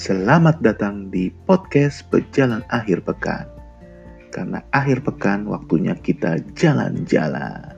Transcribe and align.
Selamat 0.00 0.64
datang 0.64 1.12
di 1.12 1.28
podcast 1.44 2.08
Pejalan 2.08 2.64
Akhir 2.72 3.04
Pekan. 3.04 3.44
Karena 4.32 4.64
akhir 4.72 5.04
pekan 5.04 5.44
waktunya 5.44 5.92
kita 5.92 6.40
jalan-jalan. 6.56 7.76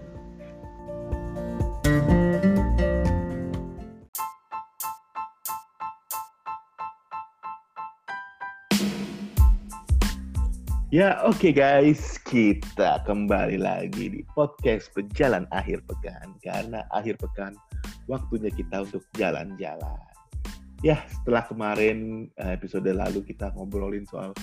Ya 10.95 11.19
oke 11.27 11.43
okay 11.43 11.51
guys, 11.51 12.23
kita 12.23 13.03
kembali 13.03 13.59
lagi 13.59 14.15
di 14.15 14.23
podcast 14.39 14.95
Pejalan 14.95 15.51
Akhir 15.51 15.83
Pekan. 15.91 16.39
Karena 16.39 16.87
akhir 16.95 17.19
pekan 17.19 17.59
waktunya 18.07 18.55
kita 18.55 18.87
untuk 18.87 19.03
jalan-jalan. 19.19 20.12
Ya 20.83 21.07
setelah 21.07 21.47
kemarin 21.47 22.27
eh, 22.43 22.59
episode 22.59 22.91
lalu 22.91 23.23
kita 23.23 23.55
ngobrolin 23.55 24.03
soal 24.03 24.35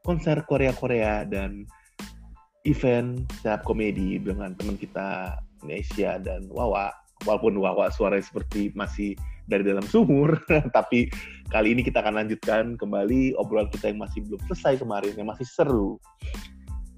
konser 0.00 0.40
Korea-Korea 0.48 1.28
dan 1.28 1.68
event 2.64 3.20
stand 3.40 3.60
komedi 3.68 4.16
dengan 4.16 4.56
teman 4.56 4.80
kita 4.80 5.36
Indonesia 5.60 6.16
dan 6.20 6.48
Wawa. 6.48 6.88
Walaupun 7.28 7.60
Wawa 7.60 7.92
suaranya 7.92 8.24
seperti 8.24 8.72
masih 8.72 9.12
dari 9.44 9.60
dalam 9.60 9.84
sumur, 9.84 10.40
tapi 10.76 11.12
kali 11.52 11.76
ini 11.76 11.84
kita 11.84 12.00
akan 12.00 12.24
lanjutkan 12.24 12.80
kembali 12.80 13.36
obrolan 13.36 13.68
kita 13.68 13.92
yang 13.92 14.00
masih 14.00 14.24
belum 14.24 14.40
selesai 14.48 14.80
kemarin, 14.80 15.12
yang 15.20 15.28
masih 15.28 15.44
seru, 15.44 16.00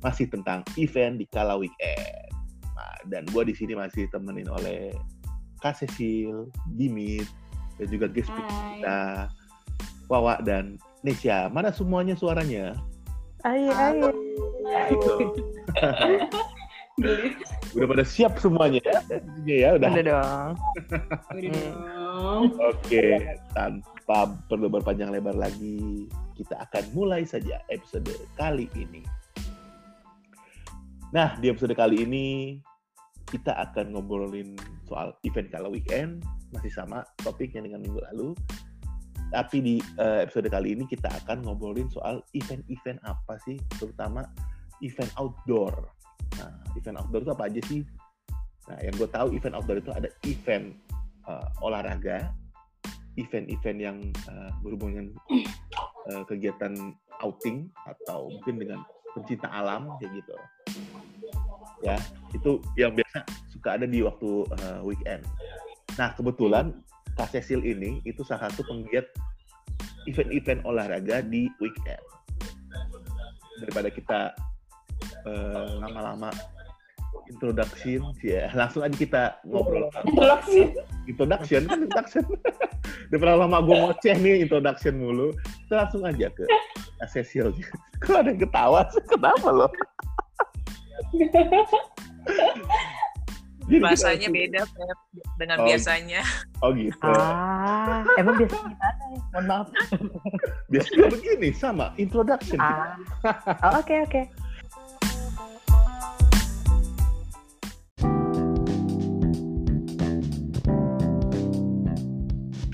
masih 0.02 0.30
tentang 0.30 0.62
event 0.78 1.18
di 1.18 1.26
kala 1.30 1.58
weekend. 1.58 2.30
Nah, 2.74 2.94
dan 3.10 3.26
gue 3.34 3.42
di 3.50 3.54
sini 3.54 3.74
masih 3.74 4.06
temenin 4.14 4.46
oleh 4.46 4.94
Kak 5.58 5.82
Cecil, 5.82 6.50
Dimit, 6.78 7.26
dan 7.76 7.86
juga 7.92 8.06
guest 8.08 8.28
speaker 8.32 8.60
kita, 8.76 9.00
Wawa 10.08 10.40
dan 10.42 10.80
Nesya. 11.02 11.50
Mana 11.52 11.70
semuanya 11.74 12.14
suaranya? 12.16 12.74
Ayo, 13.44 13.70
ayo. 13.70 14.08
Gitu. 14.90 15.14
udah 17.76 17.86
pada 17.92 18.04
siap 18.08 18.40
semuanya 18.40 18.80
ya? 18.80 18.98
ya 19.44 19.68
udah. 19.76 19.90
Udah 19.92 20.04
dong. 20.04 20.52
Udah 21.36 21.50
Hmm. 21.52 21.52
dong. 21.52 22.42
Oke, 22.64 23.36
tanpa 23.52 24.32
perlu 24.48 24.72
berpanjang 24.72 25.12
lebar 25.12 25.36
lagi, 25.36 26.08
kita 26.34 26.56
akan 26.64 26.84
mulai 26.96 27.28
saja 27.28 27.60
episode 27.68 28.08
kali 28.40 28.72
ini. 28.72 29.04
Nah, 31.12 31.36
di 31.38 31.52
episode 31.52 31.76
kali 31.76 32.02
ini 32.02 32.26
kita 33.28 33.52
akan 33.52 33.94
ngobrolin 33.94 34.56
soal 34.88 35.12
event 35.26 35.50
kala 35.52 35.68
weekend, 35.68 36.24
masih 36.54 36.72
sama 36.72 37.02
topiknya 37.22 37.64
dengan 37.64 37.82
minggu 37.82 38.00
lalu. 38.12 38.28
Tapi 39.34 39.58
di 39.58 39.74
eh, 39.98 40.22
episode 40.22 40.46
kali 40.46 40.78
ini 40.78 40.86
kita 40.86 41.10
akan 41.24 41.42
ngobrolin 41.42 41.90
soal 41.90 42.22
event-event 42.34 43.02
apa 43.02 43.34
sih, 43.42 43.58
terutama 43.78 44.22
event 44.84 45.10
outdoor. 45.18 45.74
Nah, 46.38 46.52
event 46.78 47.02
outdoor 47.02 47.22
itu 47.26 47.32
apa 47.34 47.44
aja 47.50 47.60
sih? 47.66 47.82
Nah, 48.66 48.78
yang 48.82 48.94
gue 48.94 49.08
tahu 49.10 49.34
event 49.34 49.54
outdoor 49.58 49.78
itu 49.82 49.90
ada 49.90 50.08
event 50.26 50.74
eh, 51.26 51.46
olahraga, 51.58 52.30
event-event 53.18 53.78
yang 53.82 53.98
eh, 54.30 54.50
berhubungan 54.62 55.10
eh, 56.12 56.22
kegiatan 56.30 56.94
outing 57.24 57.66
atau 57.88 58.28
mungkin 58.30 58.54
dengan 58.60 58.80
pencinta 59.16 59.48
alam 59.48 59.88
kayak 59.98 60.20
gitu. 60.20 60.36
Ya, 61.84 61.96
itu 62.32 62.60
yang 62.76 62.92
biasa 62.96 63.24
suka 63.52 63.80
ada 63.80 63.88
di 63.88 64.04
waktu 64.04 64.44
eh, 64.60 64.80
weekend. 64.84 65.24
Nah, 65.96 66.12
kebetulan 66.12 66.76
Kak 67.16 67.32
Cecil 67.32 67.64
ini 67.64 68.04
itu 68.04 68.20
salah 68.20 68.52
satu 68.52 68.60
penggiat 68.68 69.08
event-event 70.04 70.60
olahraga 70.68 71.24
di 71.24 71.48
weekend. 71.58 72.04
Daripada 73.64 73.88
kita 73.88 74.20
eh, 75.24 75.68
lama-lama 75.80 76.28
introduction, 77.32 78.12
ya 78.20 78.52
langsung 78.52 78.84
aja 78.84 78.92
kita 78.92 79.22
ngobrol. 79.48 79.88
Introduksi. 80.04 80.76
introduction 81.08 81.64
kan 81.64 81.78
introduction. 81.82 82.24
Daripada 83.10 83.34
lama 83.40 83.64
gue 83.64 83.76
ngoceh 83.80 84.14
nih 84.20 84.44
introduction 84.44 85.00
mulu. 85.00 85.32
Kita 85.66 85.74
langsung 85.88 86.04
aja 86.04 86.28
ke 86.28 86.44
Cecil. 87.08 87.56
Kok 88.04 88.20
ada 88.20 88.30
yang 88.36 88.40
ketawa 88.44 88.84
sih? 88.92 89.00
Kenapa 89.08 89.48
lo 89.48 89.68
Langsung- 93.66 94.32
beda 94.32 94.60
Feb, 94.62 94.98
dengan 95.36 95.58
Oh. 95.58 95.66
biasanya. 95.66 96.22
oh 96.62 96.70
gitu 96.70 97.02
Ah, 97.02 98.06
emang 98.14 98.38
biasa 98.38 98.56
gimana 98.56 99.04
ya? 99.10 99.20
Mohon 99.32 99.44
maaf. 99.44 99.66
biasanya 100.72 101.06
begini 101.10 101.48
sama 101.52 101.86
introduction 101.96 102.58
Ah, 102.62 102.94
oh, 103.66 103.82
oke 103.82 103.94
oke. 104.06 104.22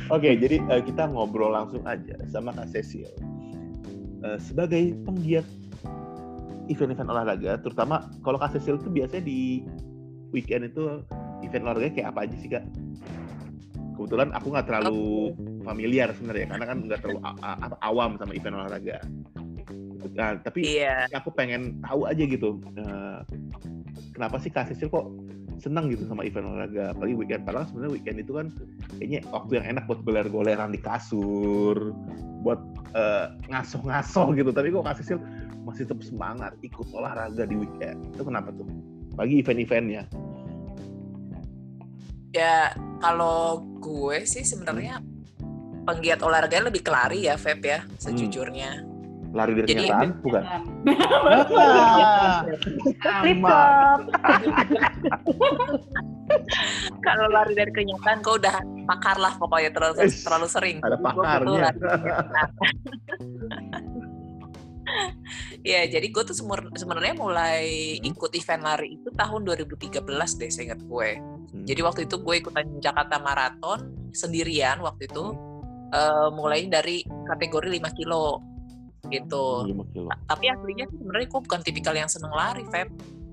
oke 0.08 0.28
jadi 0.36 0.56
eh, 0.60 0.82
kita 0.84 1.08
ngobrol 1.08 1.52
langsung 1.52 1.82
aja 1.84 2.16
sama 2.28 2.52
Kak 2.52 2.70
Cecil 2.70 3.08
Eh, 4.22 4.38
sebagai 4.38 4.94
penggiat 5.02 5.42
event-event 6.70 7.10
olahraga 7.10 7.58
terutama 7.58 8.06
kalau 8.22 8.38
Kak 8.38 8.54
Cecil 8.54 8.78
itu 8.78 8.86
biasanya 8.86 9.26
di 9.26 9.66
weekend 10.32 10.72
itu 10.72 11.04
event 11.44 11.64
olahraga 11.68 11.92
kayak 11.92 12.08
apa 12.12 12.20
aja 12.26 12.36
sih 12.40 12.50
Kak? 12.50 12.64
Kebetulan 13.94 14.32
aku 14.34 14.46
nggak 14.50 14.66
terlalu 14.66 15.36
familiar 15.62 16.10
sebenarnya 16.16 16.46
karena 16.50 16.64
kan 16.66 16.78
nggak 16.88 17.00
terlalu 17.04 17.20
awam 17.84 18.10
sama 18.18 18.32
event 18.34 18.56
olahraga. 18.58 18.98
Nah, 20.12 20.34
tapi 20.42 20.82
Iya. 20.82 21.06
aku 21.14 21.30
pengen 21.32 21.78
tahu 21.80 22.10
aja 22.10 22.22
gitu 22.26 22.58
eh, 22.74 23.18
kenapa 24.12 24.36
sih 24.42 24.50
Kak 24.50 24.68
Cecil 24.74 24.90
kok 24.90 25.06
senang 25.62 25.86
gitu 25.94 26.02
sama 26.10 26.26
event 26.26 26.50
olahraga 26.50 26.90
apalagi 26.90 27.14
weekend 27.14 27.46
padahal 27.46 27.70
sebenarnya 27.70 27.92
weekend 27.94 28.18
itu 28.18 28.32
kan 28.34 28.46
kayaknya 28.98 29.20
waktu 29.30 29.52
yang 29.62 29.66
enak 29.78 29.84
buat 29.86 30.00
goler-goleran 30.02 30.74
di 30.74 30.80
kasur 30.82 31.94
buat 32.42 32.58
eh, 32.98 33.26
ngasoh-ngasoh 33.46 34.34
gitu 34.34 34.50
tapi 34.50 34.74
kok 34.74 34.82
Kak 34.82 34.98
Cecil 34.98 35.22
masih 35.62 35.86
tetap 35.86 36.02
semangat 36.02 36.52
ikut 36.66 36.90
olahraga 36.90 37.46
di 37.46 37.54
weekend 37.54 38.02
itu 38.10 38.22
kenapa 38.26 38.50
tuh 38.50 38.66
bagi 39.12 39.38
event-eventnya 39.38 40.04
Ya 42.32 42.72
kalau 42.96 43.60
gue 43.76 44.24
sih 44.24 44.40
sebenarnya 44.40 45.04
penggiat 45.84 46.24
olahraga 46.24 46.64
lebih 46.64 46.80
ke 46.80 46.88
lari 46.88 47.28
ya 47.28 47.36
Feb 47.36 47.60
ya 47.60 47.84
sejujurnya. 47.98 48.88
lari 49.32 49.52
dari 49.52 49.64
Jadi- 49.64 49.88
kenyataan 49.88 50.08
bukan 50.20 50.42
Flip. 53.22 53.40
Kalau 57.02 57.26
lari 57.28 57.52
dari 57.52 57.72
kenyataan 57.72 58.20
gue 58.20 58.34
udah 58.38 58.56
pakar 58.86 59.16
lah 59.16 59.32
pokoknya 59.36 59.70
terlalu 59.72 59.94
terlalu 60.14 60.48
sering. 60.48 60.76
ada 60.80 60.96
pakarnya. 60.96 61.68
Ya, 65.62 65.86
jadi 65.86 66.10
gue 66.10 66.22
tuh 66.26 66.34
sebenarnya 66.74 67.14
mulai 67.14 67.94
ikut 68.02 68.34
event 68.34 68.62
lari 68.66 68.98
itu 68.98 69.08
tahun 69.14 69.46
2013 69.46 70.02
deh, 70.38 70.50
seingat 70.50 70.80
gue. 70.82 71.10
Hmm. 71.22 71.62
Jadi 71.62 71.80
waktu 71.86 72.00
itu 72.10 72.18
gue 72.18 72.34
ikutan 72.42 72.66
Jakarta 72.82 73.22
Marathon 73.22 74.10
sendirian 74.10 74.82
waktu 74.82 75.06
itu, 75.06 75.30
eh, 75.94 76.28
mulai 76.34 76.66
dari 76.66 77.06
kategori 77.06 77.78
5 77.78 77.90
kilo 77.94 78.42
gitu. 79.10 79.66
lima 79.66 79.84
kilo 79.92 80.08
Ta- 80.08 80.34
Tapi 80.34 80.44
aslinya 80.50 80.86
sih 80.88 80.96
sebenarnya 80.98 81.28
gue 81.28 81.40
bukan 81.42 81.60
tipikal 81.62 81.94
yang 81.94 82.10
seneng 82.10 82.32
lari, 82.32 82.64
Feb. 82.66 82.88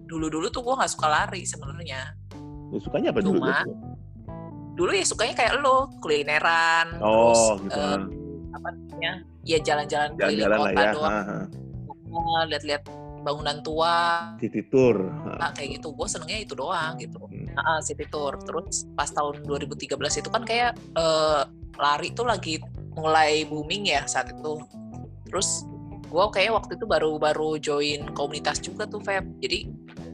Dulu-dulu 0.09 0.49
tuh 0.49 0.61
gue 0.65 0.73
nggak 0.75 0.91
suka 0.91 1.07
lari 1.07 1.45
sebenarnya. 1.45 2.13
Ya, 2.69 2.77
sukanya 2.77 3.09
apa 3.09 3.21
dulu 3.25 3.41
Cuma, 3.41 3.65
Dulu 4.77 4.91
ya 4.95 5.03
sukanya 5.03 5.35
kayak 5.35 5.59
lo, 5.59 5.91
kulineran, 5.99 7.03
terus 7.03 7.41
oh 7.51 7.59
gitu 7.59 7.75
eh, 7.83 7.99
apa 8.51 8.67
namanya, 8.73 9.11
ya 9.43 9.57
jalan-jalan 9.59 10.11
keliling 10.15 10.49
kota 10.49 10.71
ya 10.73 10.91
doang, 10.93 11.11
Ha, 11.11 11.21
ha. 11.23 12.39
lihat-lihat 12.49 12.83
bangunan 13.19 13.59
tua, 13.59 13.95
city 14.39 14.63
tour 14.63 14.95
Ha. 15.11 15.49
Ah, 15.49 15.51
kayak 15.51 15.83
gitu 15.83 15.91
gue 15.91 16.07
senengnya 16.07 16.39
itu 16.39 16.55
doang 16.55 16.95
gitu 16.97 17.19
Hmm. 17.27 17.51
Ah, 17.59 17.75
ah, 17.75 17.79
city 17.83 18.07
tour 18.07 18.39
terus 18.41 18.87
pas 18.95 19.11
tahun 19.11 19.43
2013 19.43 19.99
itu 20.23 20.29
kan 20.31 20.47
kayak 20.47 20.71
eh, 20.95 21.41
lari 21.75 22.09
tuh 22.15 22.23
lagi 22.23 22.63
mulai 22.95 23.43
booming 23.43 23.91
ya 23.91 24.07
saat 24.07 24.31
itu 24.31 24.63
terus 25.27 25.67
gue 26.09 26.25
kayak 26.33 26.57
waktu 26.57 26.79
itu 26.79 26.85
baru-baru 26.87 27.59
join 27.59 28.07
komunitas 28.15 28.57
juga 28.59 28.87
tuh 28.87 29.03
Feb 29.03 29.23
jadi 29.39 29.67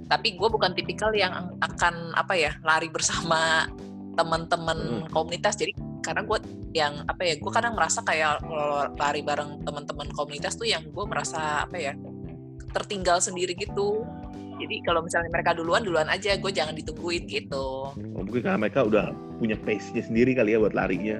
tapi 0.05 0.35
gue 0.35 0.49
bukan 0.49 0.73
tipikal 0.73 1.09
yang 1.15 1.55
akan 1.61 2.13
apa 2.13 2.33
ya 2.35 2.51
lari 2.61 2.89
bersama 2.89 3.69
teman-teman 4.17 5.05
Hmm. 5.05 5.13
komunitas 5.13 5.55
jadi 5.55 5.71
karena 6.05 6.21
gue 6.21 6.37
yang 6.77 6.93
apa 7.09 7.25
ya 7.25 7.33
gue 7.41 7.51
kadang 7.51 7.73
merasa 7.73 8.05
kayak 8.05 8.45
kalau 8.45 8.85
lari 8.93 9.25
bareng 9.25 9.65
teman-teman 9.65 10.07
komunitas 10.13 10.53
tuh 10.53 10.69
yang 10.69 10.85
gue 10.85 11.05
merasa 11.09 11.65
apa 11.65 11.77
ya 11.81 11.93
tertinggal 12.71 13.17
sendiri 13.17 13.57
gitu 13.57 14.05
jadi 14.55 14.85
kalau 14.85 15.01
misalnya 15.03 15.33
mereka 15.33 15.57
duluan 15.57 15.81
duluan 15.81 16.07
aja 16.07 16.37
gue 16.37 16.51
jangan 16.53 16.77
ditungguin 16.77 17.25
gitu 17.25 17.89
Oh, 17.91 18.21
mungkin 18.23 18.45
karena 18.45 18.59
mereka 18.61 18.85
udah 18.85 19.09
punya 19.41 19.57
pace-nya 19.57 20.05
sendiri 20.05 20.37
kali 20.37 20.53
ya 20.53 20.61
buat 20.61 20.77
larinya 20.77 21.19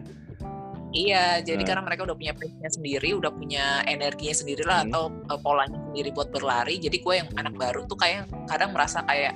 Iya, 0.95 1.43
jadi 1.43 1.59
Nah. 1.59 1.67
karena 1.67 1.83
mereka 1.83 2.01
udah 2.07 2.15
punya 2.15 2.31
pace-nya 2.31 2.71
sendiri, 2.71 3.11
udah 3.19 3.27
punya 3.35 3.83
energinya 3.83 4.31
sendiri 4.31 4.63
lah 4.63 4.88
Hmm. 4.88 4.95
atau 4.95 5.03
uh, 5.27 5.39
polanya 5.43 5.75
sendiri 5.91 6.15
buat 6.15 6.31
berlari. 6.31 6.79
Jadi 6.79 7.03
gue 7.03 7.13
yang 7.19 7.27
anak 7.35 7.59
baru 7.59 7.83
tuh 7.83 7.99
kayak 7.99 8.31
kadang 8.47 8.71
merasa 8.71 9.03
kayak, 9.03 9.35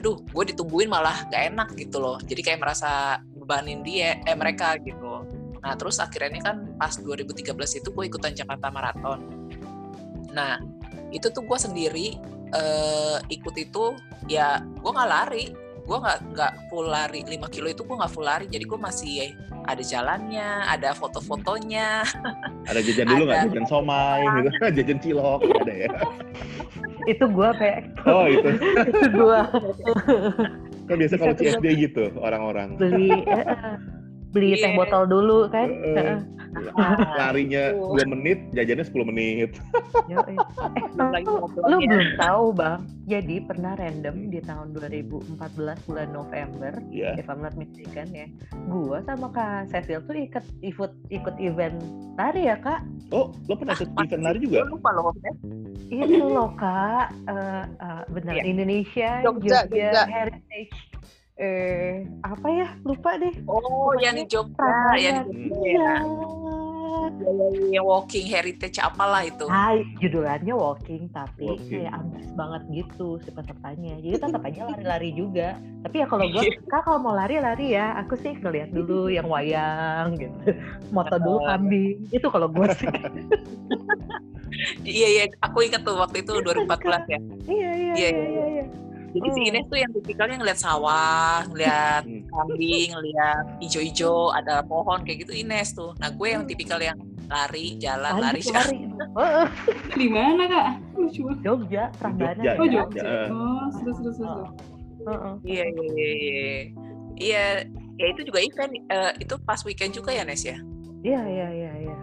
aduh, 0.00 0.16
gue 0.24 0.44
ditungguin 0.56 0.88
malah 0.88 1.28
gak 1.28 1.52
enak 1.52 1.76
gitu 1.76 2.00
loh. 2.00 2.16
Jadi 2.24 2.40
kayak 2.40 2.56
merasa 2.56 3.20
bebanin 3.44 3.84
dia, 3.84 4.18
eh 4.24 4.32
mereka 4.32 4.80
gitu. 4.80 5.28
Nah 5.60 5.76
terus 5.76 6.00
akhirnya 6.00 6.40
kan 6.40 6.76
pas 6.80 6.96
2013 6.96 7.52
itu 7.80 7.88
gue 7.92 8.04
ikutan 8.08 8.32
Jakarta 8.32 8.72
Marathon. 8.72 9.20
Nah 10.32 10.58
itu 11.12 11.28
tuh 11.30 11.44
gue 11.44 11.58
sendiri 11.60 12.16
eh, 12.50 13.18
ikut 13.28 13.54
itu 13.60 13.94
ya 14.26 14.64
gue 14.64 14.90
nggak 14.90 15.10
lari, 15.12 15.52
gue 15.84 15.96
nggak 16.00 16.18
nggak 16.32 16.52
full 16.72 16.88
lari 16.88 17.20
5 17.22 17.52
kilo 17.52 17.68
itu 17.68 17.84
gue 17.84 17.96
nggak 17.96 18.12
full 18.12 18.24
lari. 18.24 18.48
Jadi 18.48 18.64
gue 18.64 18.80
masih 18.80 19.36
ada 19.64 19.80
jalannya, 19.80 20.48
ada 20.68 20.92
foto-fotonya. 20.92 22.04
Ada 22.68 22.80
jajan 22.80 23.06
dulu 23.08 23.22
nggak? 23.28 23.40
Jajan 23.48 23.66
somai, 23.68 24.20
gitu. 24.24 24.48
jajan 24.80 24.98
cilok, 25.00 25.40
nggak 25.40 25.62
ada 25.64 25.74
ya? 25.74 25.90
Itu 27.04 27.24
gua 27.28 27.52
kayak 27.56 27.92
Oh 28.08 28.24
itu. 28.28 28.48
itu 28.56 29.08
gua 29.12 29.44
Kan 30.84 30.96
biasa 31.00 31.14
kalau 31.16 31.34
CSD 31.36 31.66
gitu 31.80 32.04
orang-orang. 32.20 32.76
beli 32.76 33.08
eh, 33.24 33.44
beli 34.34 34.58
teh 34.58 34.66
Iya. 34.66 34.76
botol 34.76 35.02
dulu 35.06 35.38
kan. 35.48 35.70
Heeh. 35.70 36.18
Larinya. 37.18 37.70
2 37.70 38.02
menit, 38.04 38.38
jajannya 38.50 38.84
10 38.84 39.06
menit. 39.06 39.50
Yoi. 40.12 40.34
Eh, 40.74 40.84
Lagi 40.96 41.24
lu, 41.24 41.46
lu 41.62 41.76
belum 41.80 42.08
tahu 42.16 42.46
bang. 42.52 42.80
Jadi 43.04 43.36
pernah 43.42 43.72
random 43.74 44.16
di 44.28 44.40
tahun 44.40 44.72
2014 44.72 45.38
bulan 45.84 46.08
November, 46.10 46.72
Ya. 46.88 47.14
if 47.14 47.26
I'm 47.26 47.38
not 47.38 47.54
mistaken 47.54 48.10
ya. 48.10 48.26
Gua 48.66 49.02
sama 49.02 49.30
Kak 49.30 49.70
Cecil 49.70 50.02
tuh 50.02 50.14
ikut 50.16 50.44
ikut 50.62 50.92
ikut 51.10 51.34
event 51.38 51.78
lari 52.14 52.46
ya 52.46 52.56
kak. 52.56 52.82
Oh, 53.10 53.30
lo 53.44 53.54
pernah 53.54 53.74
ikut 53.74 53.90
Ah, 53.92 54.02
event 54.04 54.22
lari 54.24 54.38
juga? 54.40 54.62
Lupa. 54.64 54.90
Beb. 55.16 55.36
Itu 55.86 56.24
loh 56.24 56.50
kak, 56.54 57.12
Eh, 57.24 57.64
eh, 57.76 58.02
benar 58.08 58.34
Iya. 58.34 58.42
Indonesia 58.46 59.10
Jogja, 59.20 59.66
Jogja, 59.66 59.88
Jogja. 59.90 60.02
Heritage. 60.06 60.76
Eh 61.34 62.06
apa 62.22 62.46
ya? 62.46 62.66
Lupa 62.86 63.18
deh. 63.18 63.34
Oh, 63.50 63.90
yang 63.98 64.14
di 64.14 64.22
Jogja, 64.24 64.94
yang 64.94 65.26
di 65.26 65.50
Jogja 65.50 65.66
Iya. 65.66 65.94
ya. 67.74 67.82
Walking 67.82 68.30
Heritage 68.30 68.78
apalah 68.78 69.26
itu. 69.26 69.44
Hai, 69.44 69.82
judulnya 69.98 70.54
walking 70.54 71.10
tapi 71.10 71.58
Walking. 71.58 71.82
kayak 71.82 71.92
ambis 71.92 72.26
banget 72.32 72.62
gitu 72.70 73.18
si 73.18 73.34
pesertanya. 73.34 73.98
Jadi 73.98 74.16
tetap 74.16 74.42
aja 74.46 74.60
lari-lari 74.64 75.10
juga. 75.10 75.58
Tapi 75.82 75.96
ya 76.00 76.06
kalau 76.06 76.24
gue, 76.24 76.42
kak 76.64 76.80
kalau 76.86 76.98
mau 77.02 77.12
lari 77.12 77.42
lari 77.42 77.74
ya, 77.74 77.98
aku 77.98 78.14
sih 78.16 78.32
ngeliat 78.32 78.70
dulu 78.70 79.10
yang 79.10 79.26
wayang 79.26 80.14
gitu, 80.16 80.38
moto 80.88 81.18
dulu 81.18 81.42
kambing. 81.44 81.98
Itu 82.08 82.30
kalau 82.30 82.46
gue 82.46 82.66
sih. 82.72 82.88
Iya, 84.86 85.08
iya, 85.10 85.24
aku 85.42 85.66
ingat 85.66 85.82
tuh 85.82 85.98
waktu 85.98 86.22
itu 86.22 86.30
2014 86.38 87.10
ya. 87.10 87.18
iya 87.44 87.70
iya 87.74 87.94
Iya, 87.98 88.08
iya 88.14 88.44
iya, 88.48 88.64
iya. 89.14 89.20
iya. 89.20 89.24
Jadi 89.24 89.28
si 89.30 89.40
Hmm. 89.40 89.48
Ines 89.48 89.66
tuh 89.66 89.78
yang 89.78 89.90
tipikalnya 89.92 90.36
ngeliat 90.36 90.58
sawah, 90.58 91.38
ngeliat 91.46 92.02
Hmm. 92.02 92.22
kambing, 92.26 92.88
ngeliat 92.90 93.44
hijau-hijau, 93.60 94.18
ada 94.30 94.60
pohon 94.60 94.98
kayak 95.00 95.18
gitu 95.22 95.32
Ines 95.32 95.70
tuh. 95.72 95.94
Nah 95.96 96.10
gue 96.10 96.28
yang 96.28 96.42
Hmm. 96.42 96.50
tipikal 96.50 96.78
yang 96.78 96.98
lari, 97.24 97.78
jalan, 97.78 98.12
lari, 98.14 98.42
lari. 98.42 98.78
Heeh, 99.16 99.46
Di 99.94 100.08
mana 100.08 100.42
kak? 100.44 100.66
Lucu. 100.94 101.22
Jogja, 101.40 101.88
Prambanan. 101.94 102.34
Jogja, 102.36 102.58
Oh 102.58 102.66
ya. 102.66 102.72
Jogja. 102.76 103.00
Heeh. 103.00 103.26
Oh 103.30 103.66
seru 103.72 104.10
seru. 104.10 104.44
Heeh. 105.04 105.34
Iya, 105.44 105.64
iya, 105.64 105.84
iya, 105.86 106.08
iya. 106.12 106.56
Iya, 107.14 107.44
ya 107.94 108.06
itu 108.10 108.20
juga 108.24 108.40
event. 108.40 108.72
eh, 108.74 109.12
itu 109.20 109.34
pas 109.40 109.62
weekend 109.62 109.94
juga 109.94 110.10
ya 110.10 110.26
Nes 110.26 110.42
ya? 110.42 110.58
Iya 111.00 111.20
iya 111.22 111.48
iya 111.48 111.72
iya. 111.86 111.98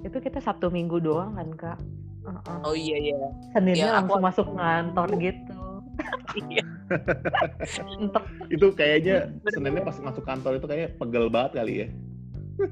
Itu 0.00 0.22
kita 0.22 0.38
Sabtu 0.38 0.70
Minggu 0.70 1.02
doang 1.02 1.34
kan 1.34 1.48
kak. 1.52 1.78
Heeh. 2.22 2.58
Oh 2.62 2.72
iya, 2.72 2.96
iya. 2.96 3.18
Seninnya 3.50 3.74
Ya, 3.76 3.90
aku- 3.98 4.14
langsung 4.14 4.22
masuk 4.22 4.46
kantor 4.54 5.08
gitu. 5.18 5.52
Iya. 6.36 6.62
Itu 8.48 8.66
kayaknya 8.72 9.32
Seninnya 9.48 9.82
pas 9.82 9.96
masuk 9.98 10.22
kantor 10.22 10.56
itu 10.56 10.66
kayaknya 10.66 10.90
pegel 10.94 11.26
banget 11.26 11.52
kali 11.56 11.74
ya. 11.76 11.88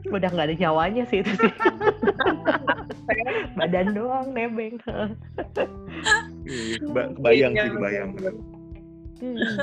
udah 0.08 0.28
nggak 0.32 0.46
ada 0.48 0.56
nyawanya 0.56 1.04
sih 1.04 1.20
itu 1.20 1.28
sih. 1.34 1.52
Badan 3.58 3.92
doang 3.92 4.32
nebeng. 4.32 4.80
Iya, 6.42 6.76
Ba- 6.88 7.12
Kebayang 7.12 7.52
Iya, 7.52 7.62
sih, 7.62 7.70
kebayang. 7.70 8.08
Hmm. 9.20 9.58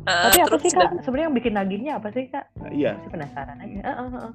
Eh, 0.00 0.24
Tapi 0.24 0.38
apa 0.40 0.48
terus 0.48 0.62
sih 0.64 0.70
kak? 0.72 0.90
Sebenarnya 1.04 1.26
yang 1.28 1.36
bikin 1.36 1.52
nagihnya 1.54 1.92
apa 1.96 2.08
sih 2.08 2.24
kak? 2.26 2.44
Nah, 2.56 2.72
iya, 2.72 2.96
Masih 2.96 3.10
penasaran 3.12 3.56
aja. 3.58 3.78
Heeh, 3.84 4.08
heeh. 4.10 4.32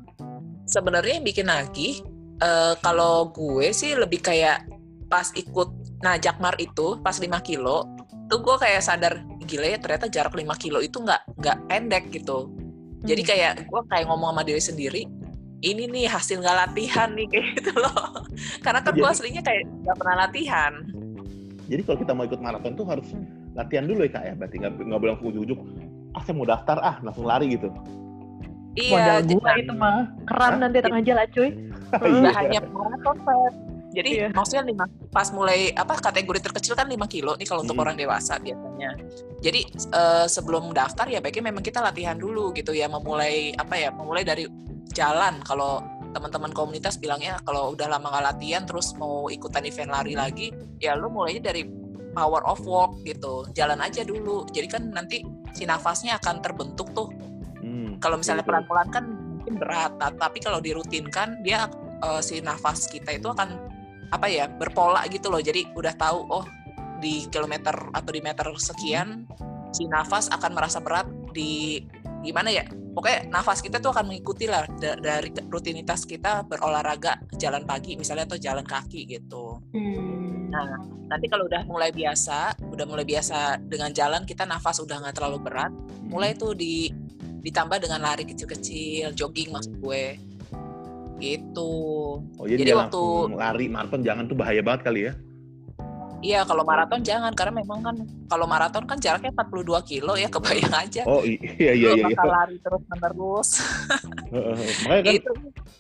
sebenarnya 0.65 1.13
yang 1.15 1.25
bikin 1.25 1.45
nagih 1.45 1.95
eh, 2.37 2.73
kalau 2.79 3.29
gue 3.29 3.67
sih 3.71 3.93
lebih 3.93 4.21
kayak 4.21 4.61
pas 5.05 5.29
ikut 5.31 5.69
nah 6.01 6.17
Jakmar 6.17 6.53
itu 6.57 6.97
pas 6.99 7.17
5 7.17 7.41
kilo 7.41 7.85
tuh 8.25 8.39
gue 8.41 8.55
kayak 8.57 8.81
sadar 8.81 9.13
gila 9.43 9.67
ya 9.67 9.77
ternyata 9.77 10.05
jarak 10.07 10.33
5 10.33 10.41
kilo 10.57 10.79
itu 10.79 10.97
nggak 10.97 11.21
nggak 11.37 11.57
pendek 11.67 12.03
gitu 12.09 12.49
jadi 13.01 13.21
Hmm. 13.21 13.29
kayak 13.29 13.53
gue 13.65 13.81
kayak 13.85 14.05
ngomong 14.09 14.33
sama 14.33 14.41
diri 14.41 14.57
sendiri 14.59 15.01
ini 15.61 15.83
nih 15.85 16.05
hasil 16.05 16.41
nggak 16.41 16.57
latihan 16.57 17.13
nih 17.13 17.27
kayak 17.31 17.45
gitu 17.55 17.71
loh 17.75 18.25
karena 18.59 18.81
kan 18.81 18.93
gue 18.93 19.05
aslinya 19.05 19.41
kayak 19.41 19.63
nggak 19.83 19.97
pernah 19.97 20.15
latihan 20.25 20.73
jadi 21.65 21.81
kalau 21.81 21.97
kita 21.97 22.11
mau 22.13 22.23
ikut 22.23 22.37
maraton 22.37 22.73
tuh 22.73 22.85
harus 22.85 23.09
latihan 23.55 23.89
dulu 23.89 24.05
ya 24.05 24.11
kak 24.11 24.21
ya. 24.21 24.33
Berarti 24.37 24.55
nggak 24.61 24.71
nggak 24.85 24.99
boleh 25.01 25.11
langsung 25.17 25.27
ujuk-ujuk. 25.33 25.59
Ah 26.13 26.21
saya 26.21 26.35
mau 26.37 26.45
daftar 26.45 26.77
ah 26.77 26.95
langsung 27.01 27.25
lari 27.25 27.57
gitu. 27.57 27.73
Modal 27.73 29.25
iya 29.25 29.33
gua 29.33 29.51
itu 29.57 29.73
mah 29.73 29.97
keren 30.29 30.45
Hah? 30.45 30.59
nanti 30.61 30.77
tengah 30.77 31.01
jalan 31.01 31.25
cuy. 31.33 31.49
nggak 31.89 32.05
Iya. 32.21 32.31
hanya 32.37 32.59
maraton. 32.69 33.51
Jadi 33.95 34.09
Iya. 34.11 34.27
maksudnya 34.35 34.63
lima, 34.67 34.85
pas 35.07 35.31
mulai 35.31 35.71
apa 35.71 35.95
kategori 35.95 36.51
terkecil 36.51 36.75
kan 36.75 36.85
5 36.91 37.07
kilo 37.07 37.39
nih 37.39 37.47
kalau 37.47 37.63
untuk 37.63 37.79
Hmm. 37.79 37.87
orang 37.87 37.95
dewasa 37.95 38.35
biasanya. 38.37 38.91
Jadi 39.39 39.61
eh, 39.71 40.27
sebelum 40.27 40.75
daftar 40.75 41.07
ya 41.07 41.23
baiknya 41.23 41.55
memang 41.55 41.63
kita 41.63 41.79
latihan 41.79 42.19
dulu 42.19 42.51
gitu 42.51 42.75
ya 42.75 42.91
memulai 42.91 43.55
apa 43.55 43.79
ya 43.79 43.89
memulai 43.95 44.27
dari 44.27 44.43
jalan 44.91 45.39
kalau 45.41 45.79
teman-teman 46.11 46.51
komunitas 46.51 46.95
bilangnya 46.95 47.39
kalau 47.43 47.75
udah 47.75 47.91
lama 47.91 48.07
nggak 48.07 48.25
latihan 48.35 48.63
terus 48.63 48.95
mau 48.95 49.27
ikutan 49.27 49.67
event 49.67 49.91
lari 49.91 50.15
lagi 50.15 50.47
ya 50.79 50.95
lu 50.95 51.11
mulainya 51.11 51.51
dari 51.51 51.67
power 52.15 52.39
of 52.47 52.63
walk 52.63 52.95
gitu 53.03 53.43
jalan 53.51 53.75
aja 53.83 54.07
dulu 54.07 54.47
jadi 54.47 54.79
kan 54.79 54.95
nanti 54.95 55.19
si 55.51 55.67
nafasnya 55.67 56.15
akan 56.19 56.39
terbentuk 56.39 56.91
tuh 56.95 57.11
Hmm, 57.59 57.97
kalau 57.97 58.15
misalnya 58.15 58.45
betul. 58.45 58.61
pelan-pelan 58.61 58.87
kan 58.93 59.03
mungkin 59.09 59.53
berat, 59.57 59.91
Nah, 59.97 60.11
tapi 60.13 60.37
kalau 60.37 60.61
dirutinkan 60.61 61.41
dia 61.41 61.65
eh, 61.99 62.21
si 62.21 62.39
nafas 62.39 62.85
kita 62.87 63.11
itu 63.11 63.27
akan 63.27 63.57
apa 64.11 64.27
ya 64.29 64.45
berpola 64.49 65.05
gitu 65.09 65.29
loh. 65.29 65.41
Jadi 65.41 65.71
udah 65.73 65.93
tahu 65.95 66.19
oh 66.29 66.45
di 67.01 67.27
kilometer 67.29 67.75
atau 67.91 68.11
di 68.11 68.21
meter 68.23 68.47
sekian 68.55 69.27
si 69.75 69.85
nafas 69.85 70.31
akan 70.31 70.51
merasa 70.55 70.79
berat 70.79 71.07
di 71.35 71.83
gimana 72.23 72.49
ya? 72.49 72.65
Pokoknya 72.95 73.27
nafas 73.27 73.59
kita 73.59 73.83
tuh 73.83 73.91
akan 73.91 74.07
mengikuti 74.07 74.47
lah 74.47 74.63
da- 74.79 74.95
dari 74.95 75.27
rutinitas 75.51 76.07
kita 76.07 76.47
berolahraga 76.47 77.19
jalan 77.35 77.67
pagi 77.67 77.99
misalnya 77.99 78.23
atau 78.23 78.39
jalan 78.39 78.63
kaki 78.63 79.03
gitu. 79.03 79.59
Hmm. 79.75 80.47
Nah, 80.47 80.79
nanti 81.11 81.27
kalau 81.27 81.43
udah 81.51 81.67
mulai 81.67 81.91
biasa, 81.91 82.55
udah 82.71 82.85
mulai 82.87 83.03
biasa 83.03 83.59
dengan 83.67 83.91
jalan 83.91 84.23
kita 84.23 84.47
nafas 84.47 84.79
udah 84.79 85.03
nggak 85.03 85.15
terlalu 85.19 85.43
berat, 85.43 85.75
Hmm. 85.75 86.07
mulai 86.07 86.31
tuh 86.39 86.55
di 86.55 86.87
ditambah 87.43 87.83
dengan 87.83 87.99
lari 87.99 88.23
kecil-kecil, 88.25 89.11
jogging 89.11 89.51
maksud 89.51 89.75
gue. 89.83 90.15
Gitu. 91.17 91.71
Oh 92.19 92.45
jadi, 92.45 92.61
Jadi 92.65 92.71
waktu- 92.75 93.31
lari 93.33 93.65
maraton 93.67 94.01
jangan 94.03 94.27
tuh 94.27 94.35
bahaya 94.35 94.59
banget 94.59 94.81
kali 94.83 95.01
ya. 95.09 95.13
Iya, 96.25 96.41
kalau 96.41 96.65
maraton 96.65 97.05
jangan 97.05 97.37
karena 97.37 97.61
memang 97.61 97.85
kan 97.85 97.95
kalau 98.25 98.49
maraton 98.49 98.89
kan 98.89 98.97
jaraknya 98.97 99.29
42 99.29 99.77
kilo 99.85 100.17
ya, 100.17 100.25
kebayang 100.33 100.73
aja. 100.73 101.01
Oh 101.05 101.21
iya 101.21 101.37
iya 101.59 101.71
iya. 101.77 101.89
iya. 101.93 102.05
bakal 102.09 102.29
lari 102.33 102.57
terus-menerus. 102.65 103.49
Heeh, 104.33 104.57
Makanya 104.89 105.03
kan 105.05 105.13
gitu. 105.13 105.31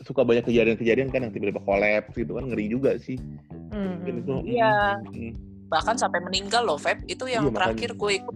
suka 0.05 0.21
banyak 0.21 0.45
kejadian-kejadian 0.45 1.09
kan 1.09 1.25
yang 1.25 1.33
tiba-tiba 1.33 1.61
kolaps 1.65 2.13
gitu 2.13 2.37
kan 2.37 2.45
ngeri 2.45 2.65
juga 2.69 2.93
sih. 3.01 3.17
Hmm. 3.73 4.05
Iya. 4.45 5.01
hmm, 5.01 5.33
Bahkan 5.65 5.97
sampai 5.97 6.21
meninggal 6.21 6.61
loh, 6.61 6.77
Feb. 6.77 7.09
Itu 7.09 7.25
yang 7.25 7.49
Iya, 7.49 7.55
terakhir 7.57 7.97
gue 7.97 8.11
ikut 8.21 8.35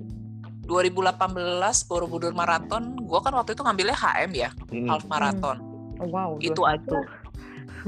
2018 0.66 1.86
Borobudur 1.86 2.34
Marathon. 2.34 2.98
Gue 2.98 3.20
kan 3.22 3.38
waktu 3.38 3.54
itu 3.54 3.62
ngambilnya 3.62 3.94
HM 3.94 4.32
ya, 4.34 4.50
hmm. 4.74 4.88
half 4.90 5.06
marathon. 5.06 5.62
Oh, 6.00 6.08
wow. 6.08 6.30
Itu 6.40 6.64
21. 6.64 6.68
aja 6.68 7.00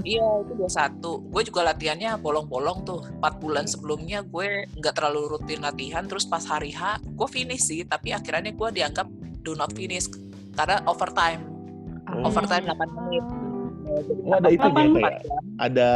Iya, 0.07 0.27
itu 0.47 0.53
21. 0.55 1.31
Gue 1.31 1.41
juga 1.43 1.61
latihannya 1.67 2.15
bolong-bolong 2.23 2.87
tuh. 2.87 3.03
4 3.19 3.43
bulan 3.43 3.65
sebelumnya 3.67 4.23
gue 4.23 4.67
nggak 4.79 4.93
terlalu 4.95 5.35
rutin 5.35 5.59
latihan. 5.59 6.07
Terus 6.07 6.23
pas 6.23 6.43
hari 6.47 6.71
H, 6.71 7.03
gue 7.03 7.27
finish 7.27 7.67
sih. 7.67 7.83
Tapi 7.83 8.15
akhirnya 8.15 8.55
gue 8.55 8.69
dianggap 8.71 9.07
do 9.43 9.51
not 9.57 9.75
finish. 9.75 10.07
Karena 10.55 10.79
overtime. 10.87 11.43
Oh. 12.07 12.31
Overtime 12.31 12.63
8 12.71 12.97
menit. 13.03 13.25
Oh, 14.23 14.39
ada 14.39 14.47
itu 14.47 14.63
ya 14.63 14.87
kayak 14.87 15.15
ada 15.59 15.89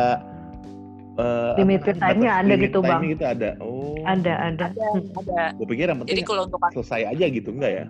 eh, 1.15 1.51
apa 1.55 1.59
Limited 1.63 1.95
time-nya 1.95 2.31
ada 2.43 2.47
limit 2.51 2.67
gitu, 2.67 2.79
Bang. 2.83 3.01
gitu 3.07 3.23
ada. 3.23 3.49
Oh. 3.63 3.95
Ada 4.03 4.33
ada. 4.51 4.65
Ada, 4.75 4.85
ada. 5.23 5.43
Gue 5.55 5.67
pikir 5.71 5.87
yang 5.87 6.03
penting 6.03 6.11
Jadi 6.11 6.21
kalau 6.27 6.41
untuk 6.51 6.59
selesai 6.75 7.15
aja 7.15 7.25
gitu 7.31 7.49
enggak 7.55 7.71
ya? 7.71 7.85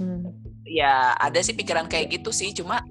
Hmm. 0.00 0.32
ya 0.64 1.12
ada 1.18 1.44
sih 1.44 1.52
pikiran 1.52 1.86
kayak 1.86 2.18
gitu 2.18 2.30
sih. 2.32 2.50
Cuma 2.56 2.82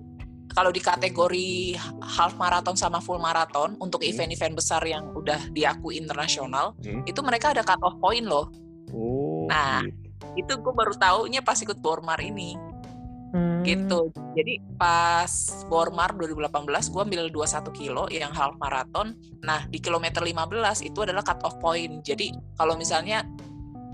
kalau 0.59 0.75
di 0.75 0.83
kategori 0.83 1.79
half 2.03 2.35
marathon 2.35 2.75
sama 2.75 2.99
full 2.99 3.15
marathon 3.15 3.79
untuk 3.79 4.03
Hmm. 4.03 4.11
event-event 4.11 4.59
besar 4.59 4.83
yang 4.83 5.07
udah 5.15 5.47
diakui 5.55 5.95
internasional, 5.95 6.75
Hmm. 6.83 7.07
itu 7.07 7.23
mereka 7.23 7.55
ada 7.55 7.63
cut 7.63 7.79
off 7.79 7.95
point 8.03 8.27
loh. 8.27 8.51
Oh, 8.91 9.47
Nah. 9.47 9.87
gitu. 9.87 9.95
Itu 10.35 10.53
gue 10.59 10.73
baru 10.75 10.91
taunya 10.99 11.39
pas 11.39 11.55
ikut 11.63 11.79
Bormar 11.79 12.19
ini. 12.19 12.59
Hmm. 13.29 13.61
gitu. 13.61 14.09
Jadi 14.33 14.57
pas 14.73 15.29
Bormar 15.69 16.17
2018 16.17 16.89
gue 16.89 16.97
ambil 16.97 17.29
21 17.29 17.69
kilo 17.69 18.09
yang 18.09 18.33
half 18.33 18.57
marathon. 18.57 19.13
Nah 19.45 19.69
di 19.69 19.77
kilometer 19.77 20.25
15 20.25 20.81
itu 20.81 21.05
adalah 21.05 21.21
cut 21.21 21.37
off 21.45 21.61
point. 21.61 22.01
Jadi 22.01 22.33
kalau 22.57 22.73
misalnya 22.73 23.21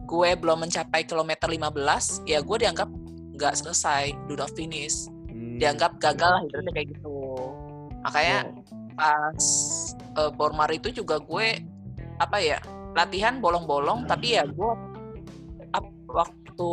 gue 0.08 0.30
belum 0.40 0.64
mencapai 0.64 1.04
kilometer 1.04 1.52
15 1.52 2.24
ya 2.24 2.40
gue 2.40 2.58
dianggap 2.64 2.88
nggak 3.36 3.54
selesai, 3.60 4.16
do 4.32 4.40
not 4.40 4.56
finish. 4.56 5.12
Hmm. 5.56 5.60
Dianggap 5.64 5.92
gagal 6.04 6.30
lah 6.36 6.42
ibaratnya 6.44 6.74
kayak 6.76 6.88
gitu. 6.92 7.16
Makanya 8.04 8.38
Oh. 8.44 8.54
pas 8.96 9.44
eh, 9.96 10.32
Bormar 10.36 10.72
itu 10.72 10.92
juga 10.92 11.20
gue 11.20 11.48
apa 12.16 12.38
ya 12.40 12.60
latihan 12.96 13.44
bolong-bolong 13.44 14.08
tapi 14.08 14.40
ya 14.40 14.48
gue 14.48 14.72
ap- 15.76 16.00
waktu 16.08 16.70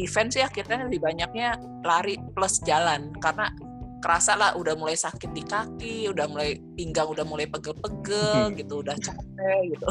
event 0.00 0.32
sih 0.32 0.40
akhirnya 0.40 0.88
lebih 0.88 1.04
banyaknya 1.04 1.60
lari 1.84 2.16
plus 2.32 2.64
jalan 2.64 3.12
karena 3.20 3.52
kerasa 4.00 4.32
lah 4.38 4.56
udah 4.56 4.78
mulai 4.78 4.96
sakit 4.96 5.28
di 5.34 5.44
kaki 5.44 6.08
udah 6.08 6.24
mulai 6.30 6.56
pinggang 6.72 7.10
udah 7.10 7.26
mulai 7.26 7.44
pegel-pegel 7.50 8.54
gitu 8.56 8.80
udah 8.80 8.96
capek 8.96 9.76
gitu 9.76 9.88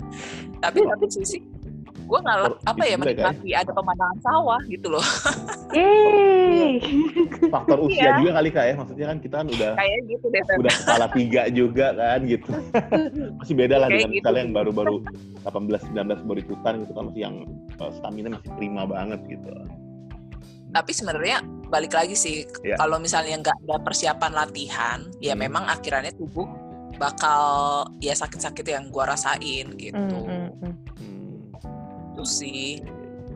tapi 0.64 0.84
satu 0.84 1.06
sisi 1.08 1.38
gue 2.06 2.18
nggak 2.18 2.38
apa 2.64 2.82
ya 2.82 2.94
itu 2.94 2.96
juga, 2.96 2.96
kan? 2.96 3.00
menikmati 3.02 3.50
ada 3.52 3.70
pemandangan 3.72 4.18
sawah 4.20 4.60
gitu 4.64 4.86
loh 4.88 5.06
Yeay. 5.76 6.78
faktor 7.48 7.78
usia 7.82 8.00
Iya. 8.06 8.12
juga 8.18 8.30
kali 8.32 8.48
kak 8.48 8.64
ya 8.64 8.74
maksudnya 8.76 9.06
kan 9.06 9.18
kita 9.18 9.34
kan 9.36 9.46
udah 9.48 9.70
kayak 9.74 9.98
gitu 10.06 10.26
deh 10.28 10.42
udah 10.56 10.72
kepala 10.76 11.06
tiga 11.10 11.42
juga 11.50 11.86
kan 11.92 12.20
gitu 12.24 12.50
masih 13.38 13.54
beda 13.54 13.76
lah 13.76 13.88
dengan 13.88 14.08
gitu. 14.08 14.16
misalnya 14.16 14.40
yang 14.40 14.54
baru-baru 14.54 14.96
18 15.42 15.90
19 15.92 16.22
baru 16.24 16.38
ikutan 16.40 16.72
gitu 16.80 16.92
kan 16.92 17.04
masih 17.04 17.22
yang 17.22 17.36
uh, 17.76 17.90
stamina 17.92 18.28
masih 18.32 18.52
prima 18.54 18.82
banget 18.84 19.20
gitu 19.26 19.48
tapi 20.68 20.92
sebenarnya 20.92 21.40
balik 21.66 21.90
lagi 21.90 22.14
sih 22.14 22.36
Iya. 22.60 22.76
kalau 22.76 22.96
misalnya 22.96 23.40
nggak 23.40 23.56
ada 23.64 23.76
persiapan 23.80 24.32
latihan 24.32 24.98
ya 25.18 25.32
Hmm. 25.32 25.42
memang 25.42 25.64
akhirannya 25.66 26.14
tubuh 26.14 26.46
bakal 26.96 27.42
ya 27.98 28.14
sakit-sakit 28.14 28.64
yang 28.64 28.88
gua 28.88 29.10
rasain 29.10 29.68
gitu 29.74 29.98
Hmm, 29.98 30.48
hmm, 30.54 30.74
hmm. 32.16 32.24
hmm. 32.24 32.24
itu 32.24 32.24
sih 32.24 32.80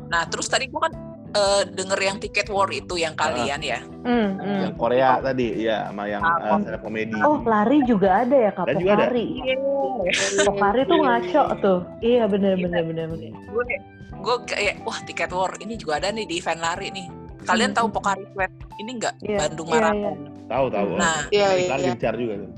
nah 0.09 0.25
terus 0.25 0.49
tadi 0.49 0.67
gua 0.67 0.89
kan 0.89 0.95
eh, 1.31 1.63
denger 1.69 2.01
yang 2.01 2.19
tiket 2.19 2.49
war 2.49 2.67
itu 2.69 2.97
yang 2.97 3.13
kalian 3.15 3.61
ya 3.61 3.79
Hmm, 4.01 4.41
hmm. 4.41 4.61
yang 4.65 4.75
Korea 4.75 5.21
tadi 5.21 5.61
ya 5.61 5.93
sama 5.93 6.09
yang 6.09 6.25
Ah, 6.25 6.57
uh, 6.57 6.73
up 6.73 6.81
komedi 6.81 7.21
Oh, 7.21 7.37
lari 7.45 7.85
juga 7.85 8.25
ada 8.25 8.33
ya 8.33 8.51
Kak 8.51 8.65
Dan 8.65 8.81
juga 8.81 8.93
ada. 8.97 9.07
Pokari. 9.13 9.27
Pokari 10.49 10.81
tuh 10.89 10.99
ngaco 10.99 11.43
tuh. 11.61 11.79
Iya 12.01 12.25
bener 12.25 12.57
Iya. 12.57 12.65
bener 12.65 12.83
bener 12.89 13.07
bener. 13.13 13.31
gue 13.37 13.65
gue 14.21 14.37
kayak 14.49 14.75
wah 14.83 14.99
tiket 15.05 15.31
war 15.31 15.53
ini 15.61 15.77
juga 15.77 16.01
ada 16.01 16.09
nih 16.11 16.25
di 16.25 16.41
event 16.41 16.61
lari 16.61 16.89
nih 16.91 17.07
kalian 17.45 17.73
Hmm. 17.73 17.79
tahu 17.79 17.89
Pokari 17.93 18.25
Sweat 18.33 18.53
ini 18.77 18.91
nggak 18.97 19.15
Iya, 19.21 19.39
Bandung 19.45 19.69
iya, 19.69 19.75
Marathon 19.77 20.17
tahu 20.45 20.67
tahu 20.69 20.89
nah 20.97 21.21
Iya, 21.29 21.47
Lari 21.47 21.63
iya, 21.65 21.77
iya. 21.77 21.87
gencar 21.93 22.15
juga 22.17 22.35
tuh. 22.41 22.51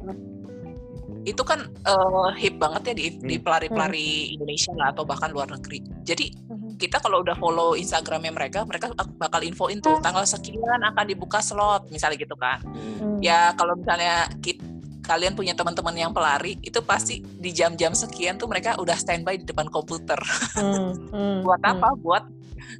Itu 1.22 1.42
kan 1.42 1.62
eh, 1.64 2.28
hip 2.36 2.56
banget 2.56 2.82
ya 2.88 2.94
di, 2.94 3.06
di 3.16 3.36
Hmm. 3.36 3.44
pelari-pelari 3.44 4.08
Indonesia 4.32 4.72
lah 4.72 4.90
atau 4.90 5.02
bahkan 5.02 5.30
luar 5.30 5.46
negeri 5.48 5.78
jadi 6.02 6.26
Mhm. 6.48 6.76
kita 6.76 6.98
kalau 6.98 7.20
udah 7.20 7.34
follow 7.34 7.74
Instagramnya 7.74 8.30
mereka 8.30 8.62
mereka 8.62 8.90
bakal 9.16 9.40
infoin 9.40 9.78
tuh 9.78 9.98
tanggal 9.98 10.22
sekian 10.24 10.58
akan 10.82 11.04
dibuka 11.04 11.38
slot 11.38 11.86
misalnya 11.88 12.18
gitu 12.18 12.34
kan 12.34 12.58
Hmm. 12.64 12.94
Hmm. 12.98 13.18
ya 13.20 13.54
kalau 13.54 13.74
misalnya 13.74 14.26
kit- 14.38 14.62
kalian 15.02 15.34
punya 15.34 15.50
teman-teman 15.52 15.96
yang 15.96 16.12
pelari 16.12 16.58
itu 16.60 16.78
pasti 16.80 17.18
di 17.18 17.50
jam-jam 17.50 17.90
sekian 17.92 18.34
tuh 18.36 18.46
mereka 18.46 18.74
udah 18.76 18.94
standby 18.94 19.34
di 19.34 19.42
depan 19.42 19.66
komputer 19.66 20.18
Hmm, 20.54 20.94
hmm, 21.08 21.36
buat 21.46 21.58
hmm. 21.58 21.72
apa 21.72 21.88
buat 21.98 22.24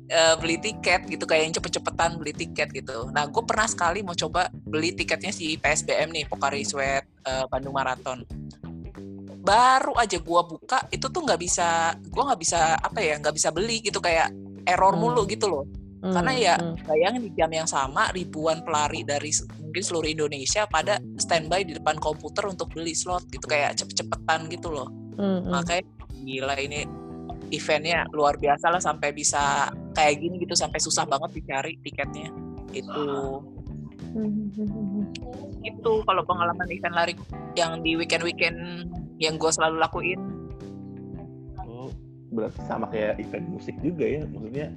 eh, 0.09 0.35
beli 0.41 0.57
tiket 0.59 1.09
gitu 1.09 1.25
kayak 1.25 1.51
yang 1.51 1.55
cepet-cepetan 1.57 2.21
beli 2.21 2.33
tiket 2.33 2.69
gitu 2.73 3.09
nah 3.11 3.27
gue 3.29 3.43
pernah 3.45 3.67
sekali 3.67 4.01
mau 4.05 4.17
coba 4.17 4.49
beli 4.53 4.95
tiketnya 4.97 5.33
si 5.33 5.57
PSBM 5.59 6.11
nih 6.13 6.25
Pokari 6.29 6.63
Sweat 6.65 7.05
eh, 7.25 7.45
Bandung 7.49 7.75
Marathon 7.75 8.25
baru 9.43 9.99
aja 9.99 10.23
gua 10.23 10.47
buka 10.47 10.87
itu 10.95 11.11
tuh 11.11 11.27
nggak 11.27 11.41
bisa 11.43 11.99
gua 12.15 12.31
nggak 12.31 12.41
bisa 12.41 12.79
apa 12.79 13.03
ya 13.03 13.19
nggak 13.19 13.35
bisa 13.35 13.51
beli 13.51 13.83
gitu 13.83 13.99
kayak 13.99 14.31
error 14.63 14.95
Hmm. 14.95 15.03
mulu 15.03 15.27
gitu 15.27 15.51
loh 15.51 15.67
Hmm, 16.03 16.19
karena 16.19 16.33
ya 16.35 16.55
hmm. 16.59 16.83
bayangin 16.83 17.23
di 17.23 17.31
jam 17.39 17.51
yang 17.55 17.67
sama 17.71 18.11
ribuan 18.11 18.67
pelari 18.67 19.07
dari 19.07 19.31
mungkin 19.63 19.83
seluruh 19.87 20.11
Indonesia 20.11 20.67
pada 20.67 20.99
standby 21.15 21.63
di 21.63 21.79
depan 21.79 21.95
komputer 22.03 22.51
untuk 22.51 22.75
beli 22.75 22.91
slot 22.91 23.31
gitu 23.31 23.47
kayak 23.47 23.79
cepet-cepetan 23.79 24.51
gitu 24.51 24.75
loh 24.75 24.91
Hmm, 25.15 25.47
hmm. 25.47 25.51
makanya 25.55 25.83
gila 26.23 26.55
ini 26.59 26.83
eventnya 27.55 28.03
luar 28.11 28.35
biasa 28.35 28.67
lah 28.67 28.83
sampai 28.83 29.15
bisa 29.15 29.71
kayak 29.93 30.21
gini 30.21 30.41
gitu 30.43 30.57
sampai 30.57 30.81
susah 30.81 31.05
banget 31.07 31.41
dicari 31.41 31.79
tiketnya 31.85 32.29
itu 32.73 33.05
itu 35.65 35.93
kalau 36.05 36.23
pengalaman 36.27 36.69
event 36.69 36.95
lari 36.97 37.15
yang 37.57 37.81
di 37.81 37.97
weekend 37.97 38.25
weekend 38.25 38.59
yang 39.17 39.39
gue 39.39 39.49
selalu 39.55 39.79
lakuin. 39.81 40.21
Oh, 41.65 41.89
berarti 42.35 42.61
sama 42.67 42.91
kayak 42.91 43.23
event 43.23 43.47
musik 43.49 43.77
juga 43.81 44.05
ya 44.05 44.27
maksudnya 44.29 44.75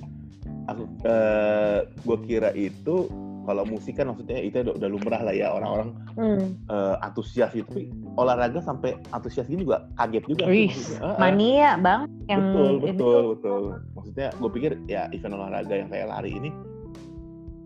aku 0.69 0.83
eh 1.03 1.79
gue 1.89 2.17
kira 2.29 2.49
itu 2.55 3.09
kalau 3.45 3.63
musik 3.63 3.93
kan 3.93 4.09
maksudnya 4.09 4.41
itu 4.41 4.57
udah, 4.59 4.73
udah 4.73 4.89
lumrah 4.89 5.21
lah 5.21 5.31
ya 5.31 5.47
orang-orang 5.49 5.89
Hmm. 6.15 6.57
eh, 6.65 6.95
antusias 6.99 7.51
gitu 7.51 7.65
tapi 7.65 7.87
olahraga 8.15 8.59
sampai 8.59 8.97
antusias 9.09 9.45
gini 9.45 9.61
juga 9.61 9.85
kaget 9.95 10.23
juga 10.25 10.43
sih 10.45 10.51
Wih. 10.67 10.73
Ah, 10.97 11.05
ah. 11.07 11.17
Mania 11.21 11.69
bang 11.77 12.01
yang 12.25 12.41
betul 12.41 12.73
betul 12.79 12.97
tuh. 12.97 13.23
betul 13.31 13.61
maksudnya 13.93 14.27
gue 14.33 14.49
pikir 14.51 14.71
ya 14.85 15.05
event 15.09 15.33
olahraga 15.33 15.73
yang 15.75 15.89
kayak 15.89 16.07
lari 16.09 16.31
ini 16.33 16.49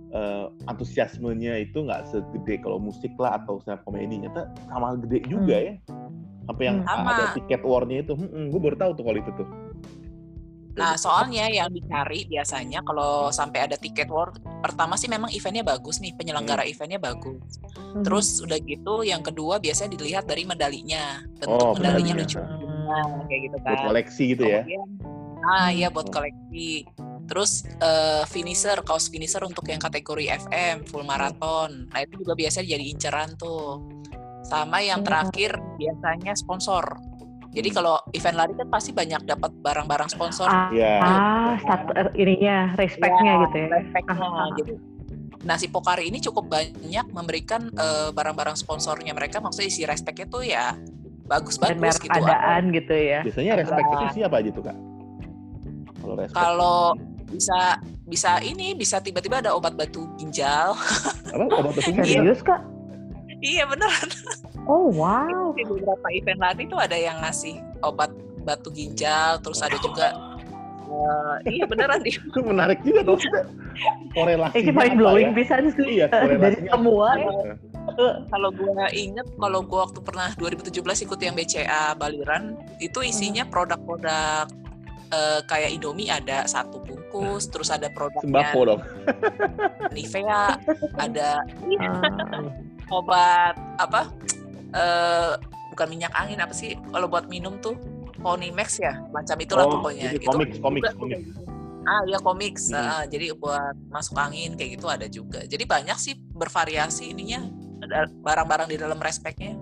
eh, 0.10 0.46
antusiasmenya 0.66 1.62
itu 1.62 1.78
nggak 1.80 2.10
segede 2.10 2.58
kalau 2.60 2.78
musik 2.78 3.14
lah 3.16 3.38
atau 3.38 3.62
stand 3.62 3.78
up 3.78 3.86
komedi 3.86 4.18
nyata 4.18 4.50
sama 4.68 4.98
gede 5.00 5.22
juga 5.26 5.56
Hmm. 5.56 5.66
ya 5.66 5.74
sampai 6.44 6.64
yang 6.66 6.78
Hmm. 6.82 6.90
Sama. 6.90 7.10
ada 7.14 7.26
tiket 7.34 7.62
warnya 7.62 7.98
itu 8.02 8.14
gue 8.18 8.60
baru 8.60 8.76
tahu 8.76 8.92
tuh 8.94 9.04
kalau 9.06 9.20
itu 9.22 9.32
tuh 9.38 9.48
Nah, 10.80 10.96
soalnya 10.96 11.52
yang 11.52 11.68
dicari 11.70 12.24
biasanya 12.24 12.80
kalau 12.82 13.28
sampai 13.30 13.68
ada 13.68 13.76
tiket 13.76 14.08
war, 14.08 14.32
pertama 14.64 14.96
sih 14.96 15.12
memang 15.12 15.28
eventnya 15.30 15.60
bagus 15.62 16.00
nih, 16.00 16.16
penyelenggara 16.16 16.64
eventnya 16.64 16.96
bagus. 16.96 17.60
Hmm. 17.76 18.00
Terus 18.00 18.40
udah 18.40 18.56
gitu, 18.64 19.04
yang 19.04 19.20
kedua 19.20 19.60
biasanya 19.60 20.00
dilihat 20.00 20.24
dari 20.24 20.48
medalinya, 20.48 21.20
bentuk 21.36 21.60
Oh, 21.60 21.76
medalinya 21.76 22.16
lucu, 22.16 22.40
Hmm. 22.40 22.88
nah, 22.88 23.28
kayak 23.28 23.42
gitu 23.52 23.58
buat 23.60 23.76
kan. 23.76 23.88
koleksi 23.92 24.24
gitu 24.32 24.44
ya 24.48 24.64
Kemudian, 24.64 24.88
ah 25.44 25.68
iya 25.68 25.88
buat 25.92 26.08
Oh. 26.08 26.14
koleksi. 26.16 26.88
Terus 27.28 27.52
eh, 27.78 28.24
finisher, 28.26 28.80
kaos 28.82 29.12
finisher 29.12 29.44
untuk 29.44 29.68
yang 29.68 29.78
kategori 29.78 30.26
FM, 30.34 30.88
full 30.88 31.06
marathon. 31.06 31.86
Nah 31.92 32.00
itu 32.02 32.18
juga 32.18 32.34
biasanya 32.34 32.74
jadi 32.74 32.86
inceran 32.90 33.36
tuh. 33.36 33.84
Sama 34.42 34.82
yang 34.82 35.04
Hmm. 35.04 35.08
terakhir 35.12 35.52
biasanya 35.78 36.34
sponsor. 36.34 36.82
Jadi 37.50 37.70
kalau 37.70 37.98
event 38.12 38.38
lari 38.38 38.54
kan 38.54 38.70
pasti 38.70 38.92
banyak 38.92 39.26
dapat 39.26 39.50
barang-barang 39.56 40.06
sponsor. 40.08 40.46
Ah, 40.46 40.70
ya 40.70 41.02
ah 41.02 41.54
satu 41.60 41.92
eh, 41.94 42.06
ininya 42.16 42.78
respectnya 42.78 43.32
Ya, 43.32 43.42
gitu 43.44 43.58
ya. 43.58 43.68
respect-nya. 43.74 44.18
Ah, 44.18 44.38
ah, 44.38 44.48
Jadi 44.54 44.72
nah 45.40 45.56
si 45.56 45.66
Pokari 45.66 46.06
ini 46.06 46.20
cukup 46.20 46.46
banyak 46.48 47.06
memberikan 47.10 47.72
eh, 47.72 48.10
barang-barang 48.12 48.54
sponsornya 48.54 49.12
mereka 49.12 49.40
maksudnya 49.40 49.68
isi 49.68 49.82
respectnya 49.84 50.28
tuh 50.28 50.44
ya 50.44 50.76
Dan 50.76 51.26
bagus-bagus 51.26 51.96
gitu. 51.98 52.12
adaan 52.12 52.70
gitu 52.70 52.92
ya. 52.92 53.24
biasanya 53.24 53.54
respect 53.56 53.88
itu 53.88 54.06
siapa 54.14 54.36
aja 54.36 54.50
tuh 54.52 54.64
kak 54.64 54.78
kalau 55.96 56.14
respect 56.16 56.36
Kalau 56.36 56.80
bisa 57.30 57.60
bisa 58.04 58.32
ini 58.42 58.74
bisa 58.74 59.00
tiba-tiba 59.00 59.40
ada 59.40 59.54
obat 59.54 59.74
batu 59.74 60.10
ginjal. 60.18 60.74
apa 61.30 61.44
obat 61.48 61.72
batu 61.72 61.88
ginjal 61.88 62.26
Serius 62.26 62.42
kak? 62.42 62.60
Iya 63.42 63.64
beneran. 63.66 64.10
Oh 64.68 64.92
wow. 64.94 65.56
Di 65.56 65.64
beberapa 65.66 66.08
event 66.12 66.40
lari 66.40 66.64
tuh 66.68 66.78
ada 66.78 66.94
yang 66.94 67.18
ngasih 67.24 67.58
obat 67.82 68.12
batu 68.44 68.70
ginjal, 68.70 69.42
terus 69.42 69.60
ada 69.60 69.76
juga 69.80 70.14
eh, 70.90 71.36
iya 71.58 71.66
beneran 71.70 72.02
di 72.02 72.14
itu 72.14 72.40
menarik 72.42 72.80
juga 72.82 73.02
tuh 73.06 73.18
korelasinya 74.14 74.62
Ini 74.66 74.72
paling 74.74 74.94
apa 74.96 75.02
blowing 75.02 75.30
ya? 75.32 75.38
pisan 75.38 75.64
sih. 75.74 75.86
iya 76.02 76.06
Dari 76.10 76.66
semua. 76.68 77.08
ya. 77.16 77.28
apa? 77.30 78.08
kalau 78.30 78.50
gue 78.54 78.70
inget 78.94 79.28
kalau 79.36 79.60
gue 79.66 79.80
waktu 79.80 80.00
pernah 80.06 80.30
2017 80.38 81.06
ikut 81.10 81.20
yang 81.20 81.34
BCA 81.34 81.98
Baliran 81.98 82.54
itu 82.78 83.02
isinya 83.02 83.44
produk-produk 83.50 84.46
eh, 85.10 85.42
kayak 85.44 85.74
Indomie 85.74 86.08
ada 86.08 86.46
satu 86.46 86.80
bungkus 86.86 87.50
terus 87.50 87.74
ada 87.74 87.90
produknya 87.90 88.54
sembako 88.54 88.60
dong 88.66 88.82
Nivea 89.90 90.54
ada 91.02 91.42
Ah, 91.82 92.54
obat 92.90 93.56
apa 93.78 94.10
eh 94.70 95.34
bukan 95.70 95.88
minyak 95.88 96.14
angin 96.14 96.38
apa 96.38 96.52
sih 96.52 96.74
kalau 96.90 97.08
buat 97.08 97.26
minum 97.26 97.58
tuh 97.58 97.78
Ponymax 98.20 98.78
ya 98.78 99.00
macam 99.10 99.40
itulah 99.40 99.64
Oh, 99.64 99.80
pokoknya 99.80 100.12
jadi 100.12 100.20
Itu 100.20 100.28
komik, 100.28 100.50
komik, 100.60 100.84
komik. 100.92 101.20
gitu. 101.24 101.40
ah 101.88 102.02
iya 102.04 102.20
komik 102.20 102.56
Hmm. 102.60 103.08
jadi 103.08 103.32
buat 103.34 103.74
masuk 103.88 104.14
angin 104.14 104.54
kayak 104.54 104.76
gitu 104.76 104.86
ada 104.86 105.08
juga 105.08 105.40
jadi 105.46 105.64
banyak 105.64 105.96
sih 105.96 106.14
bervariasi 106.30 107.16
ininya 107.16 107.40
barang-barang 108.20 108.68
di 108.68 108.78
dalam 108.78 109.00
respectnya 109.00 109.56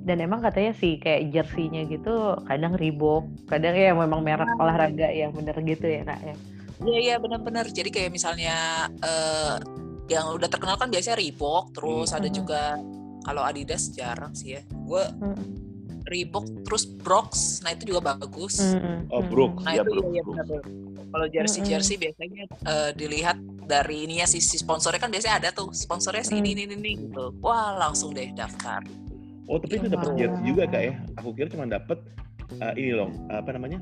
Dan 0.00 0.24
emang 0.24 0.40
katanya 0.40 0.72
sih 0.72 0.96
kayak 0.96 1.28
jersey-nya 1.28 1.84
gitu 1.84 2.32
kadang 2.48 2.72
Reebok, 2.72 3.28
kadang 3.44 3.76
ya 3.76 3.92
memang 3.92 4.24
merek 4.24 4.48
olahraga 4.56 5.12
yang 5.12 5.36
bener 5.36 5.52
gitu 5.60 5.84
ya 5.84 6.00
kak 6.00 6.20
ya. 6.24 6.34
Iya 6.80 6.98
iya 6.98 7.14
benar-benar. 7.20 7.68
Jadi 7.68 7.92
kayak 7.92 8.16
misalnya 8.16 8.56
eh, 9.04 9.60
yang 10.08 10.32
udah 10.32 10.48
terkenal 10.48 10.74
kan 10.74 10.88
biasanya 10.88 11.16
Reebok, 11.16 11.70
terus 11.72 12.10
ada 12.10 12.26
Mhm. 12.26 12.34
juga 12.34 12.80
kalau 13.22 13.44
Adidas 13.44 13.92
jarang 13.92 14.32
sih 14.32 14.56
ya. 14.56 14.62
Gue 14.64 15.04
Mm. 15.20 15.68
Reebok 16.08 16.64
terus 16.64 16.88
Brooks, 16.88 17.60
nah 17.60 17.70
itu 17.70 17.92
juga 17.92 18.16
bagus. 18.16 18.56
Mm, 18.56 19.12
Oh, 19.12 19.20
Brooks. 19.20 19.60
Nah 19.60 19.76
Iya, 19.76 19.84
itu 19.84 19.90
Brooks, 19.92 20.08
Brooks. 20.08 20.38
benar. 20.40 20.64
Kalau 21.08 21.26
jersey 21.28 21.60
jersey 21.62 21.96
biasanya 21.96 22.42
eh, 22.48 22.90
dilihat 22.92 23.36
dari 23.64 24.08
ininya 24.08 24.24
sih 24.24 24.40
si 24.40 24.56
sponsornya 24.56 24.96
kan 24.98 25.12
biasanya 25.12 25.36
ada 25.38 25.48
tuh 25.52 25.68
sponsornya 25.70 26.24
si 26.24 26.40
ini 26.40 26.56
ini 26.56 26.64
ini 26.66 26.92
gitu. 26.98 27.36
Wah 27.38 27.76
langsung 27.76 28.16
deh 28.16 28.32
daftar. 28.32 28.80
Oh, 29.44 29.56
tapi 29.56 29.76
itu 29.76 29.88
dapat 29.88 30.16
jersey 30.16 30.42
juga 30.46 30.64
kak 30.66 30.82
ya? 30.82 30.94
Aku 31.16 31.32
kira 31.32 31.48
cuma 31.48 31.64
dapat 31.64 32.00
eh, 32.50 32.72
ini 32.80 32.96
loh, 32.96 33.12
apa 33.28 33.52
namanya? 33.52 33.76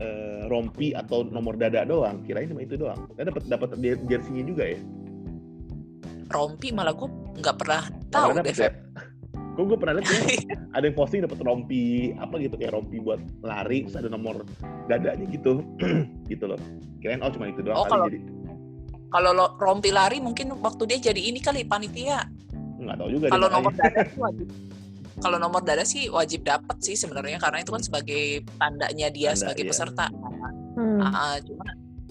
eh, 0.00 0.48
rompi 0.48 0.90
atau 0.90 1.22
nomor 1.22 1.54
dada 1.54 1.84
doang. 1.84 2.24
Kirain 2.24 2.48
cuma 2.48 2.64
itu 2.64 2.74
doang. 2.74 3.04
Saya 3.14 3.28
dapat 3.28 3.44
dapat 3.46 3.68
jer- 3.78 4.00
jersey-nya 4.08 4.42
juga 4.42 4.64
ya. 4.64 4.80
Rompi 6.30 6.70
malah 6.70 6.92
gue 6.92 7.08
nggak 7.36 7.56
pernah 7.56 7.82
tahu 8.08 8.38
deh. 8.38 8.54
ya? 8.54 8.70
Kok 9.50 9.64
gue 9.66 9.76
pernah 9.76 9.94
lihat 9.98 10.06
ya? 10.06 10.20
ada 10.76 10.84
yang 10.84 10.94
posting 10.94 11.20
dapat 11.20 11.38
rompi 11.40 11.84
apa 12.14 12.38
gitu 12.38 12.54
kayak 12.54 12.72
rompi 12.72 12.96
buat 12.98 13.18
lari 13.40 13.82
terus 13.82 13.96
ada 13.96 14.08
nomor 14.08 14.46
dadanya 14.86 15.26
gitu 15.26 15.60
gitu 16.30 16.44
loh 16.46 16.60
kirain 16.98 17.18
oh 17.18 17.28
cuma 17.28 17.46
itu 17.46 17.60
doang 17.60 17.76
Oh, 17.76 17.84
kali 17.84 17.90
kalau- 17.90 18.08
jadi 18.08 18.20
Kalau 19.10 19.30
lo 19.32 19.58
rompi 19.58 19.90
lari 19.90 20.22
mungkin 20.22 20.54
waktu 20.56 20.86
dia 20.86 21.10
jadi 21.10 21.18
ini 21.20 21.42
kali 21.42 21.66
panitia. 21.66 22.30
nggak 22.78 22.94
tahu 22.94 23.08
juga 23.10 23.24
deh 23.26 23.32
Kalau 23.32 23.48
nomor 23.50 23.72
dada 23.74 24.00
sih 24.06 24.16
wajib. 24.16 24.46
Kalau 25.20 25.36
nomor 25.36 25.60
dada 25.60 25.84
sih 25.84 26.02
wajib 26.08 26.40
dapat 26.42 26.76
sih 26.78 26.94
sebenarnya 26.94 27.36
karena 27.36 27.58
itu 27.58 27.74
kan 27.74 27.82
sebagai 27.82 28.22
tandanya 28.54 29.10
dia 29.10 29.34
Tanda, 29.34 29.40
sebagai 29.42 29.64
iya. 29.66 29.68
peserta. 29.68 30.06
Hmm. 30.72 31.02
Ah, 31.02 31.36
cuma 31.42 31.66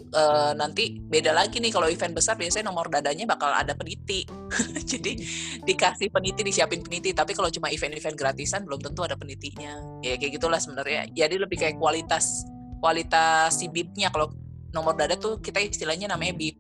eh, 0.10 0.52
nanti 0.58 0.98
beda 0.98 1.32
lagi 1.32 1.62
nih 1.62 1.70
kalau 1.70 1.86
event 1.86 2.14
besar 2.14 2.36
biasanya 2.36 2.70
nomor 2.70 2.90
dadanya 2.90 3.26
bakal 3.30 3.50
ada 3.54 3.74
peniti. 3.74 4.26
Jadi 4.92 5.18
dikasih 5.64 6.10
peniti, 6.10 6.42
disiapin 6.42 6.82
peniti. 6.82 7.14
Tapi 7.14 7.34
kalau 7.34 7.50
cuma 7.50 7.70
event-event 7.70 8.18
gratisan 8.18 8.66
belum 8.66 8.82
tentu 8.82 9.06
ada 9.06 9.14
penitinya. 9.14 10.02
Ya 10.02 10.18
kayak 10.18 10.42
gitulah 10.42 10.58
sebenarnya. 10.58 11.10
Jadi 11.14 11.36
lebih 11.38 11.58
kayak 11.62 11.78
kualitas 11.78 12.46
kualitas 12.80 13.60
si 13.60 13.70
bibnya. 13.70 14.10
Kalau 14.10 14.34
nomor 14.74 14.94
dada 14.98 15.18
tuh 15.18 15.38
kita 15.42 15.62
istilahnya 15.62 16.10
namanya 16.10 16.34
bib. 16.38 16.58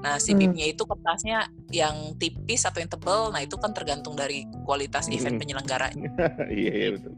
Nah, 0.00 0.16
si 0.16 0.32
Hmm. 0.32 0.40
bibnya 0.40 0.64
itu 0.64 0.80
kertasnya 0.88 1.44
yang 1.68 2.16
tipis 2.16 2.64
atau 2.64 2.80
yang 2.80 2.88
tebel. 2.88 3.28
Nah, 3.36 3.44
itu 3.44 3.60
kan 3.60 3.76
tergantung 3.76 4.16
dari 4.16 4.48
kualitas 4.64 5.12
event 5.12 5.36
Hmm. 5.36 5.42
penyelenggaranya. 5.44 6.08
iya 6.48 6.72
iya 6.72 6.88
betul 6.96 7.12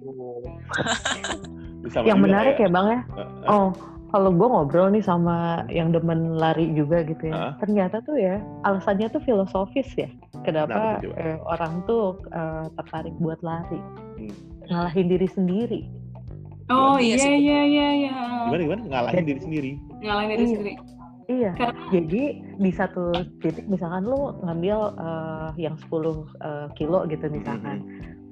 sama 1.90 2.06
Yang 2.06 2.20
menarik 2.22 2.54
kayak, 2.58 2.70
ya 2.70 2.74
bang 2.74 2.86
ya. 2.86 3.00
Oh, 3.46 3.68
kalau 4.12 4.31
gue 4.31 4.45
ngobrol 4.45 4.88
nih 4.88 5.00
sama 5.00 5.37
yang 5.69 5.88
demen 5.88 6.37
lari 6.37 6.69
juga 6.71 7.00
gitu 7.02 7.26
ya. 7.26 7.57
Ternyata 7.59 7.99
tuh 8.00 8.14
ya 8.14 8.37
alasannya 8.62 9.09
tuh 9.09 9.21
filosofis 9.21 9.88
ya. 9.97 10.09
Kenapa 10.45 11.00
coba? 11.00 11.14
eh, 11.16 11.37
orang 11.42 11.73
tuh 11.83 12.04
eh, 12.28 12.64
tertarik 12.76 13.14
buat 13.19 13.40
lari, 13.40 13.81
Hmm. 14.21 14.33
ngalahin 14.69 15.07
diri 15.09 15.26
sendiri. 15.26 15.81
Oh 16.69 16.97
Iya 16.97 17.16
iya 17.19 17.33
iya 17.35 17.61
iya 17.64 17.88
iya. 17.99 18.12
gimana 18.47 18.62
gimana 18.62 18.83
ngalahin 18.87 19.25
diri 19.26 19.40
sendiri 19.40 19.71
Ngalahin 19.99 20.28
diri 20.31 20.38
Iya. 20.38 20.52
sendiri. 20.52 20.73
Iya. 21.23 21.50
Karena- 21.54 21.88
Jadi 21.90 22.23
di 22.59 22.71
satu 22.71 23.04
titik 23.38 23.66
misalkan 23.66 24.04
lu 24.04 24.37
ngambil 24.42 24.78
eh, 24.95 25.49
yang 25.59 25.75
10 25.78 26.28
eh, 26.38 26.66
kilo 26.75 27.04
gitu 27.07 27.25
misalkan. 27.28 27.81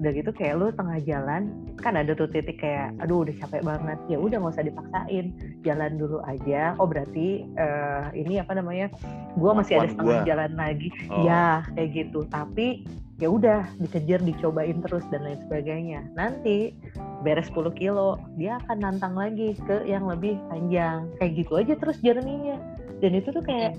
Udah 0.00 0.10
gitu 0.16 0.30
kayak 0.32 0.54
lu 0.56 0.72
tengah 0.72 0.98
jalan, 1.04 1.52
kan 1.76 1.92
ada 1.92 2.16
tuh 2.16 2.24
titik 2.32 2.64
kayak 2.64 2.96
aduh 3.04 3.28
udah 3.28 3.34
capek 3.44 3.62
banget. 3.62 3.98
Ya 4.08 4.16
udah 4.16 4.36
nggak 4.40 4.54
usah 4.56 4.66
dipaksain. 4.66 5.26
Jalan 5.60 6.00
dulu 6.00 6.24
aja. 6.24 6.72
Oh 6.80 6.88
berarti 6.88 7.44
eh, 7.44 8.04
ini 8.16 8.40
apa 8.40 8.56
namanya? 8.56 8.88
Gua 9.36 9.52
masih 9.52 9.76
ada 9.76 9.92
setengah 9.92 10.24
gua. 10.24 10.26
jalan 10.26 10.52
lagi. 10.56 10.88
Oh. 11.12 11.28
Ya 11.28 11.62
kayak 11.76 11.90
gitu. 11.92 12.24
Tapi 12.32 12.88
ya 13.20 13.28
udah 13.28 13.68
dikejar, 13.76 14.24
dicobain 14.24 14.80
terus 14.80 15.04
dan 15.12 15.28
lain 15.28 15.38
sebagainya. 15.44 16.00
Nanti 16.16 16.72
beres 17.20 17.52
10 17.52 17.68
kilo, 17.76 18.16
dia 18.40 18.56
akan 18.64 18.80
nantang 18.80 19.12
lagi 19.12 19.52
ke 19.68 19.84
yang 19.84 20.08
lebih 20.08 20.40
panjang. 20.48 21.04
Kayak 21.20 21.44
gitu 21.44 21.52
aja 21.60 21.74
terus 21.76 22.00
journey-nya. 22.00 22.56
Dan 23.00 23.12
itu 23.14 23.28
tuh 23.30 23.40
kayak 23.40 23.72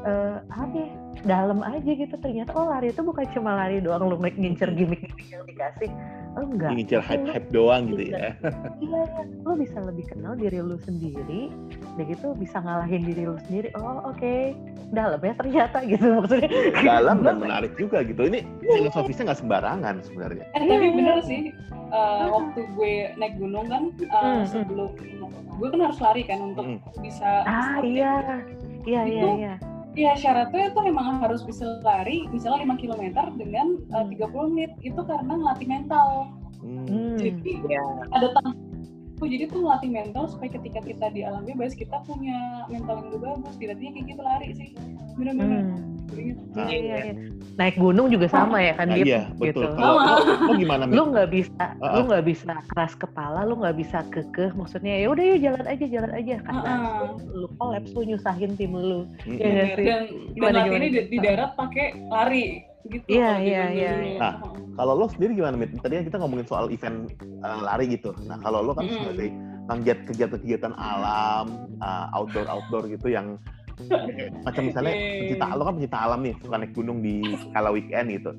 eh, 0.00 0.36
apa 0.44 0.74
ya? 0.76 0.90
Dalam 1.24 1.64
aja 1.64 1.80
gitu 1.88 2.12
ternyata 2.14 2.52
oh 2.52 2.68
lari 2.68 2.90
itu 2.90 3.00
bukan 3.00 3.24
cuma 3.32 3.56
lari 3.56 3.80
doang 3.80 4.04
lu 4.04 4.18
make 4.18 4.36
ngincer 4.36 4.68
gimmick-gimmick 4.70 5.24
yang 5.30 5.44
dikasih. 5.44 5.88
Enggak. 6.34 6.74
ngincer 6.74 6.98
hype 7.00 7.30
hype 7.30 7.48
doang 7.48 7.86
gitu 7.88 8.10
ya 8.10 8.34
Iya, 8.76 9.02
lo 9.40 9.54
bisa 9.54 9.78
lebih 9.78 10.02
kenal 10.04 10.34
diri 10.34 10.58
lu 10.58 10.74
sendiri, 10.76 11.46
udah 11.94 12.04
gitu 12.04 12.34
bisa 12.34 12.58
ngalahin 12.58 13.06
diri 13.06 13.22
lu 13.24 13.38
sendiri. 13.40 13.70
Oh 13.72 14.02
oke, 14.04 14.50
dalam 14.90 15.16
ya 15.16 15.32
ternyata 15.32 15.78
gitu 15.86 16.02
maksudnya. 16.12 16.50
dalam 16.76 17.22
dan 17.22 17.38
menarik 17.46 17.72
juga 17.74 18.02
gitu 18.02 18.26
ini 18.26 18.42
filosofisnya 18.60 19.30
nggak 19.30 19.40
sembarangan 19.40 19.94
sebenarnya 20.02 20.44
Eh 20.50 20.60
tapi 20.60 20.74
Iya. 20.82 20.90
bener 20.92 21.18
sih. 21.22 21.42
eh, 21.86 22.24
waktu 22.26 22.60
gue 22.68 22.92
naik 23.14 23.34
gunung 23.38 23.66
kan 23.66 23.82
Hmm, 24.04 24.10
hmm. 24.34 24.44
sebelum 24.44 24.90
gue 25.54 25.68
kan 25.70 25.80
harus 25.80 25.98
lari 26.02 26.22
kan 26.26 26.38
untuk 26.44 26.66
bisa 26.98 27.46
Ah 27.46 27.78
iya, 27.78 28.42
iya 28.84 29.02
iya 29.04 29.22
Itu- 29.24 29.38
iya. 29.40 29.54
Iya 29.94 30.12
syaratnya 30.18 30.74
tuh 30.74 30.90
emang 30.90 31.22
harus 31.22 31.46
bisa 31.46 31.78
lari 31.86 32.26
misalnya 32.34 32.66
5 32.66 32.82
km 32.82 33.04
dengan 33.38 33.78
eh, 33.94 34.02
Hmm. 34.02 34.10
30 34.10 34.50
menit 34.50 34.72
itu 34.82 34.98
karena 34.98 35.38
ngelatih 35.38 35.68
mental. 35.70 36.08
Hmm. 36.58 37.14
Jadi 37.14 37.62
Ya. 37.70 37.84
ada 38.10 38.34
tuh 39.14 39.30
jadi 39.30 39.46
tuh 39.46 39.62
ngelatih 39.62 39.90
mental 39.94 40.26
supaya 40.26 40.50
ketika 40.50 40.82
kita 40.82 41.06
di 41.14 41.22
alam 41.22 41.46
bebas 41.46 41.78
kita 41.78 42.02
punya 42.02 42.66
mental 42.66 42.98
yang 42.98 43.06
lebih 43.14 43.20
bagus. 43.22 43.54
Dilatihnya 43.54 43.92
kayak 43.94 44.06
gitu 44.10 44.22
lari 44.26 44.48
sih. 44.58 44.70
Bener-bener. 45.14 45.62
Hmm. 45.62 45.93
Inget. 46.12 46.38
Ah. 46.54 46.66
Iya, 46.68 46.76
iya, 46.76 46.96
iya. 47.08 47.14
Naik 47.54 47.76
gunung 47.78 48.10
juga 48.10 48.26
sama 48.26 48.58
ya 48.58 48.74
kan 48.74 48.90
Nah, 48.90 48.96
Dip? 48.98 49.06
iya 49.06 49.22
betul 49.38 49.64
Gitu. 49.70 49.78
kalau 49.78 49.96
lo, 49.96 50.14
lo 50.42 50.52
gimana 50.58 50.82
Mit? 50.84 50.94
Lu 50.98 51.02
nggak 51.08 51.28
bisa, 51.30 51.64
Ah, 51.78 51.92
lu 51.94 52.00
ah. 52.00 52.04
nggak 52.10 52.24
bisa 52.26 52.52
keras 52.68 52.92
kepala, 52.94 53.40
lu 53.46 53.54
nggak 53.58 53.76
bisa 53.78 53.98
kekeh. 54.10 54.50
Maksudnya 54.52 54.94
ya 55.00 55.06
udah 55.08 55.24
yuk 55.24 55.38
jalan 55.40 55.64
aja, 55.64 55.84
jalan 55.86 56.12
aja. 56.12 56.34
Karena 56.42 56.60
Ah, 56.66 56.74
ah. 56.74 57.08
lu 57.30 57.46
kolaps, 57.56 57.90
lu 57.94 58.02
nyusahin 58.04 58.52
tim 58.54 58.72
lu. 58.74 59.06
Iya 59.24 59.38
nggak 59.38 59.40
Bener. 59.40 59.76
sih? 59.78 59.86
Dan, 59.86 60.02
dan 60.34 60.52
latihannya 60.52 60.66
gimana? 60.66 60.86
di, 60.90 61.00
di 61.08 61.18
darat 61.22 61.50
pakai 61.54 61.86
lari 62.10 62.44
gitu. 62.84 63.06
Iya, 63.08 63.30
iya, 63.40 63.62
iya, 63.72 63.92
iya. 64.02 64.20
Nah, 64.20 64.34
Kalau 64.74 64.92
lo 64.98 65.06
sendiri 65.06 65.38
gimana, 65.38 65.54
Mit? 65.54 65.70
Tadi 65.78 65.94
kan 65.94 66.04
kita 66.04 66.18
ngomongin 66.18 66.46
soal 66.50 66.66
event 66.66 67.06
uh, 67.46 67.62
lari 67.62 67.86
gitu. 67.94 68.10
Nah, 68.26 68.42
kalau 68.42 68.58
lo 68.58 68.74
kan 68.74 68.90
Mm-mm. 68.90 69.06
sebagai 69.06 69.30
penggiat 69.64 69.98
kegiatan-kegiatan 70.04 70.74
alam, 70.74 71.46
uh, 71.78 72.10
outdoor-outdoor 72.12 72.90
gitu 72.90 73.06
yang 73.08 73.38
macam 74.46 74.62
misalnya 74.66 74.94
Yeay. 74.94 75.18
pecinta 75.26 75.54
lo 75.56 75.62
kan 75.66 75.74
pecinta 75.78 75.98
alam 76.06 76.20
nih, 76.22 76.34
suka 76.42 76.56
naik 76.62 76.72
gunung 76.72 76.98
di 77.02 77.14
kala 77.50 77.70
weekend 77.74 78.06
gitu. 78.14 78.30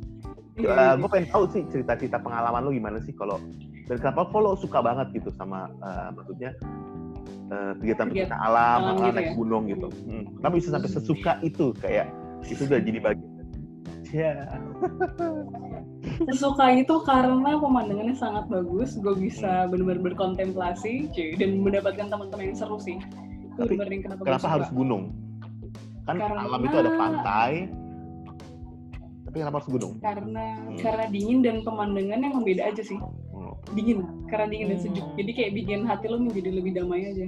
Iya, 0.55 0.95
gue 0.95 1.09
pengen 1.11 1.27
tahu 1.35 1.43
sih 1.51 1.61
cerita-cerita 1.67 2.15
pengalaman 2.23 2.63
lo 2.63 2.71
gimana 2.71 3.03
sih 3.03 3.11
kalau 3.11 3.43
dan 3.91 3.99
kenapa 3.99 4.31
kok 4.31 4.39
lo 4.39 4.55
suka 4.55 4.79
banget 4.79 5.11
gitu 5.11 5.29
sama 5.35 5.67
uh, 5.83 6.15
maksudnya 6.15 6.55
uh, 7.51 7.75
kegiatan-kegiatan 7.83 8.31
Kegiatan 8.31 8.39
alam, 8.39 8.79
alam 8.81 8.95
uh, 8.95 9.03
gitu 9.03 9.15
naik 9.19 9.27
ya? 9.27 9.33
gunung 9.35 9.63
gitu. 9.67 9.87
Hmm. 10.07 10.23
Kenapa 10.39 10.53
bisa 10.55 10.69
sampai 10.71 10.89
sesuka 10.89 11.31
itu 11.43 11.65
kayak 11.83 12.07
itu 12.47 12.61
udah 12.63 12.79
jadi 12.79 12.99
bagian. 13.03 13.31
Ya. 14.15 14.47
Sesuka 16.31 16.71
itu 16.71 16.95
karena 17.03 17.59
pemandangannya 17.59 18.15
sangat 18.15 18.47
bagus, 18.47 18.95
gue 18.95 19.11
Hmm. 19.11 19.23
bisa 19.27 19.67
benar-benar 19.67 20.01
berkontemplasi, 20.13 21.11
cuy, 21.11 21.35
dan 21.35 21.59
mendapatkan 21.59 22.07
teman-teman 22.07 22.53
yang 22.53 22.55
seru 22.55 22.79
sih. 22.79 22.95
Tapi 23.55 23.73
yang 23.73 24.03
kenapa, 24.03 24.21
Kenapa 24.21 24.41
suka. 24.41 24.53
harus 24.53 24.69
gunung? 24.69 25.03
Kan 26.03 26.15
Karena- 26.15 26.43
alam 26.43 26.61
itu 26.61 26.75
ada 26.75 26.91
pantai. 26.93 27.51
Tapi 29.25 29.35
kenapa 29.35 29.55
harus 29.57 29.69
gunung? 29.69 29.93
Karena 29.99 30.45
Hmm. 30.55 30.77
karena 30.77 31.05
dingin 31.09 31.39
dan 31.41 31.55
pemandangannya 31.61 32.27
emang 32.29 32.43
beda 32.43 32.63
aja 32.65 32.79
sih. 32.79 32.95
Hmm. 32.95 33.53
Dingin, 33.73 33.99
karena 34.25 34.45
dingin 34.47 34.67
dan 34.69 34.77
Hmm. 34.77 34.85
sejuk. 34.85 35.07
Jadi 35.15 35.31
kayak 35.33 35.51
bikin 35.53 35.79
hati 35.83 36.05
lo 36.05 36.17
menjadi 36.19 36.49
lebih 36.51 36.71
damai 36.73 37.03
aja. 37.05 37.27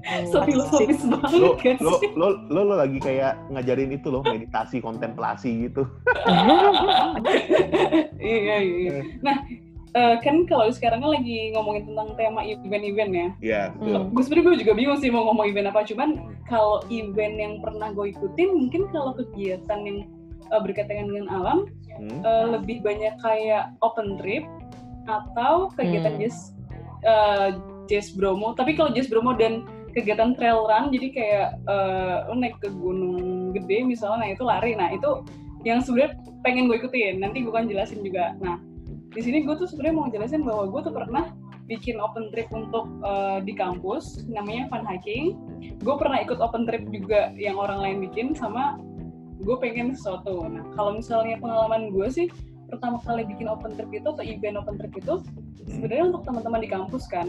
Oh, 0.00 0.24
So 0.26 0.40
filosofis 0.42 1.04
Lo, 1.04 1.20
banget 1.20 1.56
kan 1.60 1.76
lo, 1.78 1.92
sih. 2.00 2.08
lo, 2.16 2.28
lo, 2.48 2.60
lo 2.64 2.74
lagi 2.74 2.96
kayak 2.98 3.36
ngajarin 3.48 3.92
itu 3.92 4.08
loh, 4.08 4.24
meditasi, 4.24 4.80
kontemplasi 4.80 5.68
gitu. 5.68 5.84
iya, 8.18 8.56
iya, 8.56 8.56
iya. 8.58 8.92
Nah, 9.20 9.36
eh, 9.94 10.16
kan 10.22 10.46
kalau 10.46 10.70
sekarang 10.70 11.02
kan 11.02 11.10
lagi 11.18 11.50
ngomongin 11.54 11.90
tentang 11.90 12.08
tema 12.14 12.40
event-event 12.46 13.12
ya. 13.12 13.28
Iya, 13.40 13.62
betul. 13.74 13.98
Hmm. 13.98 14.10
Gue 14.14 14.22
sebenernya 14.22 14.46
gue 14.46 14.56
juga 14.66 14.72
bingung 14.78 14.98
sih 15.02 15.10
mau 15.10 15.22
ngomong 15.30 15.46
event 15.50 15.68
apa. 15.70 15.80
Cuman 15.86 16.08
kalau 16.46 16.82
event 16.90 17.36
yang 17.38 17.54
pernah 17.58 17.90
gue 17.90 18.14
ikutin, 18.14 18.48
mungkin 18.54 18.86
kalau 18.94 19.14
kegiatan 19.18 19.80
yang 19.86 19.98
eh, 20.50 20.60
berkaitan 20.62 21.10
dengan 21.10 21.28
alam, 21.30 21.58
Hmm. 22.00 22.22
eh, 22.24 22.46
lebih 22.56 22.80
banyak 22.80 23.12
kayak 23.20 23.76
open 23.84 24.16
trip 24.16 24.46
atau 25.04 25.68
kegiatan 25.74 26.16
Hmm. 26.16 26.22
jazz 26.22 26.54
eh, 27.00 27.48
jazz 27.88 28.12
Bromo. 28.12 28.52
Tapi 28.54 28.76
kalau 28.76 28.92
jazz 28.94 29.08
Bromo 29.10 29.34
dan 29.34 29.66
kegiatan 29.90 30.38
trail 30.38 30.64
run, 30.70 30.94
jadi 30.94 31.06
kayak 31.10 31.48
eh, 31.66 32.16
lo 32.30 32.34
naik 32.38 32.56
ke 32.62 32.70
gunung 32.70 33.50
gede 33.56 33.82
misalnya, 33.82 34.22
nah 34.22 34.28
itu 34.30 34.42
lari. 34.46 34.72
Nah 34.78 34.94
itu 34.94 35.26
yang 35.66 35.82
sebenarnya 35.84 36.16
pengen 36.40 36.70
gue 36.70 36.80
ikutin. 36.80 37.20
Nanti 37.20 37.44
gue 37.44 37.52
kan 37.52 37.68
jelasin 37.68 38.00
juga. 38.00 38.32
Nah, 38.40 38.56
di 39.10 39.20
sini 39.20 39.42
gue 39.42 39.54
tuh 39.58 39.66
sebenarnya 39.66 39.96
mau 39.96 40.08
jelasin 40.10 40.42
bahwa 40.46 40.70
gue 40.70 40.80
tuh 40.86 40.94
pernah 40.94 41.24
bikin 41.66 42.02
open 42.02 42.34
trip 42.34 42.50
untuk 42.50 42.90
uh, 43.06 43.38
di 43.38 43.54
kampus, 43.54 44.26
namanya 44.26 44.66
fun 44.70 44.82
hiking. 44.82 45.38
Gue 45.82 45.94
pernah 45.94 46.18
ikut 46.18 46.42
open 46.42 46.66
trip 46.66 46.82
juga 46.90 47.30
yang 47.38 47.58
orang 47.58 47.78
lain 47.78 47.96
bikin 48.10 48.34
sama 48.34 48.78
gue 49.40 49.56
pengen 49.62 49.94
sesuatu. 49.94 50.46
Nah, 50.50 50.66
kalau 50.74 50.98
misalnya 50.98 51.38
pengalaman 51.38 51.94
gue 51.94 52.06
sih 52.10 52.26
pertama 52.70 53.02
kali 53.02 53.26
bikin 53.26 53.50
open 53.50 53.74
trip 53.74 53.90
itu 53.90 54.06
atau 54.06 54.22
event 54.22 54.62
open 54.62 54.78
trip 54.78 54.94
itu 54.94 55.22
sebenarnya 55.66 56.04
untuk 56.14 56.22
teman-teman 56.22 56.60
di 56.62 56.70
kampus 56.70 57.02
kan 57.10 57.26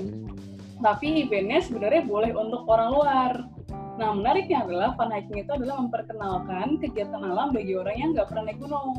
tapi 0.82 1.24
eventnya 1.24 1.62
sebenarnya 1.62 2.02
boleh 2.10 2.34
untuk 2.34 2.65
orang 2.65 2.89
luar. 2.89 3.32
Nah, 4.02 4.17
menariknya 4.17 4.65
adalah 4.65 4.98
fun 4.98 5.13
hiking 5.13 5.46
itu 5.46 5.52
adalah 5.54 5.78
memperkenalkan 5.78 6.82
kegiatan 6.82 7.22
alam 7.22 7.54
bagi 7.54 7.78
orang 7.78 7.96
yang 8.02 8.10
nggak 8.17 8.34
pernah 8.34 8.50
naik 8.50 8.58
gunung. 8.58 8.98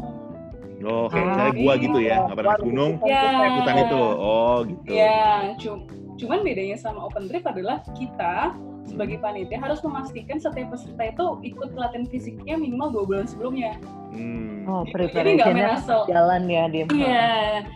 Oh, 0.82 1.06
kayak 1.06 1.22
Ah, 1.22 1.28
misalnya 1.28 1.52
gua 1.54 1.72
iya. 1.72 1.82
gitu 1.82 1.98
ya, 1.98 2.16
nggak 2.20 2.36
pernah 2.36 2.52
naik 2.52 2.64
gunung, 2.64 2.92
Ya. 3.02 3.22
ikutan 3.48 3.76
itu. 3.78 4.00
Oh, 4.18 4.56
gitu. 4.62 4.90
Ya, 4.90 5.22
cu- 5.56 5.84
cuman 6.14 6.38
bedanya 6.42 6.76
sama 6.76 7.00
open 7.02 7.24
trip 7.26 7.44
adalah 7.44 7.76
kita 7.92 8.34
sebagai 8.82 9.16
panitia 9.16 9.58
harus 9.58 9.78
memastikan 9.80 10.36
setiap 10.36 10.74
peserta 10.74 11.02
itu 11.06 11.26
ikut 11.44 11.70
latihan 11.72 12.04
fisiknya 12.04 12.58
minimal 12.58 12.90
dua 12.90 13.04
bulan 13.06 13.26
sebelumnya. 13.26 13.78
Hmm. 14.10 14.66
Oh, 14.66 14.82
Jadi 14.86 15.38
nggak 15.38 15.48
main 15.50 15.74
asal. 15.74 16.06
jalan 16.06 16.46
ya 16.46 16.66
dia. 16.68 16.84
Iya. 16.86 17.26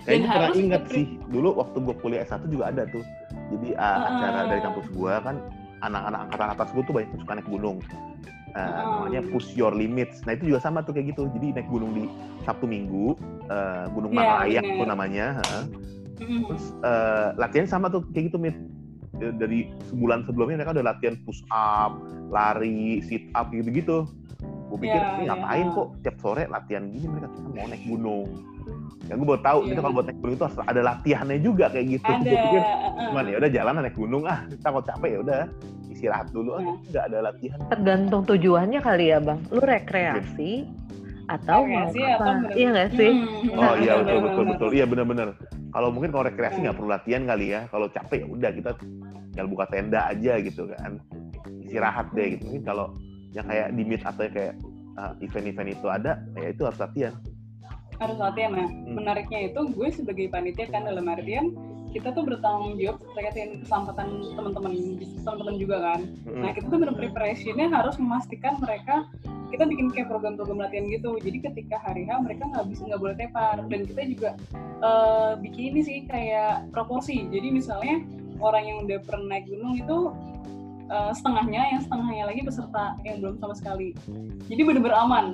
Dan 0.03 0.05
Kayaknya 0.05 0.27
pernah 0.29 0.45
harus 0.45 0.59
inget 0.59 0.83
ikut 0.83 0.93
sih, 0.93 1.05
dulu 1.27 1.49
waktu 1.57 1.77
gua 1.81 1.95
kuliah 1.97 2.23
S1 2.23 2.43
juga 2.47 2.65
ada 2.71 2.83
tuh. 2.87 3.03
Jadi 3.55 3.69
uh, 3.75 4.01
acara 4.05 4.41
dari 4.47 4.61
kampus 4.61 4.87
gua 4.91 5.19
kan 5.19 5.37
anak-anak 5.81 6.21
angkatan 6.27 6.49
atas 6.53 6.69
gua 6.75 6.83
tuh 6.83 6.93
banyak 6.93 7.09
yang 7.09 7.21
suka 7.23 7.33
naik 7.35 7.49
gunung. 7.49 7.79
Ah. 8.57 9.05
namanya 9.05 9.21
push 9.29 9.53
your 9.53 9.77
limits. 9.77 10.25
Nah 10.25 10.33
itu 10.33 10.49
juga 10.49 10.65
sama 10.65 10.81
tuh 10.81 10.97
kayak 10.97 11.13
gitu. 11.13 11.29
Jadi 11.37 11.61
naik 11.61 11.69
gunung 11.69 11.93
di 11.93 12.09
Sabtu 12.49 12.65
Minggu, 12.65 13.13
uh, 13.53 13.85
Gunung 13.93 14.17
Iya, 14.17 14.21
Manglayak 14.25 14.65
bener. 14.65 14.79
tuh 14.81 14.87
namanya. 14.89 15.27
Mm. 16.17 16.41
Terus 16.49 16.65
uh, 16.81 17.29
latihan 17.37 17.69
sama 17.69 17.93
tuh 17.93 18.01
kayak 18.17 18.33
gitu, 18.33 18.39
Mit. 18.41 18.57
Dari 19.17 19.73
sebulan 19.89 20.29
sebelumnya 20.29 20.61
mereka 20.61 20.77
udah 20.77 20.93
latihan 20.93 21.17
push 21.25 21.41
up, 21.49 21.97
lari, 22.29 23.01
sit 23.05 23.29
up 23.33 23.49
gitu-gitu. 23.53 24.05
Gue 24.77 24.85
pikir, 24.85 25.01
Iya, 25.01 25.09
ini 25.09 25.17
iya. 25.19 25.29
ngapain 25.33 25.67
kok 25.73 25.87
tiap 25.99 26.17
sore 26.19 26.43
latihan 26.47 26.85
gini 26.87 27.07
mereka 27.09 27.29
kita 27.31 27.49
mau 27.49 27.65
naik 27.67 27.85
gunung. 27.87 28.29
Ya 29.03 29.13
gue 29.15 29.25
baru 29.25 29.41
tahu, 29.41 29.59
Iya. 29.59 29.71
itu 29.73 29.81
kalau 29.81 29.95
buat 29.95 30.07
naik 30.07 30.19
gunung 30.19 30.35
itu 30.35 30.45
harus 30.45 30.59
ada 30.61 30.81
latihannya 30.83 31.39
juga 31.41 31.65
kayak 31.67 31.87
gitu. 31.89 32.05
Ada. 32.07 32.21
Gue 32.21 32.37
pikir, 32.37 32.61
uh-uh. 32.61 33.07
cuman 33.07 33.25
ya 33.25 33.37
udah 33.39 33.51
jalan 33.51 33.73
naik 33.79 33.97
gunung 33.97 34.23
ah, 34.23 34.39
takut 34.59 34.85
capek 34.85 35.09
ya 35.09 35.19
udah 35.23 35.41
istirahat 35.89 36.29
dulu. 36.29 36.51
Ah, 36.51 36.61
Nah. 36.61 36.77
nggak 36.85 37.05
ada 37.07 37.19
latihan. 37.25 37.59
Tergantung 37.71 38.23
tujuannya 38.27 38.81
kali 38.83 39.05
ya 39.07 39.19
bang. 39.19 39.39
Lu 39.49 39.61
rekreasi 39.63 40.53
atau 41.27 41.59
mau 41.59 41.89
Rekreasi 41.89 41.99
atau 41.99 42.13
apa? 42.13 42.27
bener- 42.37 42.53
Iya 42.53 42.69
nggak 42.69 42.91
sih? 42.93 43.13
Hmm, 43.17 43.59
Oh 43.59 43.75
iya 43.79 43.93
betul 43.97 44.19
betul 44.21 44.45
betul. 44.53 44.69
Iya 44.71 44.85
benar-benar. 44.85 45.29
Kalau 45.67 45.89
mungkin 45.89 46.11
kalau 46.11 46.25
rekreasi 46.27 46.57
Hmm. 46.57 46.65
nggak 46.67 46.77
perlu 46.77 46.91
latihan 46.91 47.23
kali 47.25 47.47
ya. 47.49 47.61
Kalau 47.67 47.87
capek 47.89 48.19
ya 48.21 48.27
udah 48.29 48.51
kita 48.53 48.71
tinggal 49.31 49.47
buka 49.49 49.65
tenda 49.67 50.01
aja 50.05 50.33
gitu 50.39 50.63
kan. 50.69 51.01
Istirahat 51.63 52.13
deh 52.13 52.37
gitu. 52.37 52.45
Mungkin 52.45 52.65
kalau 52.67 52.87
yang 53.37 53.45
kayak 53.45 53.69
di 53.77 53.83
meet 53.85 54.01
atau 54.03 54.25
kayak 54.27 54.57
uh, 54.97 55.13
event-event 55.21 55.77
itu 55.77 55.87
ada, 55.87 56.25
ya 56.35 56.49
itu 56.51 56.63
harus 56.65 56.81
latihan. 56.81 57.15
harus 57.97 58.17
latihan 58.21 58.53
nah 58.53 58.69
Hmm. 58.69 58.93
menariknya 58.93 59.49
itu 59.49 59.61
gue 59.73 59.89
sebagai 59.89 60.29
panitia 60.29 60.69
kan 60.69 60.85
dalam 60.85 61.09
artian 61.09 61.57
kita 61.97 62.13
tuh 62.13 62.29
bertanggung 62.29 62.77
jawab 62.77 63.01
terkait 63.17 63.33
dengan 63.33 63.65
keselamatan 63.65 64.07
teman-teman 64.37 64.73
teman-teman 65.25 65.57
juga 65.57 65.77
kan 65.81 66.01
Mm-mm. 66.29 66.45
nah 66.45 66.53
kita 66.53 66.67
tuh 66.69 66.77
bener 66.77 66.93
preparationnya 66.93 67.73
harus 67.73 67.97
memastikan 67.97 68.61
mereka 68.61 69.09
kita 69.49 69.65
bikin 69.65 69.89
kayak 69.97 70.13
program-program 70.13 70.61
latihan 70.61 70.85
gitu 70.93 71.17
jadi 71.25 71.39
ketika 71.49 71.81
hari 71.81 72.05
H 72.05 72.21
mereka 72.21 72.45
nggak 72.53 72.69
bisa 72.69 72.85
nggak 72.85 73.01
boleh 73.01 73.17
tepar 73.17 73.57
dan 73.65 73.81
kita 73.89 74.01
juga 74.13 74.31
eh, 74.61 75.33
bikin 75.41 75.65
ini 75.73 75.81
sih 75.81 75.99
kayak 76.05 76.69
proporsi 76.77 77.25
jadi 77.33 77.49
misalnya 77.49 78.05
orang 78.45 78.65
yang 78.69 78.79
udah 78.85 79.01
pernah 79.09 79.41
naik 79.41 79.49
gunung 79.49 79.73
itu 79.81 79.99
eh, 80.87 81.11
setengahnya 81.13 81.63
yang 81.69 81.81
setengahnya 81.81 82.25
lagi 82.25 82.41
peserta 82.41 82.85
yang 83.03 83.17
belum 83.19 83.37
sama 83.37 83.55
sekali 83.55 83.93
jadi 84.47 84.63
bener-bener 84.63 84.97
aman 84.97 85.27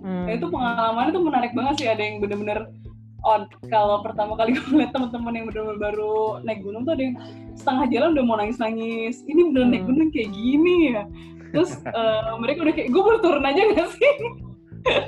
Hmm. 0.00 0.24
Nah, 0.24 0.32
itu 0.32 0.48
pengalaman 0.48 1.12
itu 1.12 1.20
menarik 1.20 1.52
banget 1.52 1.74
sih 1.76 1.84
ada 1.84 2.00
yang 2.00 2.24
bener-bener 2.24 2.72
on 3.20 3.44
kalau 3.68 4.00
pertama 4.00 4.32
kali 4.32 4.52
gue 4.56 4.64
ngeliat 4.64 4.96
teman-teman 4.96 5.28
yang 5.30 5.44
bener-bener 5.44 5.76
baru 5.76 6.16
naik 6.40 6.64
gunung 6.64 6.82
tuh 6.82 6.96
ada 6.96 7.04
yang 7.04 7.16
setengah 7.52 7.84
jalan 7.86 8.08
udah 8.16 8.24
mau 8.24 8.36
nangis-nangis 8.36 9.20
ini 9.26 9.52
bener 9.52 9.68
naik 9.68 9.84
Hmm. 9.84 9.92
gunung 9.92 10.08
kayak 10.08 10.32
gini 10.32 10.76
ya 10.90 11.04
terus 11.52 11.76
eh, 11.84 12.32
mereka 12.40 12.64
udah 12.64 12.74
kayak 12.74 12.88
gue 12.88 13.02
baru 13.04 13.18
turun 13.20 13.44
aja 13.44 13.60
gak 13.76 13.88
sih 13.92 14.14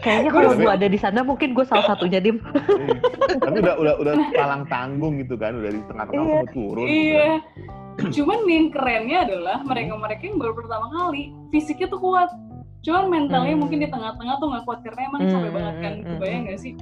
Kayaknya 0.05 0.31
kalau 0.37 0.51
gue 0.53 0.69
ada 0.69 0.85
di 0.85 0.99
sana 1.01 1.25
mungkin 1.25 1.57
gue 1.57 1.65
salah 1.65 1.89
satunya 1.89 2.21
dim. 2.21 2.37
Tapi 3.41 3.57
udah 3.57 3.81
udah 3.81 3.95
udah 3.97 4.15
palang 4.37 4.69
tanggung 4.69 5.17
gitu 5.17 5.33
kan, 5.35 5.57
udah 5.57 5.73
di 5.73 5.81
tengah-tengah 5.89 6.21
Iya. 6.21 6.37
langsung 6.37 6.53
turun. 6.53 6.85
gitu 6.85 6.93
iya 7.09 7.25
kan. 7.25 7.41
cuman 8.17 8.39
yang 8.47 8.69
kerennya 8.71 9.19
adalah 9.29 9.57
mereka-mereka 9.63 10.23
yang 10.25 10.39
baru 10.41 10.53
pertama 10.57 10.87
kali 10.91 11.33
fisiknya 11.51 11.89
tuh 11.89 12.01
kuat 12.01 12.31
cuman 12.83 13.05
mentalnya 13.07 13.55
Hmm. 13.55 13.63
mungkin 13.63 13.79
di 13.79 13.89
tengah-tengah 13.89 14.35
tuh 14.39 14.47
nggak 14.51 14.65
kuat 14.67 14.79
karena 14.83 15.01
emang 15.07 15.21
Hmm, 15.23 15.31
capek 15.31 15.51
banget 15.55 15.75
kan 15.79 15.95
hmm, 15.95 16.09
kebayang 16.09 16.43
hmm. 16.43 16.51
gak 16.51 16.61
sih 16.61 16.73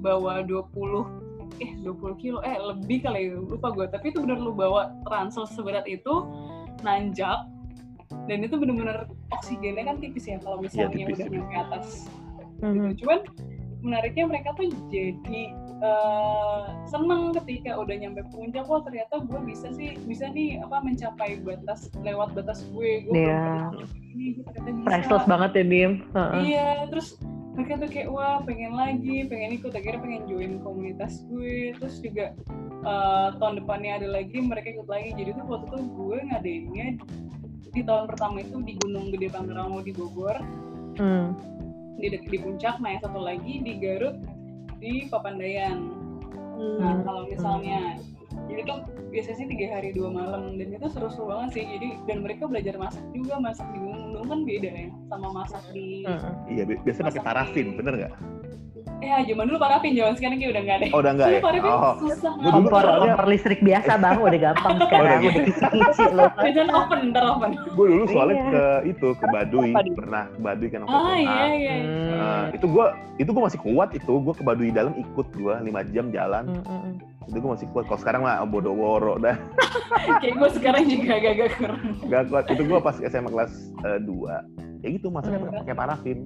bawa 0.00 0.32
20 0.44 1.24
eh 1.60 1.70
20 1.80 2.18
kilo 2.18 2.38
eh 2.42 2.56
lebih 2.58 2.98
kali 3.04 3.30
ya, 3.30 3.38
lupa 3.38 3.68
gue 3.70 3.86
tapi 3.86 4.10
itu 4.10 4.18
bener 4.24 4.40
lu 4.40 4.50
bawa 4.50 4.90
ransel 5.06 5.44
seberat 5.46 5.86
itu 5.86 6.26
nanjak 6.82 7.46
dan 8.26 8.38
itu 8.40 8.56
bener-bener 8.56 9.06
oksigennya 9.30 9.84
kan 9.84 9.96
tipis 10.00 10.24
ya 10.26 10.40
kalau 10.40 10.58
misalnya 10.58 10.90
Iya, 10.90 10.96
tipis, 10.98 11.16
udah 11.18 11.28
nyampe 11.30 11.54
atas 11.56 11.86
Mhm. 12.58 12.72
gitu. 12.74 12.90
Cuman 13.04 13.18
menariknya 13.84 14.24
mereka 14.24 14.48
tuh 14.56 14.66
jadi 14.88 15.40
eh, 15.84 16.60
seneng 16.88 17.36
ketika 17.36 17.76
udah 17.76 17.94
nyampe 17.94 18.24
puncak 18.32 18.64
wah 18.64 18.80
ternyata 18.80 19.20
gue 19.20 19.40
bisa 19.44 19.68
sih 19.76 20.00
bisa 20.08 20.32
nih 20.32 20.64
apa 20.64 20.80
mencapai 20.80 21.40
batas 21.44 21.92
lewat 22.00 22.32
batas 22.32 22.64
gue. 22.72 23.04
Gue 23.04 23.12
pernah 23.12 23.70
ini 24.14 24.26
gue 24.40 24.44
ternyata 24.48 24.70
bisa. 24.72 24.86
Priceless 24.88 25.26
banget 25.28 25.50
ya 25.52 25.64
dim. 25.68 25.92
Heeh. 26.16 26.40
iya 26.48 26.68
terus 26.88 27.20
mereka 27.54 27.86
tuh 27.86 27.90
kayak 27.92 28.08
wah 28.10 28.42
pengen 28.42 28.72
lagi 28.74 29.16
pengen 29.28 29.50
ikut. 29.60 29.72
Akhirnya 29.76 30.00
pengen 30.00 30.22
join 30.26 30.52
komunitas 30.64 31.20
gue. 31.28 31.76
Terus 31.76 32.00
juga 32.00 32.32
eh, 32.82 33.28
tahun 33.36 33.54
depannya 33.60 33.92
ada 34.00 34.08
lagi 34.08 34.36
mereka 34.40 34.72
ikut 34.72 34.88
lagi. 34.88 35.12
Jadi 35.12 35.30
tuh 35.36 35.46
waktu 35.46 35.66
itu 35.68 35.78
gue 35.92 36.18
ngadainnya 36.32 36.86
di 37.74 37.82
tahun 37.82 38.06
pertama 38.06 38.38
itu 38.38 38.62
di 38.62 38.78
Gunung 38.78 39.10
Gede 39.12 39.28
Pangrango 39.28 39.82
di 39.84 39.92
Bogor. 39.92 40.38
Hmm. 40.94 41.34
di 41.94 42.06
di 42.10 42.38
puncak 42.38 42.78
nah 42.82 42.90
yang 42.90 43.02
satu 43.02 43.22
lagi 43.22 43.62
di 43.62 43.78
Garut 43.78 44.18
di 44.84 45.08
Papandayan 45.08 45.78
nah 46.78 46.94
Hmm. 46.94 47.02
kalau 47.02 47.22
misalnya 47.26 47.98
jadi 48.46 48.62
tuh 48.62 48.78
biasanya 49.10 49.36
sih 49.42 49.48
tiga 49.50 49.66
hari 49.74 49.90
dua 49.90 50.06
malam 50.06 50.54
dan 50.54 50.70
itu 50.70 50.86
seru-seru 50.86 51.26
banget 51.32 51.48
sih 51.56 51.64
jadi 51.66 51.88
dan 52.06 52.22
mereka 52.22 52.46
belajar 52.46 52.78
masak 52.78 53.02
juga 53.10 53.40
masak 53.40 53.66
di 53.72 53.78
gunung 53.80 54.26
kan 54.28 54.40
beda 54.46 54.70
ya 54.70 54.88
sama 55.10 55.28
masak 55.34 55.62
di 55.72 56.04
Heeh. 56.04 56.32
Iya, 56.52 56.62
bi- 56.68 56.80
biasanya 56.82 57.10
pakai 57.10 57.22
parafin, 57.22 57.66
bener 57.74 57.92
nggak? 57.96 58.12
Ya 59.04 59.16
zaman 59.22 59.44
dulu 59.44 59.58
parafin 59.58 59.92
zaman 59.92 60.12
sekarang 60.14 60.36
kayak 60.36 60.50
udah 60.50 60.62
nggak 60.62 60.76
ada. 60.76 60.86
Oh, 60.88 60.98
udah 60.98 61.12
nggak 61.12 61.26
Dulu 61.26 61.36
ya? 61.36 61.42
parafin 61.42 61.70
Oh, 61.70 61.94
susah. 62.00 62.32
Gua 62.34 62.42
dulu 62.42 62.52
Kompor, 62.64 62.82
kompor 62.98 63.26
listrik 63.26 63.60
biasa 63.60 63.92
bang, 63.94 64.16
udah 64.18 64.40
gampang 64.42 64.74
sekarang, 64.82 65.18
gitu. 65.20 65.28
udah 65.30 65.44
kisi-kisi 65.44 66.04
loh. 66.10 66.30
Jajan 66.36 66.68
open 66.70 66.98
ntar 67.06 67.24
open 67.26 67.50
gue 67.54 67.86
dulu 67.86 68.04
soalnya 68.08 68.34
Iya. 68.34 68.48
ke 68.48 68.64
itu 68.88 69.08
ke 69.12 69.26
Baduy, 69.26 69.70
pernah 69.92 70.24
ke 70.26 70.38
Baduy 70.38 70.68
kan 70.68 70.80
waktu 70.82 70.94
SMA. 70.94 71.16
iya 71.20 71.46
iya 71.52 71.74
Hmm. 71.74 72.10
Nah, 72.14 72.44
itu 72.50 72.66
gue 72.66 72.86
itu 73.16 73.30
gue 73.30 73.42
masih 73.42 73.60
kuat 73.60 73.88
itu. 73.92 74.12
Gue 74.16 74.34
ke 74.34 74.42
Baduy 74.42 74.68
dalam 74.70 74.94
ikut 74.94 75.26
gue 75.30 75.54
5 75.54 75.64
jam 75.90 76.06
jalan. 76.08 76.44
Hmm, 76.48 76.64
hmm, 76.64 76.92
itu 77.26 77.36
gue 77.36 77.50
masih 77.50 77.66
kuat. 77.70 77.84
Kalau 77.84 78.00
sekarang 78.00 78.22
mah 78.22 78.40
bodoh 78.44 78.72
woro 78.72 79.16
dah. 79.16 79.36
Kayak 80.22 80.34
gue 80.34 80.48
sekarang 80.52 80.82
juga 80.84 81.10
agak-agak 81.14 81.50
kurang. 81.54 81.80
Gak 82.04 82.22
kuat. 82.28 82.44
Itu 82.48 82.62
gue 82.62 82.78
pas 82.78 82.96
SMA 82.98 83.28
kelas 83.28 83.52
2 84.00 84.64
ya 84.80 84.88
gitu 84.90 85.08
masaknya 85.08 85.40
Hmm. 85.40 85.56
pakai 85.58 85.74
parafin 85.74 86.18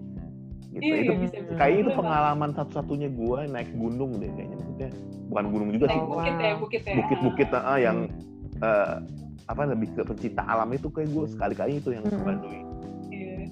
gitu. 0.79 0.87
Iya 0.87 0.97
itu 0.97 1.12
iya, 1.12 1.21
bisa 1.21 1.37
bisa 1.43 1.53
kayaknya 1.59 1.81
itu 1.81 1.91
pengalaman 1.93 2.51
satu-satunya 2.55 3.09
gue 3.11 3.38
naik 3.49 3.71
gunung 3.75 4.11
deh 4.17 4.31
kayaknya 4.33 4.57
maksudnya. 4.57 4.91
Bukan 5.29 5.45
gunung 5.51 5.69
juga 5.71 5.87
sih. 5.87 5.99
naik 5.99 6.09
bukit 6.09 6.35
ya 6.38 6.53
bukit 6.57 6.83
ya. 6.83 6.95
Bukit-bukit 6.97 7.49
ah, 7.53 7.79
yang 7.79 7.99
eh, 8.59 8.95
apa 9.45 9.61
lebih 9.64 9.88
ke 9.93 10.03
pencinta 10.05 10.43
alam 10.45 10.69
itu 10.71 10.88
kayak 10.88 11.09
gue 11.09 11.25
sekali-kali 11.27 11.73
itu 11.79 11.88
yang 11.91 12.05
ke 12.05 12.14
Hmm. 12.14 12.41
Iya. 13.09 13.49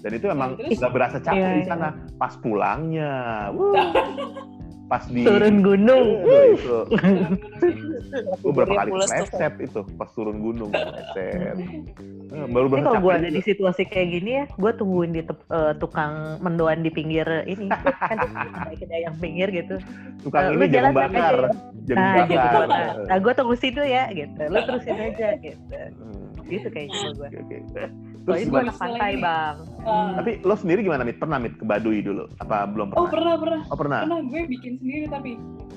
dan 0.00 0.12
itu 0.12 0.26
emang 0.28 0.50
Terus? 0.56 0.76
nggak 0.80 0.92
berasa 0.92 1.16
capek 1.16 1.36
Iya, 1.38 1.48
di 1.50 1.60
iya. 1.60 1.68
sana. 1.68 1.88
pas 2.16 2.32
pulangnya 2.36 3.12
wuh, 3.52 3.72
pas 4.84 5.04
di 5.08 5.24
Turun 5.24 5.64
gunung. 5.64 6.06
Itu 6.28 6.78
gue 8.44 8.52
berapa 8.52 8.74
kali 8.84 8.90
kepleset 8.92 9.54
itu 9.58 9.80
pas 9.96 10.08
turun 10.12 10.38
gunung 10.38 10.70
kepleset 10.70 11.56
Eh, 12.34 12.46
baru 12.50 12.66
Ini 12.66 12.72
berasa 12.72 12.86
kalau 12.90 13.00
gue 13.04 13.12
ada 13.14 13.30
di 13.30 13.42
situasi 13.46 13.82
kayak 13.86 14.08
gini 14.10 14.30
ya, 14.42 14.44
gue 14.58 14.72
tungguin 14.74 15.14
di 15.14 15.22
eh, 15.28 15.72
tukang 15.78 16.42
mendoan 16.42 16.82
di 16.82 16.90
pinggir 16.90 17.26
ini, 17.46 17.70
kan 18.10 18.18
ada 18.18 18.74
kedai 18.74 19.06
yang 19.06 19.14
pinggir 19.22 19.48
gitu. 19.54 19.78
tukang 20.26 20.50
Eh, 20.50 20.58
ini 20.58 20.66
jalan 20.72 20.90
aja 20.90 20.98
bakar 20.98 21.34
Nah, 21.94 22.26
bakar 22.26 22.30
gitu. 22.32 22.58
Nah, 23.06 23.16
gue 23.20 23.32
tunggu 23.36 23.54
situ 23.60 23.82
ya, 23.84 24.10
gitu. 24.10 24.40
Lu 24.50 24.58
terusin 24.66 24.98
aja, 24.98 25.28
gitu. 25.38 25.62
hmm. 25.70 26.48
Gitu 26.48 26.66
kayaknya 26.72 27.12
gue. 27.14 27.28
Terus 28.24 28.36
gue 28.38 28.46
gimana? 28.46 28.64
anak 28.64 28.76
pantai 28.78 29.12
bang. 29.18 29.56
Uh, 29.80 30.08
Tapi 30.16 30.30
lo 30.40 30.54
sendiri 30.54 30.80
gimana 30.80 31.02
mit? 31.02 31.16
Pernah 31.16 31.38
mit 31.38 31.54
ke 31.54 31.62
Baduy 31.62 32.00
dulu? 32.00 32.24
Apa 32.38 32.64
belum 32.64 32.88
oh 32.90 33.04
pernah? 33.04 33.12
pernah 33.12 33.34
pernah 33.36 33.60
Oh 33.66 33.76
pernah. 33.76 34.00
pernah 34.02 34.20
gue 34.22 34.40
bikin 34.48 34.72
sendiri 34.78 35.04
tapi 35.06 35.30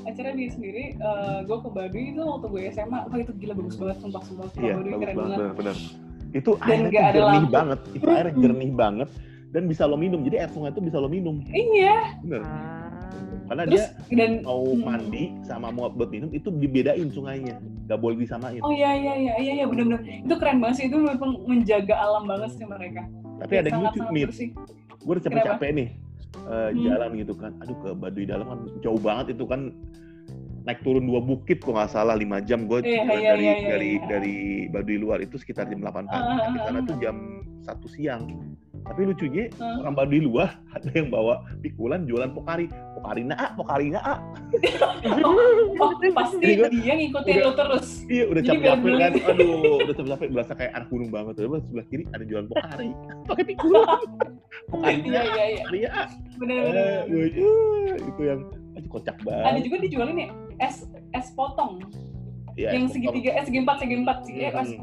acara 0.04 0.30
bikin 0.32 0.52
sendiri 0.54 0.84
eh, 0.96 1.38
gue 1.44 1.58
ke 1.58 1.70
Baduy 1.70 2.04
itu 2.10 2.22
waktu 2.22 2.48
gue 2.48 2.62
SMA 2.72 3.00
wah 3.04 3.18
itu 3.18 3.32
gila 3.36 3.54
bagus 3.54 3.76
banget 3.76 3.98
sumpah 4.00 4.22
sumpah 4.24 4.48
Iya, 4.56 4.74
Baduy 4.74 4.88
bagus 4.90 5.02
keren 5.02 5.16
banget, 5.18 5.38
banget 5.38 5.54
benar, 5.54 5.76
benar. 5.76 5.76
Itu 6.30 6.52
Dan 6.54 6.64
airnya 6.64 6.90
ada 7.02 7.12
jernih 7.14 7.26
lampu. 7.42 7.52
banget. 7.54 7.80
Itu 7.90 8.06
airnya 8.08 8.32
Mm-mm. 8.32 8.44
jernih 8.44 8.72
banget 8.74 9.10
dan 9.48 9.64
bisa 9.66 9.84
lo 9.84 9.96
minum. 9.96 10.20
Jadi 10.22 10.36
air 10.38 10.50
sungai 10.50 10.72
itu 10.72 10.82
bisa 10.82 10.98
lo 10.98 11.08
minum. 11.08 11.36
iya 11.50 12.16
Bener. 12.22 12.42
Ah. 12.42 12.87
Karena 13.48 13.64
terus 13.64 13.86
dia 14.12 14.18
dan 14.20 14.32
mau 14.44 14.62
Hmm. 14.64 14.84
mandi 14.84 15.24
sama 15.42 15.68
mau 15.72 15.88
buat 15.88 16.10
minum 16.12 16.30
itu 16.32 16.52
dibedain 16.52 17.08
sungainya. 17.08 17.58
Gak 17.88 18.00
boleh 18.04 18.20
disamain. 18.20 18.60
oh 18.60 18.70
iya 18.70 18.92
iya 18.94 19.14
iya 19.16 19.34
iya 19.40 19.54
iya 19.58 19.66
benar-benar 19.66 20.04
itu 20.04 20.36
keren 20.36 20.60
banget 20.60 20.76
sih 20.76 20.86
itu 20.92 20.98
memang 21.00 21.40
menjaga 21.48 21.96
alam 21.96 22.28
banget 22.28 22.52
sih 22.60 22.68
mereka 22.68 23.08
Tapi 23.40 23.54
ada 23.56 23.68
yang 23.72 23.82
lucu 23.88 24.00
bersih 24.04 24.50
Gue 25.00 25.12
udah 25.16 25.24
capek-capek 25.24 25.70
nih 25.72 25.90
eh, 26.44 26.70
Hmm. 26.76 26.84
jalan 26.84 27.10
gitu 27.16 27.34
kan. 27.34 27.52
Aduh 27.64 27.78
ke 27.80 27.90
Baduy 27.96 28.26
dalam 28.28 28.46
kan 28.46 28.60
jauh 28.84 29.00
banget 29.00 29.40
itu 29.40 29.48
kan 29.48 29.72
naik 30.64 30.84
turun 30.84 31.08
dua 31.08 31.24
bukit 31.24 31.64
kok 31.64 31.72
nggak 31.72 31.88
salah 31.88 32.12
lima 32.12 32.44
jam 32.44 32.68
gue 32.68 32.84
jalan 32.84 32.92
iya, 32.92 33.04
dari 33.08 33.16
iya, 33.16 33.56
iya, 33.56 33.68
dari 33.72 33.90
iya. 33.96 34.04
dari 34.04 34.36
Baduy 34.68 34.98
luar 35.00 35.24
itu 35.24 35.40
sekitar 35.40 35.72
jam 35.72 35.80
8 35.80 36.04
pagi 36.04 36.20
Ah, 36.28 36.52
di 36.52 36.60
sana 36.60 36.80
ah, 36.80 36.84
tuh 36.84 36.92
ah. 36.92 37.00
jam 37.00 37.16
satu 37.64 37.88
siang 37.88 38.24
tapi 38.88 39.02
lucunya 39.04 39.44
Ah. 39.58 39.80
orang 39.80 39.94
Baduy 39.94 40.20
luar 40.20 40.50
ada 40.76 40.90
yang 40.90 41.08
bawa 41.08 41.34
pikulan 41.60 42.04
jualan 42.04 42.32
pokari. 42.32 42.66
Pokari 42.94 43.22
na 43.22 43.36
pokari 43.54 43.88
na 43.90 44.00
oh, 44.02 45.36
oh 45.78 45.92
pasti 46.18 46.40
Jadi 46.40 46.54
gua- 46.56 46.72
dia 46.72 46.94
ngikutin 46.96 47.30
udah- 47.32 47.44
lu 47.44 47.52
terus. 47.54 47.88
iya 48.08 48.24
udah 48.26 48.42
Jadi 48.42 48.50
capek-capek 48.54 48.84
biar 48.84 48.98
kan. 48.98 49.12
aduh 49.30 49.48
udah 49.78 49.94
capek-capek 49.94 50.28
berasa 50.30 50.54
kayak 50.54 50.72
anak 50.74 50.88
gunung 50.88 51.10
banget. 51.10 51.34
Terus 51.36 51.62
sebelah 51.64 51.86
kiri 51.88 52.04
ada 52.08 52.24
jualan 52.24 52.48
pokari. 52.48 52.90
Pakai 53.30 53.44
pikulan. 53.46 53.86
Pokari 54.68 54.96
iya 55.04 55.22
iya 55.24 55.44
iya. 55.46 55.58
Pokari 55.60 55.80
na 55.84 56.02
benar-benar 56.36 56.86
Eh, 57.08 57.30
eh, 57.38 57.98
itu 58.00 58.22
yang 58.24 58.42
aduh, 58.74 58.90
kocak 58.92 59.16
ada 59.18 59.26
banget 59.50 59.62
juga 59.64 59.76
dijualin 59.80 60.18
ya 60.20 60.30
es 60.60 60.86
es 61.12 61.28
potong 61.32 61.82
Iya, 62.58 62.74
yang 62.74 62.90
potong. 62.90 62.94
segitiga 62.98 63.30
eh 63.38 63.44
segi 63.46 63.60
empat 63.62 63.78
segi 63.78 63.96
empat 64.02 64.18
segi 64.26 64.40
eh, 64.42 64.50
es 64.50 64.66
sih, 64.66 64.80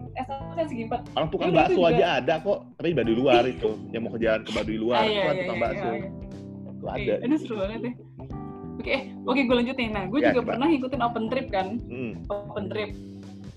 segi 0.71 0.83
empat 0.87 1.01
Orang 1.19 1.29
tukang 1.29 1.51
Iya, 1.51 1.59
bakso 1.59 1.75
itu 1.75 1.83
aja 1.83 2.07
ada 2.23 2.35
kok, 2.39 2.59
tapi 2.79 2.87
di 2.87 2.97
Baduy 2.97 3.17
luar 3.19 3.43
itu. 3.45 3.71
Yang 3.91 4.01
mau 4.07 4.11
ke 4.15 4.19
jalan 4.23 4.41
ke 4.47 4.51
Baduy 4.55 4.79
luar, 4.79 4.95
Ah, 4.95 5.03
itu 5.03 5.11
iya, 5.11 5.23
kan 5.27 5.35
iya, 5.35 5.43
tukang 5.43 5.59
iya, 5.59 5.65
bakso. 5.67 5.89
Itu 6.71 6.85
ada. 6.87 7.13
Aduh 7.19 7.39
seru 7.43 7.55
banget 7.59 7.81
deh. 7.83 7.95
Oke 8.75 8.91
eh, 8.91 9.03
oke 9.23 9.41
gue 9.43 9.55
lanjutin 9.55 9.91
nah 9.91 10.05
gue 10.07 10.19
Ya, 10.19 10.31
juga 10.31 10.41
pernah 10.45 10.67
ngikutin 10.67 11.01
open 11.01 11.25
trip 11.27 11.47
kan? 11.51 11.67
Hmm. 11.91 12.13
open 12.27 12.65
trip. 12.69 12.91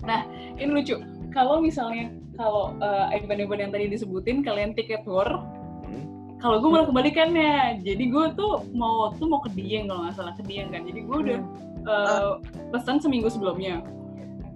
Nah 0.02 0.20
ini 0.54 0.70
lucu. 0.72 0.96
Kalau 1.30 1.62
misalnya 1.62 2.06
kalau 2.34 2.74
eh, 2.76 3.06
event-event 3.14 3.60
yang 3.60 3.72
tadi 3.72 3.86
disebutin 3.86 4.42
kalian 4.42 4.74
tiket 4.74 5.06
war 5.06 5.46
Hmm. 5.86 6.34
kalau 6.38 6.58
gue 6.58 6.70
malah 6.70 6.86
kebalikannya. 6.86 7.54
Jadi 7.82 8.04
gue 8.10 8.24
tuh 8.34 8.66
mau 8.74 9.14
tuh 9.14 9.30
mau 9.30 9.38
ke 9.38 9.54
Dieng 9.54 9.86
kalau 9.86 10.10
nggak 10.10 10.16
salah 10.18 10.34
ke 10.34 10.42
Dieng 10.42 10.74
kan. 10.74 10.82
Jadi 10.82 11.06
gue 11.06 11.16
udah 11.22 11.38
eh, 11.86 12.32
pesan 12.70 12.98
seminggu 12.98 13.30
sebelumnya 13.30 13.78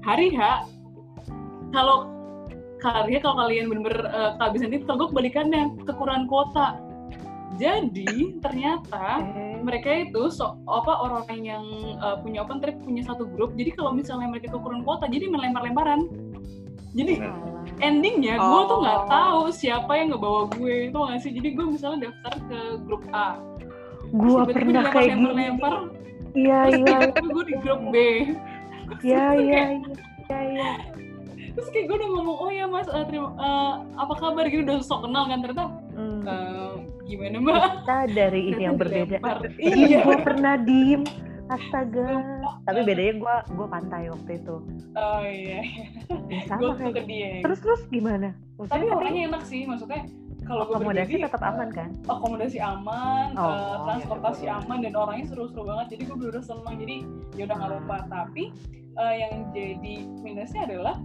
hari 0.02 0.34
H 0.34 0.66
kalau 1.72 2.10
H 2.82 2.86
kalau 3.22 3.36
kalian 3.46 3.70
bener-bener 3.70 4.02
eh, 4.10 4.30
kehabisan 4.42 4.74
itu 4.74 4.84
kalau 4.84 5.06
gue 5.06 5.08
kebalikannya 5.14 5.62
kekurangan 5.86 6.26
kuota. 6.26 6.68
Jadi 7.60 8.40
ternyata 8.40 9.20
mereka 9.60 10.08
itu 10.08 10.32
so, 10.32 10.56
apa 10.64 11.04
orang-orang 11.04 11.40
yang 11.44 11.64
uh, 12.00 12.16
punya 12.18 12.42
open 12.42 12.64
trip 12.64 12.80
punya 12.80 13.04
satu 13.04 13.28
grup. 13.28 13.52
Jadi 13.54 13.76
kalau 13.76 13.92
misalnya 13.92 14.32
mereka 14.32 14.56
kekurangan 14.56 14.82
kuota 14.88 15.04
jadi 15.06 15.28
main 15.28 15.52
lempar-lemparan 15.52 16.08
jadi 16.92 17.24
endingnya 17.80 18.36
gue 18.36 18.60
tuh 18.68 18.78
nggak 18.84 19.00
Oh. 19.04 19.08
tahu 19.08 19.40
siapa 19.52 19.92
yang 19.96 20.12
ngebawa 20.12 20.48
gue 20.56 20.74
itu 20.92 20.96
nggak 20.96 21.20
sih? 21.24 21.30
Jadi 21.32 21.48
gue 21.56 21.66
misalnya 21.72 21.98
daftar 22.08 22.32
ke 22.48 22.58
grup 22.84 23.02
A. 23.12 23.40
Tiba-tiba 24.12 24.44
pernah 24.52 24.84
kayak 24.92 25.08
gini. 25.08 25.16
dilempar-lempar 25.16 25.74
Iya 26.32 26.60
iya. 26.72 26.96
gue 27.12 27.44
di 27.44 27.54
grup 27.60 27.80
B 27.92 27.96
iya 29.00 29.24
iya 29.38 29.60
kayak- 29.66 29.82
iya 30.22 30.38
iya. 30.46 30.68
terus 31.52 31.68
kayak 31.68 31.84
gue 31.86 31.96
udah 31.96 32.10
ngomong 32.10 32.36
oh 32.38 32.50
ya 32.50 32.64
mas 32.64 32.86
eh, 32.86 33.04
terima 33.04 33.28
eh, 33.34 33.72
apa 33.94 34.14
kabar 34.14 34.44
gitu 34.46 34.62
udah 34.62 34.78
sok 34.80 35.00
kenal 35.02 35.24
kan 35.26 35.40
ternyata 35.40 35.66
Hmm. 35.92 36.24
eh, 36.24 36.72
gimana 37.04 37.36
mbak 37.38 37.60
Kita 37.78 37.98
dari 38.10 38.40
ini 38.48 38.62
yang 38.62 38.76
berbeda. 38.76 39.20
Iya, 39.58 39.76
iya 39.76 39.98
gue 40.00 40.18
pernah 40.18 40.56
diem. 40.58 41.04
Astaga. 41.44 42.16
Tapi 42.64 42.80
bedanya 42.80 43.14
gue 43.14 43.34
gue 43.52 43.66
pantai 43.68 44.08
waktu 44.08 44.30
itu. 44.34 44.56
oh 44.90 45.20
iya 45.22 45.60
Ya, 46.32 46.40
gue 46.48 46.48
sama 46.48 46.72
tuh 46.72 46.88
ke 46.88 46.92
kayak. 46.94 47.04
dia 47.04 47.30
Terus 47.42 47.58
terus 47.60 47.80
gimana? 47.86 48.32
Maksudnya 48.56 48.72
tapi 48.80 48.86
orangnya 48.90 49.22
enak 49.28 49.42
sih 49.44 49.60
maksudnya 49.62 50.00
kalau 50.42 50.68
gue 50.68 50.76
akomodasi 50.76 51.14
berdiri 51.14 51.24
tetap 51.26 51.42
aman 51.42 51.68
kan? 51.70 51.90
akomodasi 52.10 52.58
aman, 52.58 53.26
Oh, 53.38 53.50
eh, 53.50 53.76
transportasi 53.86 54.44
aman 54.50 54.78
dan 54.82 54.94
orangnya 54.98 55.24
seru-seru 55.30 55.62
banget. 55.64 55.96
Jadi 55.96 56.02
gue 56.08 56.16
bener 56.18 56.42
seneng. 56.42 56.74
Jadi 56.78 56.96
ya 57.38 57.42
udah 57.46 57.56
nggak 57.56 57.70
lupa. 57.78 57.96
Tapi 58.10 58.44
eh, 58.98 59.14
yang 59.22 59.34
jadi 59.54 59.94
minusnya 60.20 60.62
adalah 60.66 60.96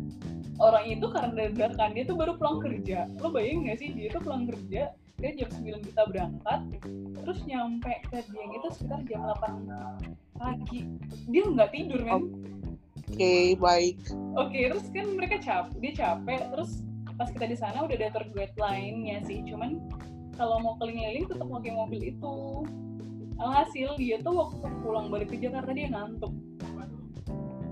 orang 0.58 0.86
itu 0.90 1.06
karena 1.10 1.32
dadakan 1.54 1.90
dia 1.94 2.04
tuh 2.04 2.18
baru 2.18 2.34
pulang 2.36 2.58
kerja. 2.60 3.06
Lo 3.22 3.30
bayangin 3.30 3.70
gak 3.70 3.78
sih 3.80 3.90
dia 3.94 4.10
tuh 4.10 4.22
pulang 4.26 4.50
kerja 4.50 4.92
dia 5.18 5.34
jam 5.34 5.50
9 5.50 5.82
kita 5.82 6.02
berangkat 6.14 6.62
terus 7.26 7.42
nyampe 7.50 7.90
ke 8.06 8.22
Dieng 8.30 8.54
itu 8.54 8.68
sekitar 8.70 9.02
jam 9.10 9.26
8 9.26 10.06
pagi 10.38 10.86
dia 11.26 11.42
nggak 11.42 11.74
tidur 11.74 12.02
men 12.06 12.22
Oke, 13.08 13.56
baik. 13.56 13.96
Oke, 14.36 14.68
terus 14.68 14.92
kan 14.92 15.08
mereka 15.16 15.40
capek, 15.40 15.80
dia 15.80 15.94
capek, 15.96 16.44
terus 16.52 16.84
pas 17.18 17.30
kita 17.34 17.46
di 17.50 17.58
sana 17.58 17.84
udah 17.84 17.96
ada 17.98 18.14
tour 18.14 18.26
guide 18.32 18.54
lainnya 18.62 19.18
sih, 19.26 19.42
cuman 19.50 19.82
kalau 20.38 20.62
mau 20.62 20.78
keliling-keliling 20.78 21.26
tetap 21.26 21.48
pakai 21.50 21.74
mobil 21.74 22.02
itu. 22.14 22.36
Alhasil 23.38 23.98
dia 24.02 24.18
tuh 24.22 24.34
waktu 24.34 24.66
pulang 24.82 25.14
balik 25.14 25.30
ke 25.34 25.38
Jakarta 25.38 25.70
dia 25.74 25.90
ngantuk. 25.90 26.34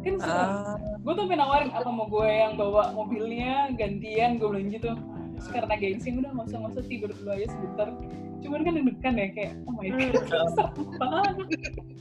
Kan 0.05 0.15
seru. 0.21 0.29
Ah, 0.29 0.77
gue 0.77 1.13
tuh 1.17 1.25
pengen 1.25 1.41
nawarin 1.41 1.71
apa 1.73 1.89
mau 1.89 2.05
gue 2.05 2.29
yang 2.29 2.53
bawa 2.53 2.93
mobilnya 2.93 3.73
gantian 3.73 4.37
gue 4.37 4.45
bilang 4.49 4.69
gitu. 4.69 4.93
Terus 5.37 5.47
karena 5.49 5.73
gengsi 5.77 6.13
udah 6.13 6.29
nggak 6.29 6.45
usah 6.53 6.57
nggak 6.61 6.73
usah 6.77 6.85
tidur 6.85 7.09
dulu 7.09 7.29
aja 7.33 7.47
sebentar. 7.49 7.87
Cuman 8.45 8.61
kan 8.61 8.73
deg-degan 8.77 9.15
ya 9.17 9.27
kayak 9.33 9.51
oh 9.65 9.73
my 9.73 9.89
god, 9.89 10.13
serem 10.53 10.85
banget. 11.01 11.35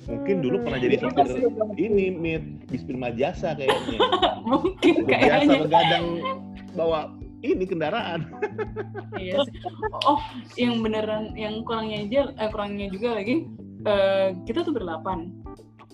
Mungkin 0.04 0.36
dulu 0.44 0.56
pernah 0.60 0.78
jadi 0.84 0.94
Iya, 1.00 1.08
supir 1.08 1.80
ini 1.80 2.06
mit 2.12 2.44
bis 2.68 2.84
Prima 2.84 3.08
Jasa 3.16 3.56
kayaknya. 3.56 3.98
Mungkin 4.52 4.94
Udah 5.00 5.08
biasa 5.08 5.40
kayaknya. 5.40 5.56
begadang 5.64 6.06
bawa 6.76 7.00
ini 7.44 7.64
kendaraan. 7.68 8.24
Iya 9.14 9.44
sih. 9.44 9.60
Oh, 10.08 10.18
yang 10.56 10.80
beneran, 10.80 11.36
yang 11.36 11.60
kurangnya 11.62 12.08
aja, 12.08 12.20
eh, 12.34 12.48
kurangnya 12.48 12.88
juga 12.88 13.20
lagi, 13.20 13.44
eh, 13.84 14.28
kita 14.48 14.64
tuh 14.64 14.72
berdelapan. 14.72 15.28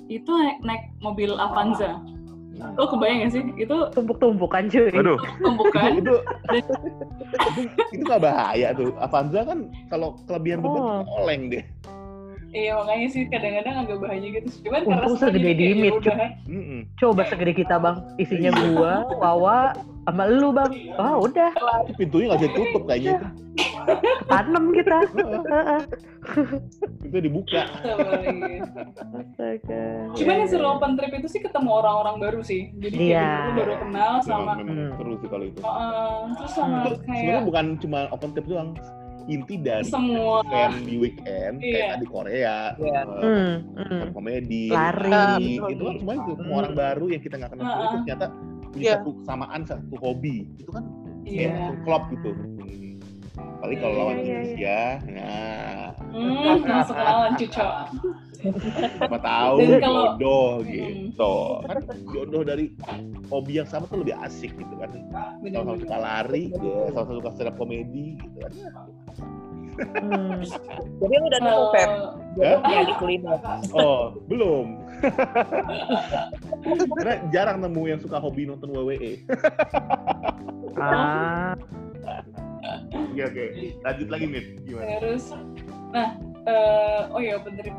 Itu 0.07 0.31
naik, 0.31 0.59
naik 0.63 0.85
mobil 1.03 1.35
Avanza. 1.35 1.99
Lo 2.77 2.85
kebayang 2.87 3.25
gak 3.25 3.33
sih? 3.33 3.45
Itu 3.57 3.89
Tumpuk-tumpukan 3.97 4.69
cuy. 4.69 4.93
Aduh, 4.93 5.17
tumpukan. 5.41 5.97
itu 5.97 6.15
itu 6.53 6.73
itu 7.95 8.03
nggak 8.05 8.21
bahaya 8.21 8.77
tuh. 8.77 8.93
Avanza 9.01 9.49
kan 9.49 9.73
kalau 9.89 10.13
kelebihan 10.29 10.61
beban 10.61 10.83
Oh. 10.83 11.25
oleng 11.25 11.49
deh. 11.49 11.65
Iya 12.51 12.73
makanya 12.75 13.09
sih 13.09 13.23
kadang-kadang 13.31 13.75
agak 13.87 13.97
bahaya 14.03 14.29
gitu. 14.31 14.49
Cuman 14.67 14.81
Untung 14.87 15.17
segede 15.17 15.39
jadi 15.39 15.47
kayak 15.47 15.59
dimit, 15.61 15.93
yaudah. 15.95 16.19
Mm-mm. 16.51 16.81
Coba 16.99 17.23
segede 17.27 17.53
kita 17.55 17.75
bang. 17.79 17.97
Isinya 18.17 18.51
gua, 18.75 18.95
Wawa, 19.17 19.59
sama 20.05 20.25
lu 20.27 20.51
bang. 20.51 20.71
Oh 20.99 21.25
udah, 21.25 21.51
pintunya 21.95 22.35
nggak 22.35 22.41
bisa 22.43 22.53
tutup 22.53 22.83
kayaknya 22.85 23.13
itu. 23.17 23.27
tanem 24.29 24.65
kita. 24.71 24.99
Heeh. 25.11 25.81
Itu 27.03 27.17
dibuka. 27.19 27.63
Astaga. 29.01 29.85
Cuman 30.15 30.35
yang 30.37 30.51
seru 30.51 30.67
open 30.69 30.93
trip 30.95 31.13
itu 31.17 31.29
sih 31.29 31.41
ketemu 31.43 31.71
orang-orang 31.71 32.17
baru 32.21 32.41
sih. 32.45 32.71
Jadi 32.77 32.95
kayak 32.95 33.11
Iya. 33.11 33.25
bener-bener 33.25 33.57
baru 33.57 33.75
kenal 33.83 34.13
sama 34.23 34.53
Memang, 34.55 34.57
memang 34.63 34.77
Hmm. 34.77 34.97
seru 34.99 35.13
sih 35.19 35.29
kalau 35.29 35.45
itu. 35.47 35.59
Heeh, 35.61 36.15
terus 36.37 36.53
sama 36.53 36.77
Itu 36.83 36.95
kayak 37.03 37.19
sebenarnya 37.19 37.45
bukan 37.47 37.65
cuma 37.81 37.99
open 38.11 38.31
trip 38.33 38.47
doang. 38.47 38.71
Inti 39.27 39.55
dari 39.61 39.85
semua 39.85 40.41
event 40.43 40.77
di 40.81 40.95
weekend 40.97 41.55
Iya. 41.61 41.73
kayak 41.75 41.97
di 41.99 42.07
Korea, 42.07 42.57
Iya. 42.75 43.01
eh, 43.01 43.05
Hmm, 43.21 43.55
hmm. 43.77 44.03
komedi, 44.13 44.65
Lari. 44.71 45.11
lari, 45.11 45.53
Ah, 45.59 45.69
itu 45.69 45.83
kan 45.83 45.95
semua 45.99 46.15
itu 46.17 46.31
semua 46.35 46.49
Hmm. 46.51 46.61
orang 46.63 46.75
baru 46.75 47.05
yang 47.09 47.23
kita 47.23 47.35
nggak 47.37 47.51
kenal 47.53 47.67
Ah, 47.67 47.71
itu 47.71 47.85
ah. 47.85 47.93
ternyata 48.01 48.25
punya 48.71 48.83
Iya. 48.83 48.95
satu 48.97 49.11
kesamaan 49.19 49.61
satu 49.67 49.95
hobi 49.99 50.37
itu 50.57 50.71
kan 50.71 50.85
kayak 51.27 51.37
iya. 51.37 51.51
langsung 51.53 51.79
klop 51.85 52.03
gitu. 52.09 52.31
Paling 53.61 53.77
kalau 53.77 53.93
Iya, 53.93 54.01
lawan 54.01 54.15
iya, 54.15 54.23
iya. 54.23 54.31
Indonesia, 54.31 54.79
nah 55.05 55.85
Hmm, 56.11 56.59
langsung 56.65 56.97
kenalan 56.97 57.33
cuco. 57.37 57.67
Siapa 58.41 59.19
tahu 59.21 59.57
kalau- 59.79 60.17
jodoh 60.17 60.51
Hmm. 60.61 60.69
gitu. 60.69 61.35
Kan 61.65 61.77
jodoh 62.11 62.43
dari 62.43 62.65
hobi 63.29 63.53
yang 63.57 63.69
sama 63.69 63.85
tuh 63.87 64.01
lebih 64.01 64.17
asik 64.19 64.53
gitu 64.53 64.75
kan. 64.77 64.91
Sama-sama 65.45 65.77
suka 65.79 65.97
lari, 65.97 66.45
ya, 66.51 66.79
sama-sama 66.91 67.17
suka 67.21 67.31
stand 67.33 67.49
up 67.49 67.57
komedi 67.57 68.07
gitu 68.17 68.37
kan. 68.41 68.53
Hmm. 69.81 70.41
Jadi 71.01 71.15
lu 71.15 71.25
udah 71.25 71.41
nemu 71.41 71.65
Feb, 71.73 71.91
Ya? 72.37 72.53
jodohnya 72.59 72.83
di 72.85 72.95
kuliner. 72.97 73.39
Oh, 73.73 74.03
belum. 74.27 74.67
Karena 76.95 77.15
jarang 77.31 77.59
nemu 77.61 77.83
yang 77.87 77.97
suka 77.99 78.21
hobi 78.21 78.45
nonton 78.45 78.69
WWE. 78.69 79.25
Ah, 80.77 81.57
Oke 82.93 83.23
oke. 83.25 83.45
Lanjut 83.81 84.09
lagi 84.09 84.27
Mit. 84.27 84.47
Gimana? 84.63 84.87
terus 85.01 85.25
nah 85.91 86.15
eh, 86.47 87.01
oh 87.11 87.19
ya 87.19 87.35
open 87.35 87.59
trip 87.59 87.75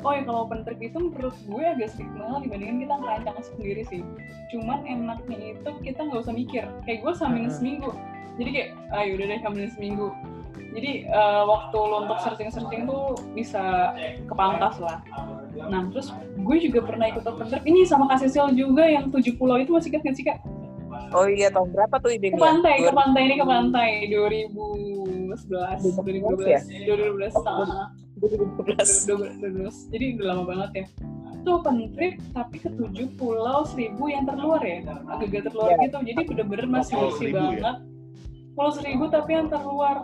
oh 0.00 0.12
ya 0.12 0.22
kalau 0.22 0.40
open 0.42 0.60
trip 0.62 0.80
itu 0.80 0.98
menurut 0.98 1.36
gue 1.38 1.64
agak 1.66 1.88
sedikit 1.90 2.14
mahal 2.16 2.40
dibandingkan 2.40 2.78
kita 2.78 2.94
ngerancang 2.96 3.36
sendiri 3.44 3.82
sih. 3.84 4.02
Cuman 4.48 4.78
enaknya 4.84 5.38
itu 5.54 5.70
kita 5.80 6.00
nggak 6.02 6.20
usah 6.20 6.32
mikir. 6.32 6.64
Kayak 6.82 6.98
gue 7.00 7.12
sambil 7.14 7.44
Mhm. 7.44 7.52
seminggu. 7.52 7.90
Jadi 8.36 8.50
kayak 8.50 8.68
ah 8.88 9.02
yaudah 9.02 9.26
deh 9.26 9.40
sambil 9.40 9.66
seminggu. 9.68 10.08
Jadi 10.70 10.90
eh, 11.02 11.42
waktu 11.44 11.76
lo 11.76 11.96
untuk 12.00 12.18
searching-searching 12.20 12.86
tuh 12.86 13.04
bisa 13.32 13.92
kepangkas 14.24 14.78
lah. 14.78 15.02
Nah 15.60 15.82
terus 15.90 16.14
gue 16.34 16.56
juga 16.60 16.80
pernah 16.80 17.06
ikut 17.06 17.22
open 17.22 17.46
trip 17.46 17.64
ini 17.64 17.82
sama 17.82 18.06
Kak 18.06 18.22
Cecil 18.22 18.54
juga 18.54 18.86
yang 18.86 19.10
tujuh 19.10 19.34
pulau 19.34 19.58
itu 19.58 19.70
masih 19.70 19.90
ingat 19.90 20.02
nggak 20.02 20.16
sih 20.16 20.24
kak? 20.24 20.38
Oh 21.10 21.26
iya, 21.26 21.50
tahun 21.50 21.74
berapa 21.74 21.98
tuh 21.98 22.06
ke 22.08 22.16
idenya? 22.16 22.38
pantai 22.38 22.74
ke 22.78 22.86
Dua- 22.86 22.94
pantai 22.96 23.20
ini 23.24 23.34
ke 23.34 23.42
pantai. 23.44 23.88
2011 24.06 25.42
2012 25.50 26.62
2012 26.86 27.34
ah. 27.42 27.90
2012. 28.20 29.08
2012. 29.08 29.90
Jadi 29.90 30.04
udah 30.14 30.26
lama 30.28 30.42
banget 30.46 30.70
ya. 30.74 30.86
Itu 31.40 31.48
open 31.56 31.76
trip 31.96 32.14
tapi 32.30 32.56
ke 32.60 32.68
tujuh 32.68 33.08
pulau 33.16 33.64
seribu 33.64 34.12
yang 34.12 34.28
terluar 34.28 34.60
ya. 34.60 34.84
Agak 35.08 35.48
terluar 35.48 35.72
Ya. 35.72 35.88
gitu. 35.88 35.96
Jadi 36.04 36.20
bener-bener 36.28 36.66
masih 36.68 36.94
Pulau 36.94 37.08
bersih 37.10 37.26
ya? 37.26 37.34
banget. 37.34 37.76
Pulau 38.52 38.72
seribu 38.72 39.04
tapi 39.08 39.30
yang 39.32 39.48
terluar. 39.48 39.96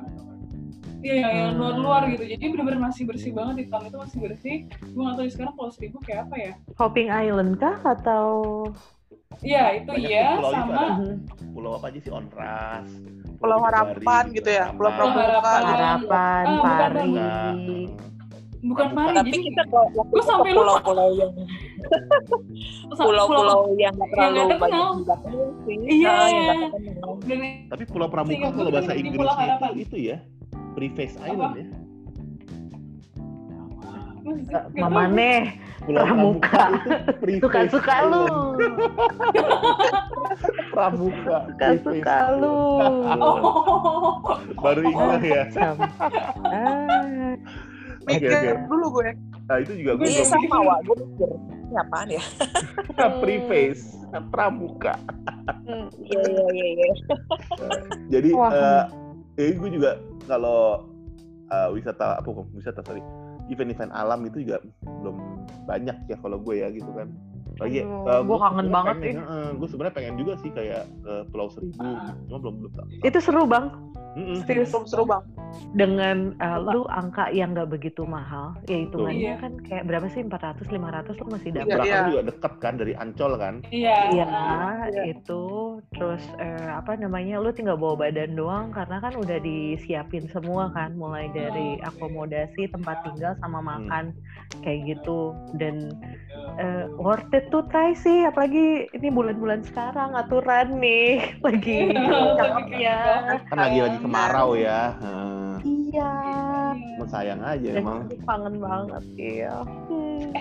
Iya, 0.97 1.13
yang, 1.13 1.31
yang 1.31 1.51
Hmm. 1.53 1.61
luar-luar 1.61 2.03
gitu. 2.09 2.25
Jadi 2.25 2.45
bener-bener 2.51 2.81
masih 2.81 3.03
bersih 3.05 3.31
banget 3.31 3.55
di 3.61 3.65
tahun 3.69 3.85
itu 3.87 3.99
masih 4.01 4.19
bersih. 4.19 4.57
Gue 4.91 5.03
nggak 5.05 5.15
tahu 5.15 5.27
sekarang 5.29 5.55
pulau 5.55 5.71
seribu 5.71 5.97
kayak 6.01 6.21
apa 6.27 6.37
ya. 6.41 6.53
Hopping 6.75 7.09
Island 7.13 7.61
kah 7.61 7.77
atau 7.85 8.25
Iya, 9.37 9.65
itu 9.77 9.91
Banyak 9.91 10.09
iya 10.09 10.27
pulau 10.33 10.49
itu 10.49 10.57
sama 10.57 10.73
ada. 10.73 10.87
Mhm. 10.89 11.15
Pulau 11.53 11.71
apa 11.75 11.87
aja 11.87 11.99
sih? 11.99 12.11
Onras. 12.11 12.89
Pulau 13.37 13.59
Harapan 13.61 14.25
gitu 14.33 14.49
ya? 14.49 14.65
Pulau 14.73 14.91
Pulau 14.91 15.09
Harapan. 15.13 15.61
Ah, 15.61 15.99
Pari. 16.01 17.11
bukan 18.63 18.87
Pramuka. 18.89 18.97
Pari. 18.97 19.15
Tapi 19.15 19.29
Jadi 19.29 19.39
kita 19.45 19.63
kalau 19.67 19.87
waktu 19.87 20.01
Gua 20.01 20.03
itu 20.09 20.17
ke 20.17 20.23
sampai 20.25 20.51
lupa. 20.51 20.59
pulau-pulau 20.59 21.09
yang 21.13 21.33
pulau-pulau 22.99 23.61
yang 23.77 23.93
nggak 23.95 24.09
yang 24.09 24.33
terlalu 24.33 24.57
banyak 24.57 24.89
didatengin 24.97 25.51
sih. 25.63 25.77
Iya. 25.87 26.09
Nah, 26.09 26.27
yang 26.27 26.45
terkenal. 26.73 27.13
Dan- 27.21 27.65
Tapi 27.69 27.83
Pulau 27.87 28.09
Pramuka 28.09 28.49
kalau 28.49 28.71
bahasa 28.73 28.89
Pulau 28.89 29.01
Inggrisnya 29.05 29.37
Harapan. 29.37 29.71
itu, 29.71 29.83
itu 29.85 29.97
ya. 30.01 30.17
Preface 30.73 31.17
Island 31.21 31.55
ya. 31.55 31.67
Mamane, 34.77 35.31
Pulau 35.37 35.66
Pramuka. 35.87 36.65
Pramuka 36.67 36.67
itu 36.83 37.47
Preface 37.47 37.71
suka-suka 37.71 37.95
lu. 38.11 38.25
Pramuka. 40.75 41.37
Suka-suka 41.51 42.17
Preface 42.27 42.39
lu. 42.43 42.59
Oh. 43.23 43.39
Baru 44.65 44.81
ingat 44.83 45.23
ya. 45.23 45.43
Ah. 46.51 47.35
Mikir 48.07 48.31
oke. 48.31 48.51
dulu 48.71 48.87
gue. 49.03 49.11
Nah 49.47 49.57
itu 49.63 49.73
juga 49.79 49.93
gue 49.99 50.07
Iya, 50.07 50.25
sama 50.27 50.59
Wak, 50.63 50.79
gue 50.87 50.97
mikir. 51.03 51.31
Ini 51.67 51.75
apaan 51.83 52.09
ya? 52.11 52.23
preface 53.23 53.83
Pramuka. 54.31 54.95
Iya, 55.99 56.23
iya, 56.23 56.47
iya. 56.55 56.67
iya. 56.71 56.95
Jadi 58.11 58.31
Wah. 58.35 58.51
eh 58.55 58.85
eh, 59.43 59.51
gue 59.59 59.71
juga 59.75 59.99
kalau 60.31 60.87
eh, 61.51 61.69
wisata 61.75 62.23
apa 62.23 62.29
wisata 62.55 62.81
sorry 62.87 63.03
event-event 63.51 63.93
alam 63.95 64.21
itu 64.27 64.43
juga 64.43 64.63
belum 64.83 65.17
banyak 65.67 65.97
ya 66.11 66.17
kalau 66.19 66.39
gue 66.41 66.63
ya 66.63 66.69
gitu 66.71 66.91
kan. 66.95 67.11
Lagi 67.57 67.81
Aduh, 67.81 68.21
gua 68.23 68.39
kangen 68.43 68.69
banget 68.69 68.97
ih. 69.03 69.15
gue 69.57 69.65
sebenarnya 69.67 69.95
pengen 69.95 70.15
juga 70.17 70.33
sih 70.37 70.51
kayak 70.51 70.85
ke 71.01 71.15
Pulau 71.29 71.49
Seribu, 71.49 71.81
Ah. 71.81 72.13
cuma 72.27 72.39
belum 72.39 72.55
belum 72.61 72.73
tahu. 72.75 72.87
Itu 73.01 73.19
seru 73.19 73.45
bang. 73.45 73.67
Mm-mm. 74.13 74.45
Serius. 74.45 74.73
Seru, 74.73 74.85
seru 74.85 75.05
bang. 75.05 75.21
Dengan 75.73 76.37
uh, 76.37 76.59
lu 76.61 76.85
angka 76.87 77.29
yang 77.31 77.53
nggak 77.53 77.69
begitu 77.71 78.05
mahal, 78.05 78.57
ya 78.65 78.77
hitungannya 78.79 79.21
Iya. 79.31 79.35
kan 79.39 79.53
kayak 79.63 79.85
berapa 79.85 80.07
sih 80.11 80.21
400 80.21 80.69
500 80.69 81.17
lu 81.17 81.27
masih 81.31 81.51
dapat. 81.51 81.77
Iya. 81.83 82.01
juga 82.07 82.23
deket 82.27 82.53
kan 82.59 82.75
dari 82.77 82.93
Ancol 82.95 83.33
kan. 83.37 83.55
Iya. 83.69 83.97
Iya, 84.11 84.27
Iya. 84.87 85.03
itu 85.11 85.43
terus 85.91 86.21
eh, 86.37 86.69
apa 86.71 86.97
namanya 86.97 87.39
lu 87.39 87.53
tinggal 87.53 87.77
bawa 87.77 87.97
badan 87.99 88.37
doang 88.37 88.69
karena 88.69 89.01
kan 89.01 89.17
udah 89.17 89.39
disiapin 89.39 90.29
semua 90.29 90.69
kan 90.71 90.93
mulai 90.93 91.29
dari 91.31 91.81
akomodasi 91.81 92.69
tempat 92.69 93.01
tinggal 93.03 93.33
sama 93.39 93.61
makan 93.61 94.13
kayak 94.61 94.93
gitu 94.93 95.33
dan 95.55 95.89
eh, 96.57 96.85
worth 96.95 97.33
it 97.33 97.46
tuh 97.49 97.63
try 97.71 97.95
sih 97.95 98.27
apalagi 98.27 98.91
ini 98.91 99.09
bulan-bulan 99.09 99.63
sekarang 99.65 100.15
aturan 100.15 100.79
nih 100.79 101.23
lagi 101.47 101.91
cakepnya 102.37 102.97
Kan 103.49 103.57
lagi 103.59 103.79
lagi 103.83 103.99
kemarau 104.03 104.51
ya. 104.55 104.95
Heeh. 104.99 105.55
iya 105.65 106.13
sayang 107.07 107.39
aja 107.39 107.69
dan 107.71 107.83
emang. 107.87 107.99
aku 108.11 108.17
kangen 108.27 108.55
banget 108.59 109.03
iya 109.17 109.55
Hmm. 109.87 110.35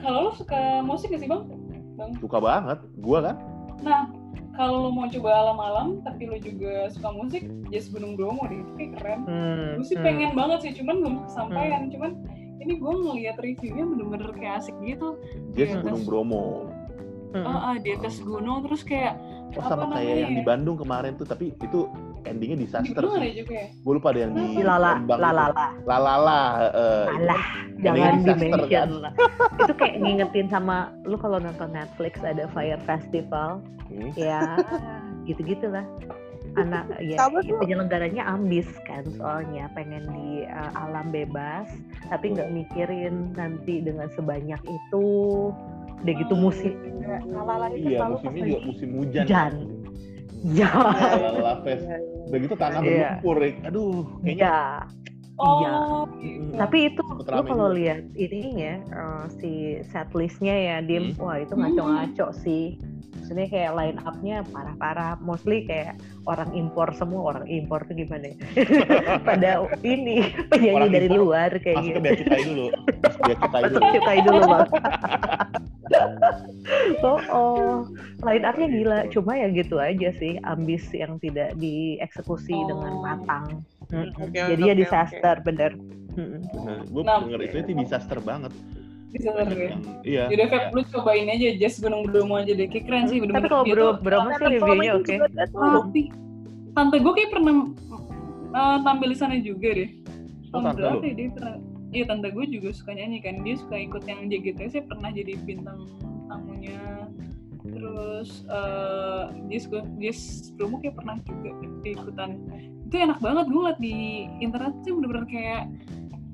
Kalau 0.00 0.30
lu 0.30 0.32
suka 0.34 0.80
musik 0.80 1.10
gak 1.12 1.20
sih 1.20 1.28
bang? 1.28 1.42
Bang. 1.98 2.10
Suka 2.22 2.38
banget. 2.38 2.78
Gua 3.02 3.18
kan. 3.20 3.36
Nah, 3.82 4.02
kalau 4.54 4.88
lu 4.88 4.90
mau 4.94 5.06
coba 5.06 5.30
alam-alam, 5.46 6.02
tapi 6.02 6.26
lu 6.26 6.38
juga 6.38 6.90
suka 6.90 7.10
musik, 7.14 7.42
Jazz 7.70 7.90
Gunung 7.90 8.14
Bromo 8.18 8.46
deh, 8.46 8.58
itu 8.58 8.72
kayak 8.78 8.92
keren. 8.98 9.20
Hmm, 9.26 9.68
Gue 9.78 9.86
sih 9.86 9.96
hmm. 9.98 10.06
pengen 10.06 10.32
banget 10.34 10.58
sih, 10.66 10.72
cuman 10.82 10.96
belum 11.02 11.14
kesampaian. 11.26 11.82
Cuman 11.90 12.10
ini 12.58 12.74
gue 12.76 12.92
ngeliat 12.92 13.36
reviewnya 13.36 13.84
bener-bener 13.84 14.30
kayak 14.32 14.54
asik 14.58 14.76
gitu. 14.80 15.14
Jazz 15.52 15.70
Iya, 15.70 15.80
Gunung 15.80 16.04
Bromo. 16.04 16.44
Hmm. 17.28 17.44
Ah, 17.44 17.60
ah, 17.66 17.76
di 17.76 17.92
atas 17.92 18.18
gunung 18.18 18.64
terus 18.64 18.82
kayak 18.82 19.14
Oh, 19.48 19.64
Apa 19.64 19.80
sama 19.80 19.96
kayak 19.96 20.04
namanya 20.04 20.12
yang 20.14 20.28
ya? 20.28 20.36
di 20.36 20.44
Bandung 20.44 20.76
kemarin 20.76 21.12
tuh, 21.14 21.24
tapi 21.24 21.56
itu 21.56 21.88
endingnya 22.22 22.56
di 22.56 22.64
disaster 22.64 23.00
ada 23.00 23.16
sih. 23.16 23.32
juga 23.34 23.54
ya. 23.56 23.68
Gue 23.80 23.92
lupa 23.96 24.08
ada 24.12 24.20
yang 24.20 24.32
di 24.34 24.44
Di 24.44 24.60
lala 24.60 24.92
lala 25.00 25.30
lala 25.32 25.66
Lalala. 25.88 26.40
eh, 26.68 27.06
Alah, 27.16 27.44
jangan 27.80 28.12
di 28.12 28.28
mention 28.28 28.68
kan. 28.68 28.88
lah. 29.00 29.12
Itu 29.56 29.72
kayak 29.72 29.94
ngingetin 29.98 30.46
sama 30.46 30.76
lu 31.02 31.16
kalau 31.16 31.40
nonton 31.40 31.72
Netflix 31.72 32.20
ada 32.20 32.44
Fire 32.48 32.76
Festival, 32.84 33.64
Hmm. 33.88 34.12
ya 34.14 34.44
gitu-gitu 35.26 35.64
lah. 35.66 35.84
Anak 36.56 36.84
ya 37.10 37.18
penyelenggaranya 37.60 38.24
ambis 38.24 38.64
kan 38.86 39.04
soalnya 39.18 39.68
pengen 39.74 40.08
di 40.08 40.46
uh, 40.46 40.72
alam 40.74 41.10
bebas, 41.10 41.68
tapi 42.08 42.32
nggak 42.32 42.48
mikirin 42.50 43.34
nanti 43.34 43.82
dengan 43.82 44.08
sebanyak 44.14 44.60
itu. 44.64 45.08
Udah 45.98 46.14
gitu 46.14 46.34
musim 46.38 46.78
lala 47.26 47.74
itu 47.74 47.90
Iya, 47.90 47.98
selalu 47.98 48.14
musimnya 48.14 48.42
juga 48.46 48.60
musim 48.62 48.88
hujan. 48.94 49.24
hujan. 49.26 49.52
Ya, 50.54 50.70
Lalala 50.70 51.54
Fest. 51.66 51.82
Iya, 51.82 51.98
Udah 52.30 52.38
gitu 52.38 52.54
tanah 52.54 52.80
Iya. 52.80 52.86
berlumpur. 52.86 53.36
ya. 53.42 53.50
Aduh, 53.66 53.98
kayaknya 54.22 54.38
ya. 54.38 54.58
Iya. 55.38 55.70
Oh, 55.72 56.02
Mm-mm. 56.18 56.58
Tapi 56.58 56.78
itu 56.90 57.02
lu 57.06 57.22
kalau 57.46 57.70
lihat 57.70 58.02
ininya 58.14 58.74
eh, 58.82 59.24
si 59.38 59.50
setlistnya 59.86 60.50
ya, 60.50 60.76
Dim, 60.82 61.14
Hmm. 61.14 61.22
wah 61.22 61.38
itu 61.38 61.54
ngaco-ngaco 61.54 62.26
sih. 62.34 62.74
Maksudnya 63.08 63.48
kayak 63.48 63.72
line 63.76 63.98
up-nya 64.04 64.36
parah-parah, 64.52 65.16
mostly 65.20 65.64
kayak 65.64 65.96
orang 66.24 66.48
impor 66.52 66.92
semua, 66.92 67.32
orang 67.34 67.44
impor 67.48 67.80
tuh 67.84 67.96
gimana 67.96 68.32
ya? 68.32 68.36
Pada 69.28 69.64
ini 69.80 70.32
penyanyi 70.48 70.76
Orang 70.76 70.92
dari 70.92 71.08
impor 71.08 71.20
luar 71.20 71.50
kayak 71.60 71.76
Masuk 71.80 71.92
ke 71.92 72.00
gitu. 72.00 72.16
cukai 72.24 72.42
dulu. 72.44 72.66
Masuk 73.00 73.18
ke 73.18 73.24
bea 73.24 73.36
cukai 73.36 73.62
Masuk 73.64 73.80
dulu. 73.80 73.92
cukai 73.96 74.18
dulu 74.24 74.42
bang. 74.44 74.68
oh, 77.08 77.20
oh, 77.32 77.72
line 78.24 78.44
up-nya 78.44 78.68
gila, 78.68 78.98
cuma 79.08 79.32
ya 79.36 79.48
gitu 79.48 79.76
aja 79.80 80.08
sih, 80.16 80.36
ambis 80.44 80.84
yang 80.92 81.16
tidak 81.20 81.56
dieksekusi 81.56 82.54
dengan 82.54 82.92
Oh. 82.92 83.02
matang. 83.04 83.64
Mm-mm. 83.88 84.12
Oke, 84.20 84.36
Jadi 84.36 84.62
oke, 84.62 84.68
ya 84.68 84.74
disaster, 84.76 85.34
bener. 85.40 85.72
Mm-mm. 86.12 86.44
Gue 86.92 87.02
Nah. 87.04 87.24
denger 87.24 87.40
itu 87.44 87.56
itu 87.64 87.72
disaster 87.72 88.20
banget. 88.20 88.52
Bisa 89.08 89.32
seru 89.32 89.56
ya. 89.56 89.72
Iya. 90.04 90.24
Yaudah, 90.28 90.46
Feb, 90.48 90.64
lu 90.72 90.80
cobain 90.86 91.26
aja 91.26 91.46
Jazz 91.56 91.80
Gunung 91.80 92.04
Bromo 92.04 92.36
aja 92.36 92.52
deh, 92.52 92.68
kayak 92.68 92.84
keren 92.84 93.04
sih. 93.08 93.18
Tapi 93.18 93.48
kalau 93.48 93.64
bro, 93.64 93.96
tuh- 93.96 94.00
Bromo 94.04 94.28
sih 94.32 94.46
reviewnya 94.50 94.92
oke. 94.94 95.14
Tapi 95.16 96.00
tante 96.76 96.96
gue 97.00 97.12
kayak 97.12 97.30
pernah 97.32 97.54
uh, 98.52 98.78
tampil 98.84 99.08
di 99.10 99.18
sana 99.18 99.34
juga 99.40 99.68
deh. 99.72 99.90
Oh, 100.52 100.60
Tahun 100.60 100.64
tante 100.64 100.80
berapa 100.80 100.96
lu? 100.96 101.04
ya 101.04 101.14
dia 101.14 101.28
pernah? 101.32 101.54
Iya 101.88 102.04
tante 102.04 102.28
gue 102.28 102.44
juga 102.46 102.68
suka 102.70 102.90
nyanyi 102.92 103.18
kan. 103.20 103.34
Dia 103.42 103.54
suka 103.56 103.76
ikut 103.76 104.02
yang 104.04 104.28
JGT 104.28 104.60
sih 104.68 104.82
pernah 104.84 105.08
jadi 105.08 105.32
bintang 105.40 105.88
tamunya. 106.28 107.08
Terus 107.64 108.44
uh, 108.48 109.32
Jazz 109.48 109.64
gue 109.66 109.80
Jazz 109.98 110.20
Bromo 110.54 110.80
kayak 110.80 110.96
pernah 110.96 111.16
juga 111.24 111.50
di 111.80 111.90
ikutan. 111.92 112.30
Itu 112.88 112.94
enak 112.96 113.18
banget 113.20 113.44
gue 113.48 113.56
ngeliat 113.56 113.80
di 113.80 113.96
internet 114.40 114.72
sih 114.84 114.92
bener-bener 114.92 115.26
kayak 115.28 115.62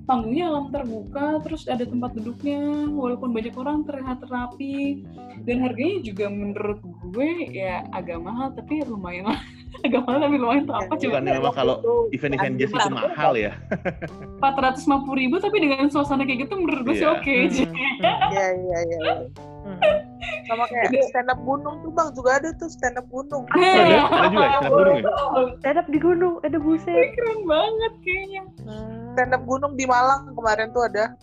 panggungnya 0.04 0.44
alam 0.46 0.68
terbuka 0.68 1.40
terus 1.40 1.64
ada 1.64 1.80
tempat 1.82 2.12
duduknya 2.12 2.60
walaupun 2.92 3.32
banyak 3.32 3.56
orang 3.56 3.88
terlihat 3.88 4.20
rapi 4.28 5.00
dan 5.42 5.64
harganya 5.64 5.98
juga 6.04 6.28
menurut 6.28 6.78
gue 7.08 7.28
ya 7.50 7.88
agak 7.90 8.20
mahal 8.20 8.52
tapi 8.52 8.84
lumayan 8.84 9.32
lah 9.32 9.40
agak 9.86 10.04
mahal 10.04 10.20
tapi 10.20 10.36
lumayan 10.36 10.64
tuh 10.64 10.76
apa 10.76 10.92
coba 10.92 11.08
Bukannya 11.08 11.32
memang 11.34 11.54
kalau 11.56 11.76
event-event 12.12 12.54
jazz 12.56 12.70
itu 12.70 12.90
mahal 12.90 13.32
ya. 13.34 13.52
empat 14.38 14.54
ratus 14.54 14.84
lima 14.84 14.98
ribu 15.08 15.36
tapi 15.40 15.56
dengan 15.58 15.88
suasana 15.88 16.22
kayak 16.22 16.46
gitu 16.46 16.54
menurut 16.54 16.82
gue 16.84 16.94
sih 16.94 17.04
Iya. 17.04 17.14
oke 17.16 17.34
Hmm, 17.34 17.50
sih. 17.50 17.64
hmm, 17.64 17.92
Iya, 18.30 18.46
iya, 18.54 18.78
iya. 18.84 19.14
hmm. 19.64 19.80
Sama 20.44 20.64
kayak 20.68 20.92
stand 21.08 21.32
up 21.32 21.40
gunung 21.40 21.80
tuh 21.80 21.90
bang 21.90 22.08
juga 22.12 22.30
ada 22.36 22.48
tuh 22.54 22.68
stand 22.68 22.96
up 22.96 23.06
gunung. 23.08 23.44
Ada, 23.48 23.64
ada 23.64 23.72
juga 23.72 23.88
ya, 23.88 24.02
stand 24.04 24.52
up 24.60 24.68
gunung 24.68 24.98
ya? 25.00 25.08
Stand 25.56 25.78
up 25.80 25.86
di 25.88 25.98
gunung, 25.98 26.34
ada 26.40 26.58
buset. 26.60 26.92
Keren 27.16 27.40
banget 27.44 27.92
kayaknya. 28.00 28.42
Stand 29.14 29.30
up 29.30 29.46
gunung 29.46 29.78
di 29.78 29.86
Malang 29.86 30.34
kemarin 30.34 30.74
tuh 30.74 30.90
ada. 30.90 31.14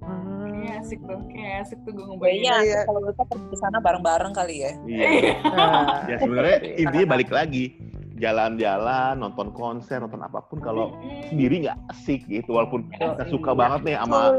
Kayaknya 0.00 0.72
asik 0.80 1.00
tuh, 1.04 1.20
kayak 1.28 1.68
asik 1.68 1.78
tuh 1.84 1.92
gue 1.92 2.06
ngebayangin. 2.08 2.64
Iya. 2.64 2.80
kalau 2.88 3.00
kita 3.04 3.24
pergi 3.28 3.46
ke 3.52 3.56
sana 3.60 3.78
bareng-bareng 3.84 4.32
kali 4.32 4.56
ya. 4.64 4.72
Iya. 4.88 5.08
Nah, 5.52 6.08
Ya 6.08 6.16
sebenarnya 6.24 6.56
intinya 6.80 7.06
balik 7.12 7.28
lagi 7.28 7.76
jalan-jalan, 8.16 9.20
nonton 9.20 9.52
konser, 9.52 10.00
nonton 10.00 10.24
apa 10.24 10.40
pun 10.48 10.58
kalau 10.64 10.96
sendiri 11.28 11.68
nggak 11.68 11.78
asik 11.92 12.24
gitu 12.32 12.56
walaupun 12.56 12.88
kita 12.96 13.28
suka 13.28 13.52
banget 13.52 13.92
nih 13.92 13.96
sama 14.00 14.32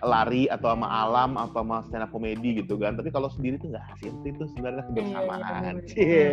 lari 0.00 0.44
atau 0.46 0.68
sama 0.70 0.86
alam 0.86 1.36
atau 1.36 1.60
sama 1.60 1.80
stand 1.84 2.04
up 2.04 2.10
komedi 2.10 2.58
gitu 2.58 2.76
kan. 2.76 2.94
Tapi 2.94 3.08
kalau 3.08 3.28
sendiri 3.28 3.56
tuh 3.56 3.70
nggak 3.70 3.84
asik 3.92 4.12
itu 4.22 4.44
sebenarnya 4.52 4.82
kebersamaan. 4.86 5.62
Iya, 5.62 5.72
Cie. 5.86 6.28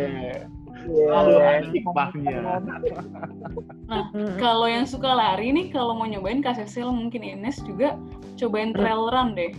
Lalu 0.84 1.34
hikmahnya. 1.72 2.38
Mm, 3.86 4.36
Kalau 4.36 4.66
yang 4.66 4.84
suka 4.84 5.10
lari 5.10 5.48
nih, 5.50 5.70
kalau 5.70 5.92
mau 5.92 6.04
nyobain 6.04 6.40
Kak 6.40 6.56
Cecil 6.56 6.88
mungkin 6.88 7.22
Ines 7.22 7.60
juga 7.62 7.96
cobain 8.36 8.72
trail 8.72 9.08
run 9.08 9.32
deh. 9.32 9.52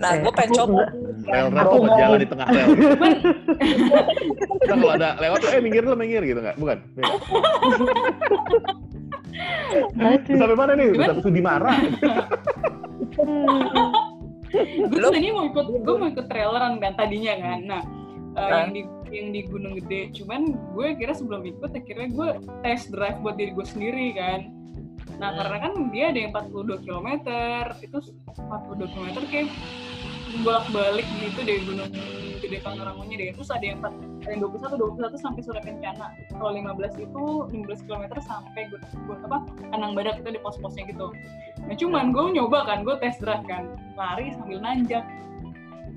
Nah, 0.00 0.16
gue 0.16 0.32
pengen 0.32 0.56
coba. 0.56 0.88
rel 1.28 1.52
rel 1.52 1.60
Aku 1.60 1.76
tuh 1.76 1.84
mau- 1.84 1.98
jalan 2.00 2.18
di 2.18 2.28
tengah 2.28 2.48
rel? 2.48 2.68
Kita 4.60 4.72
kalau 4.72 4.88
ada 4.88 5.12
lewat 5.20 5.38
tuh 5.44 5.50
eh 5.52 5.60
minggir 5.60 5.84
lo 5.84 5.92
minggir 5.92 6.24
gitu 6.24 6.40
nggak? 6.40 6.56
Bukan. 6.56 6.78
sampai 10.26 10.56
mana 10.56 10.72
nih 10.74 10.88
Gimana? 10.92 11.08
sampai 11.12 11.24
Sudimara 11.24 11.72
Hmm. 13.20 13.90
Gue 14.90 15.00
tadinya 15.04 15.32
mau 15.36 15.46
ikut, 15.46 15.66
gue 15.82 15.94
mau 15.94 16.08
ikut 16.08 16.26
trail 16.26 16.50
run 16.50 16.78
kan 16.78 16.92
tadinya 16.94 17.34
kan. 17.36 17.60
Nah, 17.62 17.82
Ah. 18.30 18.62
yang 18.62 18.70
di 18.70 18.82
yang 19.10 19.28
di 19.30 19.40
Gunung 19.42 19.74
Gede. 19.74 20.14
Cuman 20.14 20.40
gue 20.72 20.94
kira 20.94 21.10
sebelum 21.10 21.42
ikut, 21.42 21.70
akhirnya 21.70 22.08
gue 22.08 22.28
test 22.62 22.90
drive 22.90 23.18
buat 23.18 23.34
diri 23.34 23.50
gue 23.50 23.66
sendiri 23.66 24.14
kan. 24.14 24.54
Nah, 25.18 25.28
Hmm. 25.28 25.36
karena 25.36 25.56
kan 25.60 25.72
dia 25.90 26.04
ada 26.08 26.18
yang 26.18 26.30
42 26.30 26.78
km, 26.78 27.08
itu 27.76 27.98
42 28.38 28.86
km 28.88 29.08
kayak 29.26 29.48
bolak-balik 30.42 31.06
gitu 31.20 31.40
dari 31.42 31.60
Gunung 31.66 31.90
Gede 32.40 32.58
Pangrangonya 32.64 33.14
deh. 33.20 33.28
Terus 33.36 33.50
ada 33.52 33.64
yang 33.64 33.78
4, 33.84 34.26
ada 34.26 34.30
yang 34.32 34.40
21, 34.48 34.96
21 34.98 35.18
sampai 35.20 35.40
Surya 35.44 35.62
Kencana. 35.62 36.06
Kalau 36.32 36.50
15 36.50 37.04
itu 37.04 37.24
15 37.52 37.86
km 37.86 38.04
sampai 38.18 38.62
gue, 38.72 38.80
apa 39.26 39.38
Kanang 39.70 39.92
Badak 39.92 40.24
itu 40.24 40.28
di 40.34 40.40
pos-posnya 40.40 40.88
gitu. 40.88 41.12
Nah 41.66 41.74
cuman 41.76 42.10
gue 42.10 42.24
nyoba 42.40 42.64
kan, 42.64 42.82
gue 42.82 42.96
test 42.98 43.20
drive 43.20 43.44
kan, 43.44 43.76
lari 43.94 44.32
sambil 44.34 44.58
nanjak. 44.62 45.04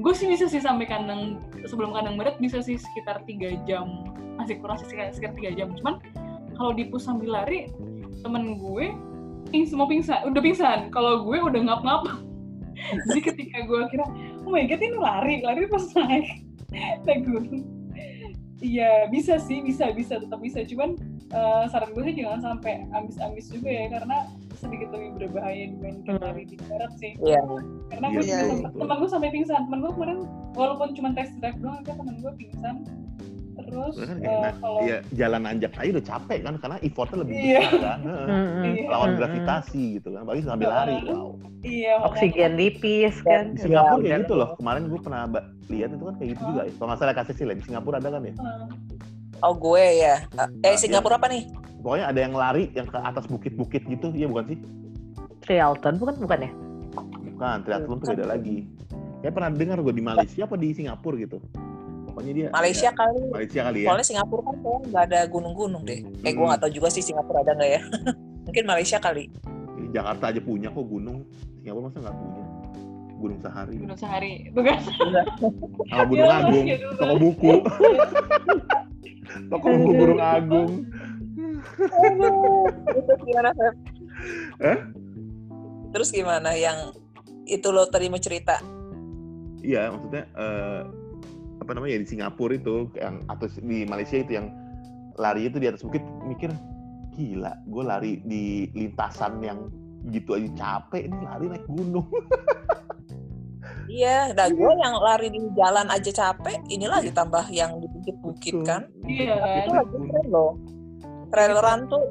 Gue 0.01 0.13
sih 0.17 0.25
bisa 0.25 0.49
sih 0.49 0.59
sampai 0.59 0.89
kandang 0.89 1.37
sebelum 1.69 1.93
kandang 1.93 2.17
barat 2.17 2.35
bisa 2.41 2.59
sih 2.65 2.81
sekitar 2.81 3.21
tiga 3.29 3.53
jam, 3.69 4.09
masih 4.41 4.57
kurang 4.57 4.81
sih 4.81 4.89
sekitar, 4.89 5.13
sekitar 5.13 5.37
tiga 5.37 5.51
jam. 5.53 5.69
Cuman 5.77 6.01
kalau 6.57 6.73
di 6.73 6.89
pus 6.89 7.05
sambil 7.05 7.33
lari, 7.33 7.69
temen 8.25 8.57
gue 8.57 8.89
ping 9.53 9.69
semua 9.69 9.85
pingsan, 9.85 10.25
udah 10.25 10.41
pingsan. 10.41 10.89
Kalau 10.89 11.21
gue 11.21 11.37
udah 11.37 11.61
ngap-ngap. 11.61 12.32
Jadi 13.07 13.19
ketika 13.23 13.57
gue 13.63 13.81
kira, 13.89 14.05
oh 14.41 14.49
my 14.49 14.63
god 14.63 14.79
ini 14.79 14.97
lari, 14.97 15.35
lari 15.39 15.65
pas 15.65 15.85
naik 15.93 16.27
naik 17.05 17.21
gunung. 17.23 17.63
Iya 18.59 19.11
bisa 19.11 19.35
sih, 19.37 19.59
bisa 19.59 19.91
bisa 19.91 20.17
tetap 20.17 20.39
bisa. 20.39 20.63
Cuman 20.63 20.95
eh, 21.29 21.63
saran 21.67 21.91
gue 21.91 22.03
sih 22.05 22.15
jangan 22.17 22.39
sampai 22.41 22.87
ambis-ambis 22.91 23.49
juga 23.49 23.67
ya 23.67 23.85
karena 23.89 24.17
sedikit 24.55 24.89
lebih 24.89 25.09
berbahaya 25.19 25.67
dibandingkan 25.69 26.15
Hmm. 26.15 26.23
lari 26.23 26.43
di 26.45 26.55
darat 26.57 26.93
sih. 26.95 27.11
Iya. 27.19 27.43
Karena 27.89 28.07
Iya, 28.07 28.13
gue 28.13 28.21
betul, 28.21 28.39
sempat- 28.49 28.63
betul. 28.63 28.79
teman 28.79 28.95
gue 28.95 29.09
sampai 29.11 29.29
pingsan. 29.31 29.61
Teman 29.67 29.79
gue 29.81 29.91
kemarin 29.91 30.19
walaupun 30.53 30.87
cuma 30.93 31.09
test 31.11 31.33
drive 31.37 31.59
doang, 31.59 31.83
kan 31.83 31.95
teman 31.97 32.15
gue 32.17 32.31
pingsan. 32.37 32.75
Terus 33.55 33.93
Kan 33.95 34.17
eh, 34.17 34.37
nah, 34.39 34.53
kalau 34.57 34.79
ya 34.81 34.97
jalan 35.13 35.41
nanjak 35.43 35.71
aja 35.75 35.89
udah 35.91 36.05
capek 36.07 36.39
kan 36.41 36.53
karena 36.57 36.77
effortnya 36.79 37.17
lebih 37.21 37.35
Iya. 37.35 37.59
besar 37.59 37.73
kan 37.79 37.99
Heeh. 38.01 38.27
Iya. 38.73 38.87
lawan 38.87 39.09
gravitasi 39.13 39.83
gitu 39.95 40.07
kan 40.09 40.19
apalagi 40.23 40.43
sambil 40.43 40.69
lari 40.69 40.97
wow 41.03 41.29
iya 41.61 41.93
Oksigen 42.03 42.53
tipis 42.55 43.15
kan. 43.21 43.43
di 43.51 43.61
Singapura 43.61 43.97
Iya, 43.97 44.05
kayak 44.09 44.21
gitu 44.21 44.33
loh 44.35 44.49
kemarin 44.55 44.83
gue 44.85 44.99
pernah 44.99 45.21
ba- 45.25 45.47
lihat 45.65 45.89
itu 45.91 46.03
kan 46.03 46.15
kayak 46.17 46.29
gitu 46.33 46.43
juga 46.45 46.61
ya 46.63 46.71
kalau 46.73 46.87
nggak 46.87 46.99
salah 46.99 47.15
kasih 47.15 47.33
sih 47.33 47.45
di 47.47 47.63
Singapura 47.63 47.95
ada 47.97 48.09
kan 48.09 48.21
ya 48.21 48.33
Eh, 48.33 48.65
Oh, 49.41 49.51
gue 49.53 49.83
ya. 49.99 50.23
Nah, 50.31 50.47
Eh, 50.61 50.73
Singapura 50.73 51.15
apa 51.15 51.27
nih? 51.27 51.43
pokoknya 51.77 52.05
ada 52.07 52.19
yang 52.21 52.31
lari 52.33 52.71
yang 52.71 52.87
ke 52.87 52.95
atas 52.95 53.27
bukit-bukit 53.27 53.83
gitu 53.83 54.07
iya 54.11 54.23
bukan 54.23 54.45
sih 54.47 54.57
Trialton 55.41 55.99
bukan 55.99 56.15
bukan 56.17 56.39
ya? 56.39 56.51
bukan 57.25 57.57
triathlon 57.59 57.97
tuh 57.97 58.07
beda 58.09 58.25
lagi 58.25 58.63
kayak 59.19 59.33
pernah 59.33 59.51
dengar 59.51 59.77
gue 59.79 59.91
di 59.91 59.99
Malaysia 59.99 60.43
apa 60.43 60.55
di 60.55 60.71
Singapura 60.71 61.17
gitu 61.17 61.43
pokoknya 62.13 62.31
dia 62.31 62.47
Malaysia 62.49 62.89
kali. 62.91 63.17
ya, 63.19 63.31
Malaysia 63.31 63.61
kali 63.63 63.79
ya 63.81 63.87
Soalnya 63.89 64.05
Singapura 64.05 64.41
kan 64.43 64.55
kayaknya 64.55 64.79
nggak 64.87 65.03
ada 65.03 65.19
gunung-gunung 65.27 65.81
deh. 65.83 65.99
Eh, 66.21 66.31
gue 66.31 66.37
Hmm. 66.37 66.47
nggak 66.47 66.61
tahu 66.61 66.71
juga 66.71 66.87
sih 66.87 67.01
Singapura 67.01 67.41
ada 67.41 67.51
nggak 67.51 67.71
ya. 67.71 67.81
Mungkin 68.45 68.63
Malaysia 68.63 68.97
kali. 68.97 69.33
Di 69.73 69.89
Jakarta 69.91 70.29
aja 70.29 70.39
punya 70.39 70.69
kok 70.69 70.83
gunung 70.83 71.25
Singapura 71.57 71.89
masa 71.89 71.99
nggak 71.99 72.15
punya 72.15 72.43
gunung 73.15 73.39
sehari 73.39 73.75
Gunung 73.79 73.95
sehari, 73.97 74.31
bukan? 74.51 74.77
sama 75.85 76.03
gunung 76.05 76.27
Ya, 76.27 76.37
agung 76.37 76.65
iya 76.65 76.75
dulu. 76.77 76.93
toko 76.93 77.15
buku 77.17 77.51
toko 79.49 79.67
buku 79.73 79.91
gunung 79.95 80.21
agung 80.21 80.71
Terus 82.93 83.21
gimana, 83.23 83.49
Feb? 83.51 83.75
Eh? 84.61 84.77
Terus 85.89 86.09
gimana 86.09 86.51
yang 86.53 86.91
itu 87.45 87.67
lo 87.69 87.85
tadi 87.85 88.07
mau 88.07 88.19
cerita? 88.19 88.59
Iya, 89.59 89.87
maksudnya 89.89 90.27
eh, 90.29 90.81
apa 91.61 91.71
namanya 91.75 91.97
ya 91.97 92.01
di 92.01 92.09
Singapura 92.09 92.53
itu 92.57 92.89
yang 92.97 93.21
atau 93.29 93.45
di 93.61 93.85
Malaysia 93.85 94.17
itu 94.19 94.39
yang 94.39 94.47
lari 95.19 95.45
itu 95.45 95.61
di 95.61 95.67
atas 95.69 95.85
bukit 95.85 96.01
mikir 96.25 96.49
gila, 97.13 97.53
gue 97.69 97.83
lari 97.85 98.11
di 98.25 98.65
lintasan 98.73 99.37
yang 99.45 99.69
gitu 100.09 100.35
aja 100.35 100.49
capek 100.57 101.07
ini 101.07 101.17
lari 101.23 101.45
naik 101.51 101.65
gunung. 101.69 102.07
Iya, 103.87 104.31
nah 104.35 104.47
gue 104.47 104.71
yang 104.79 104.95
lari 104.99 105.27
di 105.29 105.39
jalan 105.55 105.87
aja 105.91 106.11
capek, 106.11 106.59
ini 106.71 106.87
lagi 106.87 107.11
tambah 107.11 107.45
yang 107.51 107.77
di 107.77 107.87
bukit-bukit 107.91 108.53
Betul. 108.59 108.67
kan. 108.67 108.81
Iya 109.05 109.35
Itu 109.63 109.69
kan? 109.71 109.77
lagi 109.83 109.97
tren 110.07 110.25
loh. 110.31 110.51
Trail 111.29 111.55
run 111.57 111.81
tuh 111.89 112.03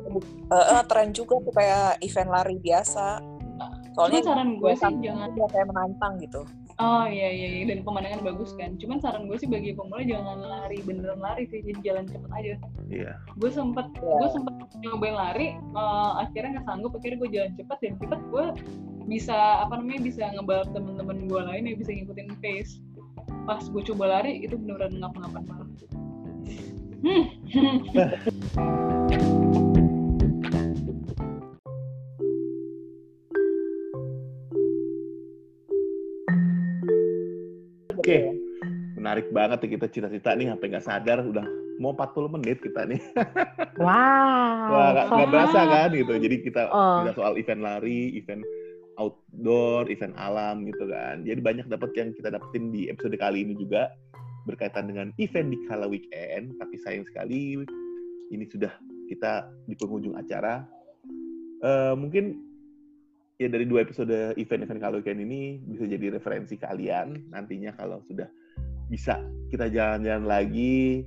eh, 0.52 0.66
eh, 0.78 0.82
tren 0.86 1.08
juga 1.14 1.34
tuh 1.42 1.52
kayak 1.54 1.98
event 2.02 2.30
lari 2.30 2.56
biasa. 2.60 3.22
Soalnya 3.92 4.20
Cuma 4.24 4.28
saran 4.32 4.48
gue 4.56 4.72
sih 4.72 4.80
sampai 4.80 5.04
jangan 5.04 5.28
kayak 5.52 5.66
menantang 5.68 6.12
gitu. 6.20 6.42
Oh 6.80 7.04
iya 7.04 7.28
iya 7.28 7.48
iya. 7.60 7.64
dan 7.68 7.84
pemandangan 7.84 8.24
bagus 8.24 8.56
kan. 8.56 8.80
Cuman 8.80 8.96
saran 9.02 9.28
gue 9.28 9.36
sih 9.36 9.48
bagi 9.50 9.76
pemula 9.76 10.00
jangan 10.04 10.40
lari 10.40 10.80
beneran 10.80 11.20
lari 11.20 11.44
sih, 11.52 11.60
jadi 11.60 11.80
jalan 11.84 12.04
cepet 12.08 12.30
aja. 12.32 12.54
Iya. 12.88 13.12
Gue 13.36 13.50
sempet 13.52 13.86
Iya. 14.00 14.16
gue 14.16 14.28
sempet 14.32 14.54
nyobain 14.80 15.16
lari, 15.16 15.46
eh, 15.58 16.10
akhirnya 16.22 16.60
nggak 16.60 16.66
sanggup, 16.66 16.92
akhirnya 16.96 17.18
gue 17.20 17.30
jalan 17.32 17.52
cepet 17.58 17.78
dan 17.82 17.94
cepet 18.00 18.20
gue 18.32 18.46
bisa 19.10 19.36
apa 19.66 19.74
namanya 19.76 20.00
bisa 20.06 20.22
ngebalap 20.32 20.68
temen-temen 20.72 21.18
gue 21.28 21.40
lain 21.42 21.64
yang 21.68 21.76
bisa 21.76 21.90
ngikutin 21.92 22.28
pace. 22.40 22.80
Pas 23.44 23.62
gue 23.66 23.82
coba 23.92 24.04
lari 24.18 24.40
itu 24.40 24.54
beneran 24.56 24.96
ngap-ngapan 24.96 25.42
banget. 25.44 25.68
Hmm. 27.02 27.24
Oke. 38.02 38.18
Menarik 38.98 39.30
banget 39.30 39.62
kita 39.62 39.86
cerita-cerita 39.86 40.34
nih 40.34 40.50
sampai 40.50 40.66
nggak 40.74 40.82
sadar 40.84 41.22
udah 41.22 41.46
mau 41.78 41.94
40 41.94 42.34
menit 42.34 42.58
kita 42.58 42.82
nih. 42.84 42.98
Wow. 43.78 43.86
Wah, 44.74 44.88
nggak 44.90 45.06
so- 45.06 45.30
berasa 45.30 45.60
kan 45.64 45.88
gitu. 45.94 46.12
Jadi 46.18 46.36
kita 46.42 46.62
Oh. 46.68 47.06
kita 47.06 47.14
soal 47.14 47.38
event 47.38 47.62
lari, 47.62 48.10
event 48.14 48.42
outdoor, 48.98 49.86
event 49.86 50.18
alam 50.18 50.66
gitu 50.66 50.84
kan. 50.84 51.22
Jadi 51.22 51.40
banyak 51.40 51.66
dapat 51.66 51.90
yang 51.94 52.10
kita 52.12 52.28
dapetin 52.28 52.74
di 52.74 52.90
episode 52.90 53.14
kali 53.16 53.46
ini 53.46 53.54
juga 53.54 53.88
berkaitan 54.44 54.90
dengan 54.90 55.14
event 55.16 55.48
di 55.48 55.58
kala 55.64 55.86
weekend. 55.86 56.58
Tapi 56.58 56.74
sayang 56.82 57.06
sekali 57.06 57.62
ini 58.28 58.44
sudah 58.50 58.70
kita 59.06 59.46
di 59.64 59.74
penghujung 59.74 60.18
acara. 60.18 60.66
Eh, 61.62 61.94
mungkin 61.94 62.51
ya 63.42 63.48
dari 63.50 63.66
dua 63.66 63.82
episode 63.82 64.38
event-event 64.38 64.80
kala 64.80 65.02
weekend 65.02 65.20
ini 65.22 65.58
bisa 65.66 65.84
jadi 65.84 66.14
referensi 66.14 66.54
kalian 66.54 67.30
nantinya 67.34 67.74
kalau 67.74 67.98
sudah 68.06 68.30
bisa 68.86 69.18
kita 69.50 69.72
jalan-jalan 69.72 70.28
lagi 70.28 71.02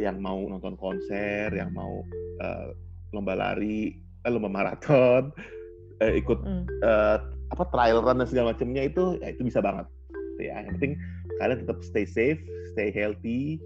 yang 0.00 0.18
mau 0.18 0.40
nonton 0.48 0.74
konser, 0.80 1.52
yang 1.52 1.70
mau 1.76 2.02
eh, 2.40 2.72
lomba 3.12 3.36
lari, 3.36 3.92
eh, 3.98 4.30
lomba 4.32 4.48
maraton, 4.48 5.28
eh, 6.02 6.16
ikut 6.18 6.38
Hmm. 6.40 6.64
eh, 6.66 7.18
apa 7.50 7.64
trial 7.74 8.00
run 8.00 8.22
dan 8.22 8.28
segala 8.30 8.54
macamnya 8.54 8.86
itu 8.86 9.18
ya 9.18 9.34
itu 9.34 9.42
bisa 9.42 9.58
banget 9.58 9.86
ya 10.38 10.62
yang 10.64 10.74
penting 10.78 10.92
kalian 11.42 11.58
tetap 11.66 11.78
stay 11.82 12.06
safe 12.06 12.40
stay 12.72 12.94
healthy 12.94 13.58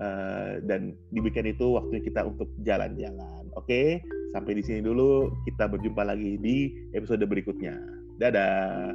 eh, 0.00 0.58
dan 0.64 0.96
di 1.12 1.20
weekend 1.20 1.52
itu 1.52 1.76
waktunya 1.76 2.02
kita 2.02 2.24
untuk 2.24 2.48
jalan-jalan 2.64 3.44
oke 3.54 4.00
Sampai 4.36 4.52
di 4.52 4.60
sini 4.60 4.84
dulu, 4.84 5.32
kita 5.48 5.64
berjumpa 5.64 6.04
lagi 6.04 6.36
di 6.36 6.68
episode 6.92 7.24
berikutnya. 7.24 7.72
Dadah. 8.20 8.92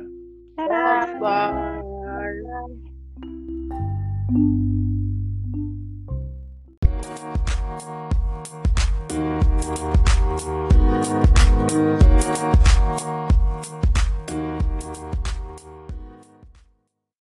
Dadah. 0.54 1.18
Bye. 1.18 1.50
Bye. 1.50 1.82